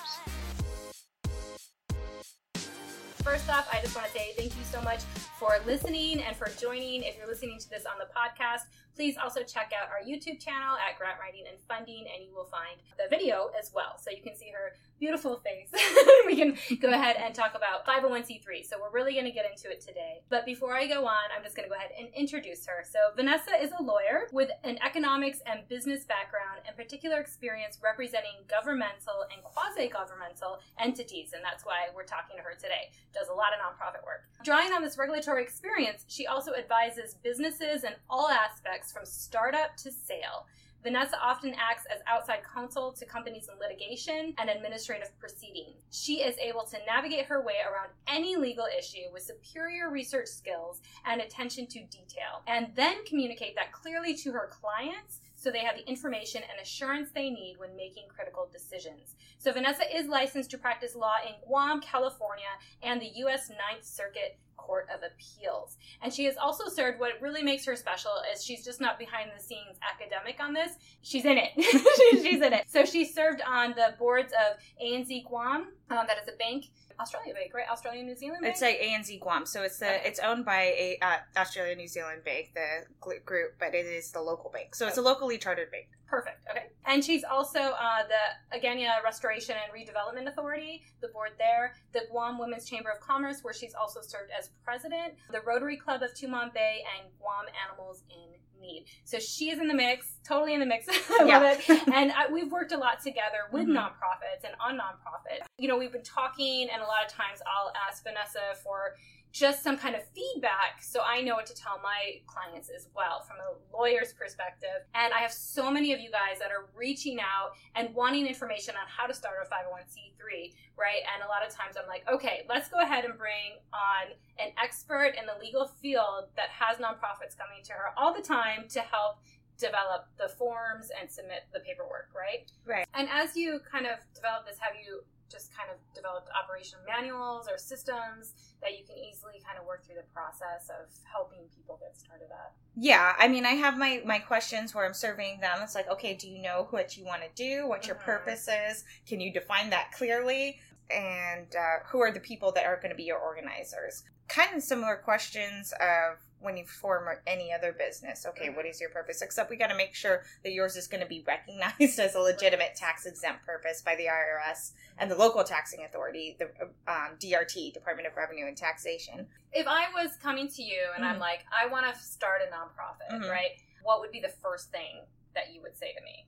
first 3.27 3.51
off, 3.51 3.69
I 3.73 3.81
just 3.81 3.95
want 3.97 4.07
to 4.07 4.13
say 4.13 4.33
thank 4.37 4.57
you 4.57 4.65
so 4.65 4.81
much 4.83 5.01
for 5.39 5.59
listening 5.67 6.23
and 6.23 6.37
for 6.37 6.49
joining. 6.61 7.03
If 7.03 7.19
you're 7.19 7.27
listening 7.27 7.59
to 7.59 7.69
this 7.69 7.85
on 7.85 7.99
the 7.99 8.07
podcast, 8.07 8.63
Please 8.97 9.17
also 9.23 9.43
check 9.43 9.73
out 9.77 9.91
our 9.93 10.01
YouTube 10.01 10.41
channel 10.41 10.75
at 10.81 10.97
Grant 10.97 11.21
Writing 11.21 11.45
and 11.47 11.61
Funding, 11.69 12.07
and 12.09 12.25
you 12.25 12.35
will 12.35 12.49
find 12.49 12.81
the 12.97 13.05
video 13.11 13.51
as 13.53 13.71
well. 13.75 14.01
So 14.01 14.11
you 14.11 14.23
can 14.23 14.35
see 14.35 14.49
her 14.49 14.73
beautiful 14.99 15.43
face. 15.45 15.69
we 16.27 16.35
can 16.35 16.57
go 16.81 16.89
ahead 16.89 17.17
and 17.17 17.35
talk 17.35 17.53
about 17.55 17.85
501c3. 17.85 18.65
So 18.65 18.81
we're 18.81 18.91
really 18.91 19.13
going 19.13 19.27
to 19.27 19.33
get 19.33 19.45
into 19.45 19.71
it 19.71 19.83
today. 19.83 20.23
But 20.31 20.47
before 20.47 20.75
I 20.75 20.87
go 20.87 21.05
on, 21.05 21.29
I'm 21.37 21.45
just 21.45 21.55
going 21.55 21.69
to 21.69 21.71
go 21.71 21.77
ahead 21.77 21.91
and 21.99 22.09
introduce 22.17 22.65
her. 22.65 22.85
So 22.89 23.13
Vanessa 23.15 23.53
is 23.61 23.71
a 23.79 23.83
lawyer 23.83 24.29
with 24.33 24.49
an 24.65 24.79
economics 24.83 25.41
and 25.45 25.69
business 25.69 26.05
background 26.05 26.65
and 26.67 26.75
particular 26.75 27.21
experience 27.21 27.79
representing 27.85 28.49
governmental 28.49 29.29
and 29.29 29.45
quasi-governmental 29.45 30.61
entities, 30.81 31.33
and 31.35 31.45
that's 31.45 31.67
why 31.67 31.93
we're 31.95 32.09
talking 32.09 32.37
to 32.37 32.43
her 32.43 32.55
today. 32.55 32.89
Does 33.13 33.29
a 33.29 33.35
lot 33.35 33.53
of 33.53 33.61
nonprofit 33.61 34.05
work. 34.05 34.25
Drawing 34.43 34.73
on 34.73 34.83
this 34.83 34.97
regulatory 34.97 35.43
experience, 35.43 36.05
she 36.09 36.27
also 36.27 36.55
advises 36.55 37.17
businesses 37.23 37.85
in 37.85 37.93
all 38.09 38.29
aspects 38.29 38.86
from 38.93 39.05
startup 39.05 39.77
to 39.79 39.91
sale. 39.91 40.47
Vanessa 40.83 41.19
often 41.21 41.53
acts 41.59 41.85
as 41.93 42.01
outside 42.07 42.41
counsel 42.55 42.93
to 42.93 43.05
companies 43.05 43.49
in 43.53 43.59
litigation 43.59 44.33
and 44.39 44.49
administrative 44.49 45.11
proceedings. 45.19 45.83
She 45.91 46.23
is 46.23 46.37
able 46.39 46.65
to 46.67 46.79
navigate 46.87 47.27
her 47.27 47.45
way 47.45 47.55
around 47.67 47.91
any 48.07 48.37
legal 48.37 48.67
issue 48.67 49.11
with 49.13 49.25
superior 49.25 49.91
research 49.91 50.29
skills 50.29 50.81
and 51.05 51.21
attention 51.21 51.67
to 51.67 51.81
detail, 51.87 52.43
and 52.47 52.69
then 52.77 53.05
communicate 53.05 53.57
that 53.57 53.73
clearly 53.73 54.15
to 54.19 54.31
her 54.31 54.49
clients 54.53 55.21
so 55.35 55.51
they 55.51 55.65
have 55.65 55.77
the 55.77 55.89
information 55.89 56.43
and 56.43 56.61
assurance 56.63 57.11
they 57.15 57.31
need 57.31 57.57
when 57.59 57.75
making 57.77 58.05
critical 58.09 58.49
decisions. 58.53 59.17
So 59.39 59.53
Vanessa 59.53 59.85
is 59.93 60.07
licensed 60.07 60.51
to 60.53 60.59
practice 60.59 60.95
law 60.95 61.17
in 61.27 61.35
Guam, 61.47 61.81
California, 61.81 62.45
and 62.83 63.01
the 63.01 63.11
U.S. 63.17 63.51
Ninth 63.51 63.85
Circuit 63.85 64.39
Court 64.57 64.89
of 64.95 65.01
Appeals. 65.03 65.77
And 66.03 66.13
she 66.13 66.25
has 66.25 66.37
also 66.37 66.69
served 66.69 67.01
what 67.01 67.13
really 67.21 67.43
makes 67.43 67.65
her 67.67 67.77
special 67.77 68.13
is 68.33 68.45
she's 68.45 68.65
just 68.65 68.81
not 68.81 68.99
behind 68.99 69.31
the 69.37 69.43
scenes 69.43 69.79
academic 69.83 70.41
on 70.41 70.53
this. 70.53 70.73
She's 71.03 71.25
in 71.25 71.39
it. 71.39 71.53
she's 72.23 72.41
in 72.41 72.53
it. 72.53 72.65
So 72.69 72.85
she 72.85 73.05
served 73.05 73.41
on 73.47 73.71
the 73.71 73.95
boards 73.99 74.33
of 74.33 74.59
ANZ 74.85 75.25
Guam, 75.27 75.69
um, 75.91 76.07
that 76.07 76.19
is 76.23 76.29
a 76.29 76.37
bank 76.37 76.67
Australia 77.01 77.35
Bank, 77.35 77.53
right? 77.55 77.67
Australia 77.71 78.03
New 78.03 78.17
Zealand 78.17 78.43
Bank? 78.43 78.53
It's 78.53 78.63
like 78.63 78.81
ANZ 78.81 79.21
Guam. 79.21 79.47
So 79.47 79.63
it's 79.63 79.79
the 79.79 79.87
okay. 79.87 80.03
it's 80.05 80.21
owned 80.21 80.45
by 80.45 80.63
a 80.63 80.99
uh, 81.03 81.17
Australia 81.37 81.75
New 81.75 81.89
Zealand 81.89 82.23
Bank, 82.25 82.53
the 82.55 82.85
group, 83.01 83.55
but 83.59 83.75
it 83.75 83.87
is 83.87 84.11
the 84.13 84.21
local 84.21 84.51
bank. 84.51 84.75
So 84.75 84.87
it's 84.87 84.99
a 84.99 85.03
locally 85.03 85.39
chartered 85.39 85.71
bank. 85.71 85.89
Perfect. 86.07 86.47
Okay. 86.51 86.67
And 86.87 87.05
she's 87.05 87.25
also 87.25 87.59
uh, 87.59 88.03
the 88.09 88.59
Agana 88.59 89.03
Restoration 89.05 89.57
and 89.57 89.73
Redevelopment 89.73 90.29
Authority, 90.29 90.83
the 91.01 91.09
board 91.09 91.33
there, 91.39 91.75
the 91.93 92.03
Guam 92.11 92.39
Women's 92.39 92.65
Chamber 92.69 92.91
of 92.91 93.01
Commerce, 93.01 93.41
where 93.43 93.55
she's 93.55 93.75
also 93.75 94.01
served 94.01 94.31
as 94.37 94.51
president, 94.65 95.15
the 95.33 95.41
Rotary 95.41 95.77
Club 95.77 96.03
of 96.03 96.15
Tumon 96.15 96.55
Bay, 96.55 96.85
and 96.97 97.11
Guam 97.19 97.47
Animals 97.69 98.05
in 98.11 98.37
Need. 98.61 98.87
So 99.05 99.19
she 99.19 99.51
is 99.51 99.59
in 99.59 99.69
the 99.69 99.75
mix, 99.75 100.15
totally 100.27 100.55
in 100.55 100.61
the 100.61 100.67
mix. 100.67 100.87
Yeah. 101.27 101.57
it. 101.59 101.89
And 101.93 102.13
I, 102.13 102.31
we've 102.31 102.53
worked 102.53 102.73
a 102.73 102.77
lot 102.77 103.03
together 103.03 103.49
with 103.51 103.65
mm-hmm. 103.65 103.77
nonprofits 103.77 104.45
and 104.45 104.55
on 104.61 104.79
nonprofits. 104.79 105.45
You 105.59 105.67
know, 105.67 105.77
we've 105.77 105.93
been 105.93 106.03
talking, 106.03 106.69
and 106.73 106.83
a 106.83 106.87
lot 106.87 107.05
of 107.05 107.11
times 107.11 107.41
I'll 107.47 107.73
ask 107.89 108.05
Vanessa 108.05 108.55
for 108.63 108.95
just 109.37 109.63
some 109.63 109.77
kind 109.77 109.95
of 109.95 110.03
feedback 110.15 110.81
so 110.81 111.03
I 111.05 111.21
know 111.21 111.35
what 111.35 111.45
to 111.47 111.55
tell 111.55 111.79
my 111.83 112.21
clients 112.27 112.71
as 112.75 112.89
well 112.97 113.21
from 113.21 113.37
a 113.37 113.77
lawyer's 113.77 114.15
perspective. 114.15 114.89
And 114.95 115.13
I 115.13 115.19
have 115.19 115.33
so 115.33 115.71
many 115.71 115.93
of 115.93 116.01
you 116.01 116.11
guys 116.11 116.39
that 116.39 116.51
are 116.51 116.69
reaching 116.75 117.21
out 117.21 117.53
and 117.75 117.95
wanting 117.95 118.27
information 118.27 118.75
on 118.77 118.89
how 118.89 119.07
to 119.07 119.13
start 119.13 119.35
a 119.45 119.47
501c3, 119.47 120.55
right? 120.79 121.05
And 121.13 121.23
a 121.23 121.29
lot 121.29 121.47
of 121.47 121.53
times 121.53 121.77
I'm 121.77 121.87
like, 121.87 122.03
okay, 122.11 122.47
let's 122.49 122.69
go 122.69 122.81
ahead 122.81 123.05
and 123.05 123.19
bring 123.19 123.61
on 123.75 124.17
an 124.39 124.53
expert 124.63 125.13
in 125.21 125.27
the 125.27 125.37
legal 125.45 125.67
field 125.67 126.33
that 126.37 126.49
has 126.49 126.79
nonprofits 126.79 127.37
coming 127.37 127.61
to 127.65 127.73
her 127.75 127.93
all 127.99 128.15
the 128.15 128.23
time 128.23 128.65
to 128.71 128.81
help 128.81 129.19
develop 129.59 130.09
the 130.19 130.29
forms 130.29 130.89
and 130.99 131.11
submit 131.11 131.45
the 131.53 131.61
paperwork, 131.61 132.09
right? 132.17 132.51
Right. 132.65 132.87
And 132.95 133.09
as 133.11 133.37
you 133.37 133.61
kind 133.71 133.87
of 133.87 133.99
develop 134.15 134.47
this, 134.47 134.57
have 134.61 134.75
you 134.83 135.03
just 135.31 135.55
kind 135.57 135.69
of 135.71 135.77
developed 135.95 136.29
operational 136.33 136.85
manuals 136.87 137.49
or 137.51 137.59
systems 137.59 138.35
that 138.63 138.79
you 138.79 138.85
can 138.85 138.97
easily 138.97 139.41
kind 139.45 139.59
of 139.59 139.67
work 139.67 139.85
through 139.85 139.97
the 139.97 140.09
process 140.15 140.71
of 140.71 140.89
helping 141.05 141.41
people 141.55 141.79
get 141.81 141.97
started 141.97 142.29
up? 142.33 142.55
Yeah, 142.77 143.15
I 143.19 143.29
mean, 143.29 143.47
I 143.47 143.53
have 143.53 143.79
my 143.79 144.03
my 144.05 144.19
questions 144.19 144.75
where 144.75 144.85
I'm 144.85 144.95
surveying 144.95 145.41
them. 145.41 145.59
It's 145.63 145.75
like, 145.75 145.91
okay, 145.91 146.15
do 146.15 146.29
you 146.29 146.43
know 146.43 146.67
what 146.71 146.97
you 146.97 147.05
want 147.05 147.23
to 147.23 147.29
do? 147.35 147.67
What 147.67 147.87
your 147.87 147.97
mm-hmm. 147.97 148.05
purpose 148.05 148.49
is? 148.49 148.85
Can 149.07 149.21
you 149.21 149.33
define 149.33 149.71
that 149.71 149.93
clearly? 149.93 150.59
And 150.91 151.47
uh, 151.57 151.85
who 151.87 152.01
are 152.01 152.13
the 152.13 152.21
people 152.21 152.53
that 152.53 152.65
are 152.65 152.77
going 152.77 152.91
to 152.91 152.97
be 152.97 153.05
your 153.05 153.19
organizers? 153.19 154.05
Kind 154.29 154.55
of 154.55 154.63
similar 154.63 154.97
questions 154.97 155.73
of 155.81 156.19
when 156.41 156.57
you 156.57 156.65
form 156.67 157.09
any 157.27 157.53
other 157.53 157.73
business. 157.73 158.27
Okay, 158.27 158.51
what 158.51 158.67
is 158.67 158.81
your 158.81 158.91
purpose? 158.91 159.23
Except 159.23 159.51
we 159.51 159.57
got 159.57 159.69
to 159.69 159.77
make 159.77 159.95
sure 159.95 160.23
that 160.45 160.53
yours 160.53 160.77
is 160.77 160.87
going 160.87 161.01
to 161.03 161.07
be 161.07 161.25
recognized 161.27 161.99
as 161.99 162.15
a 162.15 162.21
legitimate 162.21 162.75
tax 162.77 163.07
exempt 163.07 163.45
purpose 163.45 163.83
by 163.83 163.95
the 163.97 164.05
IRS 164.05 164.73
and 164.99 165.11
the 165.11 165.17
local 165.17 165.43
taxing 165.45 165.85
authority, 165.85 166.37
the 166.39 166.47
um, 166.91 167.17
DRT, 167.19 167.73
Department 167.73 168.07
of 168.07 168.17
Revenue 168.17 168.47
and 168.47 168.57
Taxation. 168.57 169.27
If 169.53 169.67
I 169.67 169.87
was 169.95 170.17
coming 170.23 170.49
to 170.49 170.63
you 170.63 170.83
and 170.95 171.05
mm-hmm. 171.05 171.15
I'm 171.15 171.21
like, 171.21 171.45
I 171.53 171.71
want 171.71 171.93
to 171.93 172.01
start 172.01 172.43
a 172.47 172.55
nonprofit, 172.55 173.15
mm-hmm. 173.15 173.31
right? 173.31 173.51
What 173.83 174.01
would 174.01 174.11
be 174.11 174.21
the 174.21 174.33
first 174.43 174.71
thing 174.71 175.03
that 175.35 175.53
you 175.55 175.63
would 175.63 175.77
say 175.77 175.93
to 175.97 176.03
me? 176.03 176.27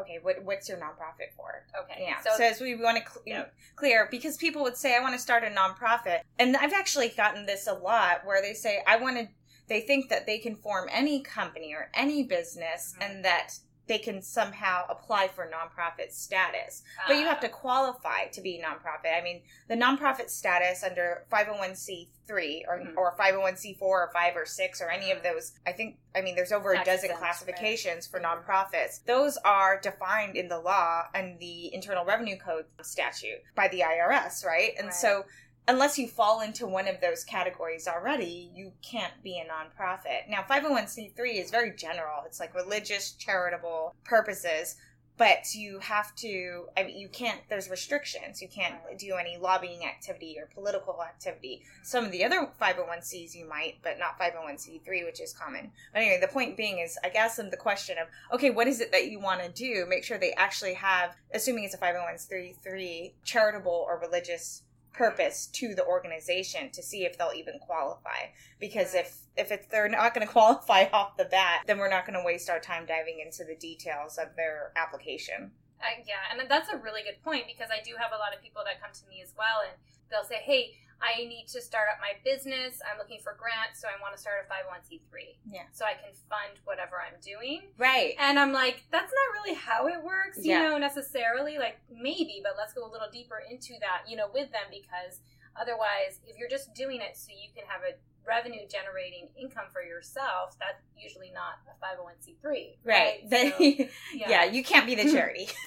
Okay, 0.00 0.18
what, 0.22 0.42
what's 0.44 0.68
your 0.68 0.78
nonprofit 0.78 1.34
for? 1.36 1.64
Okay. 1.82 2.04
Yeah. 2.08 2.20
So, 2.20 2.30
so 2.36 2.44
as 2.44 2.60
we 2.60 2.74
want 2.74 2.98
to 2.98 3.10
cl- 3.10 3.22
you 3.26 3.34
know, 3.34 3.46
clear, 3.74 4.08
because 4.10 4.36
people 4.36 4.62
would 4.62 4.76
say, 4.76 4.96
I 4.96 5.00
want 5.00 5.14
to 5.14 5.18
start 5.18 5.44
a 5.44 5.48
nonprofit. 5.48 6.20
And 6.38 6.56
I've 6.56 6.72
actually 6.72 7.08
gotten 7.08 7.46
this 7.46 7.66
a 7.66 7.74
lot 7.74 8.24
where 8.24 8.42
they 8.42 8.54
say, 8.54 8.82
I 8.86 8.96
want 8.96 9.16
to, 9.18 9.28
they 9.68 9.80
think 9.80 10.08
that 10.10 10.26
they 10.26 10.38
can 10.38 10.56
form 10.56 10.88
any 10.92 11.20
company 11.22 11.72
or 11.74 11.90
any 11.94 12.22
business 12.22 12.94
mm-hmm. 12.94 13.02
and 13.02 13.24
that 13.24 13.54
they 13.86 13.98
can 13.98 14.20
somehow 14.20 14.84
apply 14.88 15.28
for 15.28 15.44
nonprofit 15.44 16.12
status. 16.12 16.82
Uh, 16.98 17.08
but 17.08 17.18
you 17.18 17.24
have 17.24 17.40
to 17.40 17.48
ah. 17.48 17.54
qualify 17.54 18.26
to 18.32 18.40
be 18.40 18.62
nonprofit. 18.62 19.16
I 19.16 19.22
mean, 19.22 19.42
the 19.68 19.76
nonprofit 19.76 20.30
status 20.30 20.82
under 20.82 21.24
501c3 21.32 22.62
or, 22.68 22.78
mm-hmm. 22.78 22.98
or 22.98 23.14
501c4 23.16 23.80
or 23.80 24.10
5 24.12 24.36
or 24.36 24.46
6 24.46 24.80
or 24.80 24.90
any 24.90 25.10
of 25.10 25.18
mm-hmm. 25.18 25.34
those, 25.34 25.52
I 25.66 25.72
think, 25.72 25.98
I 26.14 26.22
mean, 26.22 26.34
there's 26.34 26.52
over 26.52 26.72
a 26.72 26.84
dozen 26.84 27.10
classifications 27.16 28.08
right. 28.12 28.22
for 28.22 28.26
mm-hmm. 28.26 28.50
nonprofits. 28.50 29.04
Those 29.04 29.36
are 29.44 29.80
defined 29.80 30.36
in 30.36 30.48
the 30.48 30.58
law 30.58 31.04
and 31.14 31.38
the 31.38 31.72
Internal 31.72 32.04
Revenue 32.04 32.36
Code 32.36 32.64
statute 32.82 33.42
by 33.54 33.68
the 33.68 33.80
IRS, 33.80 34.44
right? 34.44 34.72
And 34.78 34.86
right. 34.86 34.94
so 34.94 35.24
unless 35.68 35.98
you 35.98 36.08
fall 36.08 36.40
into 36.40 36.66
one 36.66 36.88
of 36.88 37.00
those 37.00 37.24
categories 37.24 37.88
already, 37.88 38.50
you 38.54 38.72
can't 38.82 39.12
be 39.22 39.38
a 39.38 39.44
nonprofit. 39.44 40.28
Now, 40.28 40.44
501c3 40.48 41.40
is 41.42 41.50
very 41.50 41.72
general. 41.74 42.22
It's 42.24 42.40
like 42.40 42.54
religious, 42.54 43.12
charitable 43.12 43.94
purposes, 44.04 44.76
but 45.18 45.54
you 45.54 45.78
have 45.78 46.14
to, 46.16 46.66
I 46.76 46.84
mean, 46.84 46.98
you 46.98 47.08
can't, 47.08 47.40
there's 47.48 47.70
restrictions. 47.70 48.42
You 48.42 48.48
can't 48.48 48.74
do 48.98 49.14
any 49.14 49.38
lobbying 49.40 49.84
activity 49.84 50.36
or 50.38 50.46
political 50.54 51.02
activity. 51.02 51.62
Mm-hmm. 51.62 51.84
Some 51.84 52.04
of 52.04 52.12
the 52.12 52.22
other 52.22 52.50
501cs 52.60 53.34
you 53.34 53.48
might, 53.48 53.76
but 53.82 53.98
not 53.98 54.18
501c3, 54.20 55.06
which 55.06 55.20
is 55.20 55.32
common. 55.32 55.72
But 55.92 56.02
anyway, 56.02 56.18
the 56.20 56.28
point 56.28 56.56
being 56.56 56.80
is, 56.80 56.98
I 57.02 57.08
asked 57.08 57.38
them 57.38 57.50
the 57.50 57.56
question 57.56 57.96
of, 57.98 58.08
okay, 58.34 58.50
what 58.50 58.68
is 58.68 58.80
it 58.80 58.92
that 58.92 59.10
you 59.10 59.18
want 59.18 59.42
to 59.42 59.50
do? 59.50 59.86
Make 59.88 60.04
sure 60.04 60.18
they 60.18 60.34
actually 60.34 60.74
have, 60.74 61.16
assuming 61.32 61.64
it's 61.64 61.74
a 61.74 61.78
501c3, 61.78 63.12
charitable 63.24 63.86
or 63.88 63.98
religious 63.98 64.62
purpose 64.96 65.46
to 65.46 65.74
the 65.74 65.84
organization 65.84 66.70
to 66.70 66.82
see 66.82 67.04
if 67.04 67.18
they'll 67.18 67.32
even 67.36 67.58
qualify. 67.58 68.30
Because 68.58 68.94
if 68.94 69.18
if 69.36 69.52
it's, 69.52 69.66
they're 69.66 69.88
not 69.88 70.14
going 70.14 70.26
to 70.26 70.32
qualify 70.32 70.86
off 70.92 71.16
the 71.16 71.26
bat 71.26 71.62
then 71.66 71.78
we're 71.78 71.90
not 71.90 72.06
going 72.06 72.18
to 72.18 72.24
waste 72.24 72.48
our 72.48 72.60
time 72.60 72.86
diving 72.86 73.20
into 73.24 73.44
the 73.44 73.56
details 73.56 74.18
of 74.18 74.28
their 74.36 74.72
application. 74.76 75.50
Uh, 75.80 76.00
yeah 76.08 76.24
and 76.32 76.48
that's 76.48 76.72
a 76.72 76.76
really 76.78 77.02
good 77.02 77.20
point 77.22 77.44
because 77.46 77.68
i 77.68 77.84
do 77.84 77.92
have 78.00 78.08
a 78.12 78.16
lot 78.16 78.32
of 78.32 78.40
people 78.40 78.62
that 78.64 78.80
come 78.80 78.88
to 78.96 79.04
me 79.12 79.20
as 79.20 79.34
well 79.36 79.60
and 79.60 79.76
they'll 80.08 80.24
say 80.24 80.40
hey 80.40 80.72
I 81.00 81.24
need 81.24 81.46
to 81.52 81.60
start 81.60 81.88
up 81.92 81.98
my 82.00 82.16
business. 82.24 82.80
I'm 82.80 82.96
looking 82.98 83.20
for 83.22 83.36
grants, 83.36 83.80
so 83.80 83.88
I 83.88 84.00
want 84.00 84.16
to 84.16 84.20
start 84.20 84.36
a 84.40 84.46
501c3. 84.48 85.36
Yeah. 85.52 85.68
So 85.72 85.84
I 85.84 85.92
can 85.92 86.16
fund 86.28 86.58
whatever 86.64 86.96
I'm 86.96 87.20
doing. 87.20 87.68
Right. 87.76 88.14
And 88.18 88.38
I'm 88.38 88.52
like, 88.52 88.84
that's 88.90 89.12
not 89.12 89.28
really 89.36 89.54
how 89.54 89.88
it 89.88 90.02
works, 90.02 90.38
you 90.40 90.52
yeah. 90.52 90.68
know, 90.68 90.78
necessarily. 90.78 91.58
Like, 91.58 91.80
maybe, 91.92 92.40
but 92.42 92.54
let's 92.56 92.72
go 92.72 92.88
a 92.88 92.90
little 92.90 93.08
deeper 93.12 93.42
into 93.44 93.74
that, 93.80 94.08
you 94.08 94.16
know, 94.16 94.28
with 94.32 94.50
them 94.52 94.72
because 94.72 95.20
otherwise, 95.60 96.20
if 96.26 96.38
you're 96.38 96.48
just 96.48 96.74
doing 96.74 97.00
it 97.00 97.16
so 97.16 97.28
you 97.30 97.52
can 97.54 97.64
have 97.68 97.82
a 97.84 97.96
revenue 98.26 98.66
generating 98.68 99.28
income 99.38 99.66
for 99.72 99.82
yourself, 99.82 100.56
that's 100.58 100.82
usually 100.98 101.30
not 101.30 101.62
a 101.70 101.74
501c3. 101.78 102.76
Right. 102.84 103.22
right? 103.30 103.30
So, 103.30 103.86
yeah. 104.14 104.28
yeah. 104.28 104.44
you 104.44 104.64
can't 104.64 104.86
be 104.86 104.94
the 104.94 105.10
charity. 105.12 105.48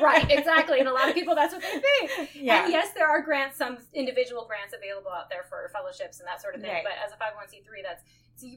right, 0.00 0.30
exactly. 0.30 0.80
And 0.80 0.88
a 0.88 0.92
lot 0.92 1.08
of 1.08 1.14
people, 1.14 1.34
that's 1.34 1.52
what 1.54 1.62
they 1.62 1.80
think. 1.80 2.30
Yeah. 2.34 2.64
And 2.64 2.72
yes, 2.72 2.92
there 2.94 3.08
are 3.08 3.22
grants, 3.22 3.58
some 3.58 3.78
individual 3.94 4.46
grants 4.46 4.74
available 4.74 5.10
out 5.10 5.28
there 5.30 5.44
for 5.48 5.70
fellowships 5.72 6.20
and 6.20 6.26
that 6.26 6.40
sort 6.40 6.54
of 6.54 6.60
thing. 6.60 6.72
Right. 6.72 6.84
But 6.84 6.94
as 7.04 7.12
a 7.12 7.16
501c3, 7.16 7.82
that's 7.82 8.02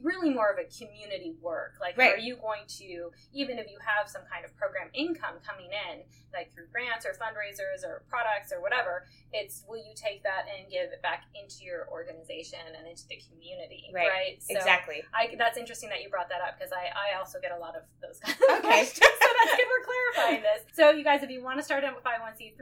really 0.02 0.30
more 0.30 0.50
of 0.50 0.58
a 0.58 0.66
community 0.68 1.34
work. 1.40 1.74
Like, 1.80 1.96
right. 1.96 2.14
are 2.14 2.18
you 2.18 2.36
going 2.36 2.66
to, 2.80 3.10
even 3.32 3.58
if 3.58 3.70
you 3.70 3.78
have 3.82 4.08
some 4.08 4.22
kind 4.30 4.44
of 4.44 4.54
program 4.56 4.88
income 4.94 5.42
coming 5.44 5.70
in, 5.70 6.02
like 6.32 6.52
through 6.54 6.68
grants 6.72 7.04
or 7.04 7.12
fundraisers 7.18 7.84
or 7.84 8.02
products 8.08 8.52
or 8.52 8.60
whatever, 8.60 9.06
it's 9.32 9.64
will 9.68 9.80
you 9.80 9.92
take 9.94 10.22
that 10.22 10.48
and 10.48 10.70
give 10.70 10.92
it 10.92 11.02
back 11.02 11.24
into 11.36 11.64
your 11.64 11.88
organization 11.88 12.60
and 12.66 12.86
into 12.86 13.06
the 13.08 13.20
community, 13.28 13.90
right? 13.92 14.08
right? 14.08 14.34
So 14.42 14.56
exactly. 14.56 15.02
I, 15.12 15.34
that's 15.36 15.58
interesting 15.58 15.88
that 15.90 16.02
you 16.02 16.08
brought 16.08 16.28
that 16.28 16.40
up 16.40 16.58
because 16.58 16.72
I, 16.72 16.92
I 16.92 17.18
also 17.18 17.40
get 17.40 17.52
a 17.52 17.60
lot 17.60 17.76
of 17.76 17.82
those 18.00 18.18
kinds 18.20 18.38
of 18.38 18.64
okay. 18.64 18.86
questions. 18.86 19.12
so 19.22 19.28
that's 19.28 19.54
good 19.56 19.68
we're 19.68 19.86
clarifying 19.86 20.42
this. 20.42 20.62
So 20.72 20.90
you 20.90 21.04
guys, 21.04 21.22
if 21.22 21.30
you 21.30 21.42
want 21.42 21.58
to 21.58 21.64
start 21.64 21.84
a 21.84 21.92
501c3, 21.92 22.60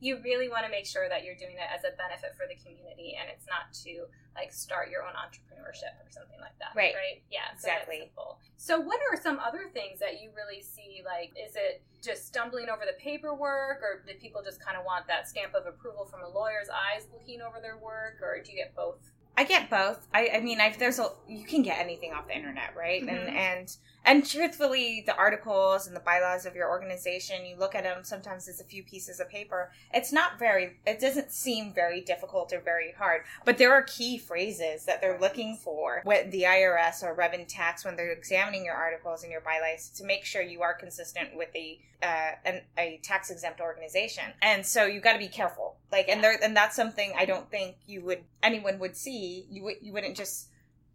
you 0.00 0.20
really 0.22 0.48
want 0.48 0.64
to 0.64 0.70
make 0.70 0.86
sure 0.86 1.08
that 1.08 1.24
you're 1.24 1.38
doing 1.38 1.56
it 1.56 1.68
as 1.72 1.84
a 1.84 1.92
benefit 1.96 2.36
for 2.36 2.44
the 2.48 2.56
community 2.60 3.16
and 3.16 3.28
it's 3.32 3.46
not 3.48 3.72
to 3.84 4.08
like 4.36 4.52
start 4.52 4.90
your 4.90 5.02
own 5.02 5.16
entrepreneurship 5.16 5.96
or 5.98 6.08
something 6.10 6.38
like 6.40 6.56
that. 6.60 6.76
Right. 6.76 6.94
Right. 6.94 7.24
Yeah. 7.30 7.48
Exactly. 7.52 8.12
So, 8.14 8.36
so 8.56 8.80
what 8.80 9.00
are 9.10 9.16
some 9.20 9.38
other 9.40 9.70
things 9.72 9.98
that 10.00 10.20
you 10.20 10.30
really 10.36 10.62
see? 10.62 11.02
Like, 11.04 11.32
is 11.34 11.56
it 11.56 11.82
just 12.04 12.26
stumbling 12.26 12.68
over 12.68 12.84
the 12.86 12.96
paperwork, 13.02 13.82
or 13.82 14.04
do 14.06 14.12
people 14.20 14.42
just 14.44 14.62
kind 14.64 14.76
of 14.76 14.84
want 14.84 15.06
that 15.08 15.28
stamp 15.28 15.54
of 15.54 15.66
approval 15.66 16.06
from 16.06 16.20
a 16.22 16.28
lawyer's 16.28 16.68
eyes 16.68 17.08
looking 17.12 17.40
over 17.40 17.58
their 17.60 17.78
work, 17.78 18.20
or 18.22 18.38
do 18.42 18.52
you 18.52 18.58
get 18.58 18.74
both? 18.76 19.00
I 19.36 19.44
get 19.44 19.68
both. 19.68 20.06
I, 20.14 20.30
I 20.34 20.40
mean, 20.40 20.60
I've, 20.60 20.78
there's 20.78 20.98
a 20.98 21.10
you 21.28 21.44
can 21.44 21.62
get 21.62 21.78
anything 21.78 22.12
off 22.12 22.26
the 22.26 22.36
internet, 22.36 22.74
right? 22.76 23.02
Mm-hmm. 23.02 23.28
And 23.28 23.36
and 23.36 23.76
and 24.06 24.24
truthfully, 24.24 25.02
the 25.04 25.16
articles 25.16 25.86
and 25.88 25.94
the 25.94 26.00
bylaws 26.00 26.46
of 26.46 26.54
your 26.54 26.70
organization, 26.70 27.44
you 27.44 27.56
look 27.56 27.74
at 27.74 27.82
them. 27.82 28.04
Sometimes 28.04 28.46
it's 28.46 28.60
a 28.60 28.64
few 28.64 28.84
pieces 28.84 29.18
of 29.18 29.28
paper. 29.28 29.72
It's 29.92 30.12
not 30.12 30.38
very. 30.38 30.76
It 30.86 31.00
doesn't 31.00 31.32
seem 31.32 31.74
very 31.74 32.00
difficult 32.00 32.52
or 32.52 32.60
very 32.60 32.94
hard. 32.96 33.22
But 33.44 33.58
there 33.58 33.74
are 33.74 33.82
key 33.82 34.16
phrases 34.16 34.84
that 34.86 35.02
they're 35.02 35.20
looking 35.20 35.56
for 35.56 36.02
with 36.06 36.30
the 36.30 36.42
IRS 36.42 37.02
or 37.02 37.14
Revenue 37.14 37.46
Tax 37.46 37.84
when 37.84 37.96
they're 37.96 38.12
examining 38.12 38.64
your 38.64 38.74
articles 38.74 39.22
and 39.22 39.32
your 39.32 39.42
bylaws 39.42 39.90
to 39.96 40.04
make 40.04 40.24
sure 40.24 40.40
you 40.40 40.62
are 40.62 40.74
consistent 40.74 41.36
with 41.36 41.52
the 41.52 41.78
uh, 42.02 42.32
an, 42.44 42.60
a 42.78 43.00
tax 43.02 43.30
exempt 43.30 43.60
organization. 43.60 44.24
And 44.40 44.64
so 44.64 44.86
you 44.86 45.00
got 45.00 45.14
to 45.14 45.18
be 45.18 45.28
careful. 45.28 45.75
Like, 45.92 46.08
and 46.08 46.22
there, 46.22 46.36
and 46.42 46.56
that's 46.56 46.74
something 46.74 47.12
I 47.16 47.26
don't 47.26 47.50
think 47.50 47.76
you 47.86 48.04
would 48.04 48.24
anyone 48.42 48.78
would 48.80 48.96
see. 48.96 49.46
You 49.50 49.62
would 49.64 49.76
you 49.80 49.92
wouldn't 49.92 50.16
just 50.16 50.48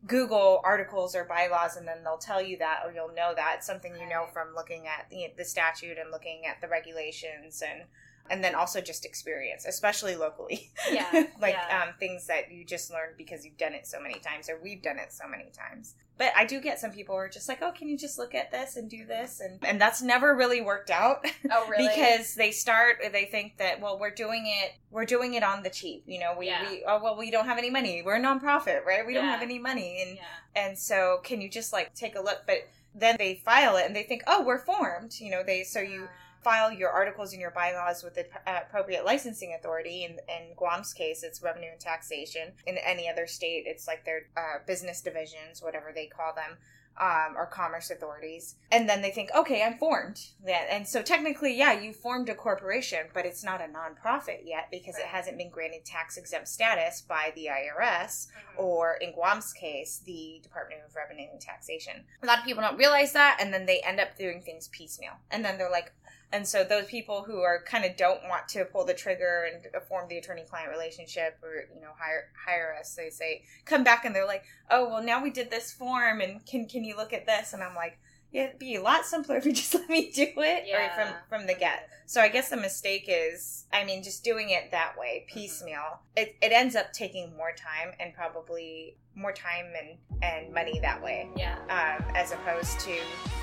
Google 0.08 0.62
articles 0.64 1.16
or 1.16 1.26
bylaws 1.26 1.78
and 1.78 1.88
then 1.88 2.04
they'll 2.04 2.18
tell 2.18 2.42
you 2.42 2.58
that 2.58 2.82
or 2.84 2.92
you'll 2.92 3.14
know 3.14 3.34
that. 3.36 3.56
It's 3.58 3.68
something 3.68 3.94
you 4.00 4.10
know 4.10 4.26
from 4.34 4.56
looking 4.56 4.88
at 4.88 5.08
the, 5.10 5.28
the 5.38 5.46
statute 5.46 5.98
and 6.00 6.10
looking 6.12 6.46
at 6.48 6.60
the 6.60 6.68
regulations 6.68 7.62
and 7.62 7.84
and 8.30 8.44
then 8.44 8.56
also 8.56 8.82
just 8.82 9.06
experience, 9.06 9.66
especially 9.66 10.16
locally. 10.16 10.72
Yeah. 10.92 11.10
like 11.42 11.54
yeah. 11.54 11.84
Um, 11.84 11.94
things 12.00 12.28
that 12.28 12.52
you 12.52 12.66
just 12.66 12.92
learned 12.92 13.16
because 13.18 13.46
you've 13.46 13.58
done 13.58 13.74
it 13.74 13.88
so 13.88 14.00
many 14.00 14.20
times 14.20 14.50
or 14.50 14.60
we've 14.62 14.82
done 14.82 14.98
it 14.98 15.12
so 15.12 15.28
many 15.28 15.52
times. 15.52 15.96
But 16.18 16.34
I 16.38 16.46
do 16.46 16.62
get 16.62 16.80
some 16.80 16.92
people 16.92 17.16
who 17.16 17.22
are 17.22 17.30
just 17.30 17.50
like, 17.50 17.64
oh, 17.64 17.72
can 17.72 17.88
you 17.88 17.98
just 17.98 18.20
look 18.20 18.36
at 18.36 18.52
this 18.52 18.76
and 18.76 18.88
do 18.88 19.08
this? 19.08 19.40
And, 19.40 19.58
and 19.64 19.82
that's 19.82 20.04
never 20.04 20.36
really 20.36 20.62
worked 20.62 20.92
out. 20.92 21.26
Oh, 21.54 21.68
really? 21.68 21.88
because 21.88 22.36
they 22.36 22.52
start, 22.52 22.98
they 23.12 23.26
think 23.26 23.58
that, 23.58 23.82
well, 23.82 24.00
we're 24.00 24.12
doing 24.12 24.46
it, 24.46 24.74
we're 24.90 25.06
doing 25.06 25.34
it 25.34 25.44
on 25.44 25.64
the 25.64 25.70
cheap. 25.70 26.04
You 26.06 26.20
know, 26.20 26.36
we, 26.38 26.46
yeah. 26.46 26.70
we 26.70 26.84
oh, 26.88 27.02
well, 27.04 27.18
we 27.18 27.30
don't 27.30 27.46
have 27.46 27.58
any 27.58 27.70
money. 27.70 28.04
We're 28.06 28.16
a 28.16 28.22
nonprofit, 28.22 28.86
right? 28.86 29.06
We 29.06 29.16
yeah. 29.16 29.22
don't 29.22 29.30
have 29.30 29.42
any 29.42 29.60
money. 29.60 30.02
And, 30.08 30.20
and 30.56 30.78
so 30.78 31.20
can 31.24 31.42
you 31.42 31.50
just 31.50 31.74
like 31.74 31.94
take 31.94 32.16
a 32.16 32.22
look? 32.22 32.44
But 32.46 32.70
then 32.94 33.16
they 33.18 33.42
file 33.44 33.76
it 33.78 33.86
and 33.86 33.96
they 33.96 34.04
think, 34.04 34.22
oh, 34.28 34.44
we're 34.44 34.60
formed. 34.60 35.16
You 35.20 35.32
know, 35.32 35.44
they, 35.44 35.64
so 35.64 35.82
you, 35.82 36.08
file 36.44 36.72
your 36.72 36.90
articles 36.90 37.32
and 37.34 37.42
your 37.42 37.52
bylaws 37.52 38.04
with 38.04 38.16
the 38.16 38.26
appropriate 38.48 39.06
licensing 39.06 39.56
authority. 39.58 40.04
In, 40.04 40.12
in 40.12 40.56
Guam's 40.56 40.94
case, 40.94 41.24
it's 41.24 41.42
revenue 41.42 41.70
and 41.72 41.80
taxation. 41.80 42.52
In 42.66 42.78
any 42.78 43.10
other 43.10 43.28
state, 43.28 43.64
it's 43.68 43.88
like 43.88 44.06
their 44.06 44.24
uh, 44.36 44.60
business 44.66 45.02
divisions, 45.02 45.62
whatever 45.62 45.92
they 45.94 46.08
call 46.08 46.34
them. 46.34 46.58
Um, 47.00 47.38
or 47.38 47.46
commerce 47.46 47.90
authorities, 47.90 48.56
and 48.70 48.88
then 48.88 49.02
they 49.02 49.12
think, 49.12 49.30
okay, 49.34 49.64
I'm 49.64 49.78
formed. 49.78 50.20
Yeah, 50.46 50.66
and 50.70 50.86
so 50.86 51.02
technically, 51.02 51.58
yeah, 51.58 51.72
you 51.72 51.94
formed 51.94 52.28
a 52.28 52.36
corporation, 52.36 53.06
but 53.14 53.26
it's 53.26 53.46
not 53.46 53.62
a 53.62 53.64
nonprofit 53.64 54.42
yet 54.44 54.68
because 54.70 54.96
right. 54.96 55.06
it 55.06 55.08
hasn't 55.08 55.38
been 55.38 55.50
granted 55.50 55.86
tax 55.86 56.18
exempt 56.18 56.50
status 56.50 57.02
by 57.02 57.32
the 57.34 57.46
IRS 57.46 58.28
mm-hmm. 58.28 58.60
or, 58.62 58.98
in 59.00 59.14
Guam's 59.14 59.54
case, 59.54 60.02
the 60.06 60.42
Department 60.44 60.82
of 60.86 60.94
Revenue 60.94 61.28
and 61.32 61.40
Taxation. 61.40 62.04
A 62.24 62.26
lot 62.26 62.40
of 62.40 62.46
people 62.46 62.62
don't 62.62 62.78
realize 62.78 63.14
that, 63.14 63.38
and 63.40 63.54
then 63.54 63.66
they 63.66 63.80
end 63.80 64.02
up 64.02 64.18
doing 64.18 64.42
things 64.42 64.68
piecemeal, 64.68 65.14
and 65.32 65.46
then 65.46 65.58
they're 65.58 65.72
like, 65.72 65.94
and 66.34 66.48
so 66.48 66.64
those 66.64 66.86
people 66.86 67.24
who 67.24 67.42
are 67.42 67.64
kind 67.64 67.86
of 67.86 67.96
don't 67.98 68.22
want 68.28 68.48
to 68.50 68.66
pull 68.66 68.86
the 68.86 68.94
trigger 68.94 69.48
and 69.52 69.66
form 69.84 70.08
the 70.10 70.18
attorney 70.18 70.44
client 70.50 70.70
relationship 70.72 71.38
or 71.44 71.66
you 71.74 71.82
know 71.82 71.92
hire 71.98 72.30
hire 72.46 72.76
us 72.80 72.96
they 72.96 73.10
say 73.10 73.44
come 73.66 73.84
back 73.84 74.06
and 74.06 74.16
they're 74.16 74.28
like 74.28 74.44
oh 74.70 74.88
well 74.90 75.04
now 75.04 75.22
we 75.22 75.30
did 75.30 75.50
this 75.52 75.72
form 75.72 76.22
and 76.22 76.46
can 76.46 76.68
can 76.68 76.84
you 76.84 76.96
look 76.96 77.14
at 77.14 77.26
this 77.26 77.54
and 77.54 77.64
i'm 77.64 77.76
like 77.76 77.98
yeah, 78.32 78.46
it'd 78.46 78.60
be 78.60 78.76
a 78.76 78.82
lot 78.82 79.06
simpler 79.06 79.38
if 79.38 79.46
you 79.46 79.52
just 79.54 79.74
let 79.74 79.90
me 79.90 80.10
do 80.12 80.24
it 80.24 80.64
yeah. 80.68 80.78
right 80.78 80.94
from 80.94 81.14
from 81.30 81.48
the 81.48 81.54
get. 81.54 81.90
So 82.06 82.22
I 82.22 82.28
guess 82.28 82.50
the 82.50 82.58
mistake 82.58 83.06
is, 83.08 83.66
I 83.72 83.86
mean, 83.86 84.04
just 84.04 84.24
doing 84.24 84.50
it 84.50 84.72
that 84.72 84.98
way, 84.98 85.26
mm-hmm. 85.26 85.40
piecemeal. 85.40 85.78
Mm-hmm. 85.78 86.18
It 86.18 86.36
it 86.42 86.52
ends 86.52 86.76
up 86.76 86.94
taking 86.94 87.36
more 87.36 87.52
time 87.52 87.94
and 88.00 88.14
probably 88.14 88.98
more 89.16 89.34
time 89.34 89.66
and 89.80 90.24
and 90.24 90.54
money 90.54 90.80
that 90.82 91.02
way. 91.04 91.30
Yeah. 91.36 91.58
Um, 91.70 92.16
as 92.16 92.32
opposed 92.32 92.80
to 92.82 92.96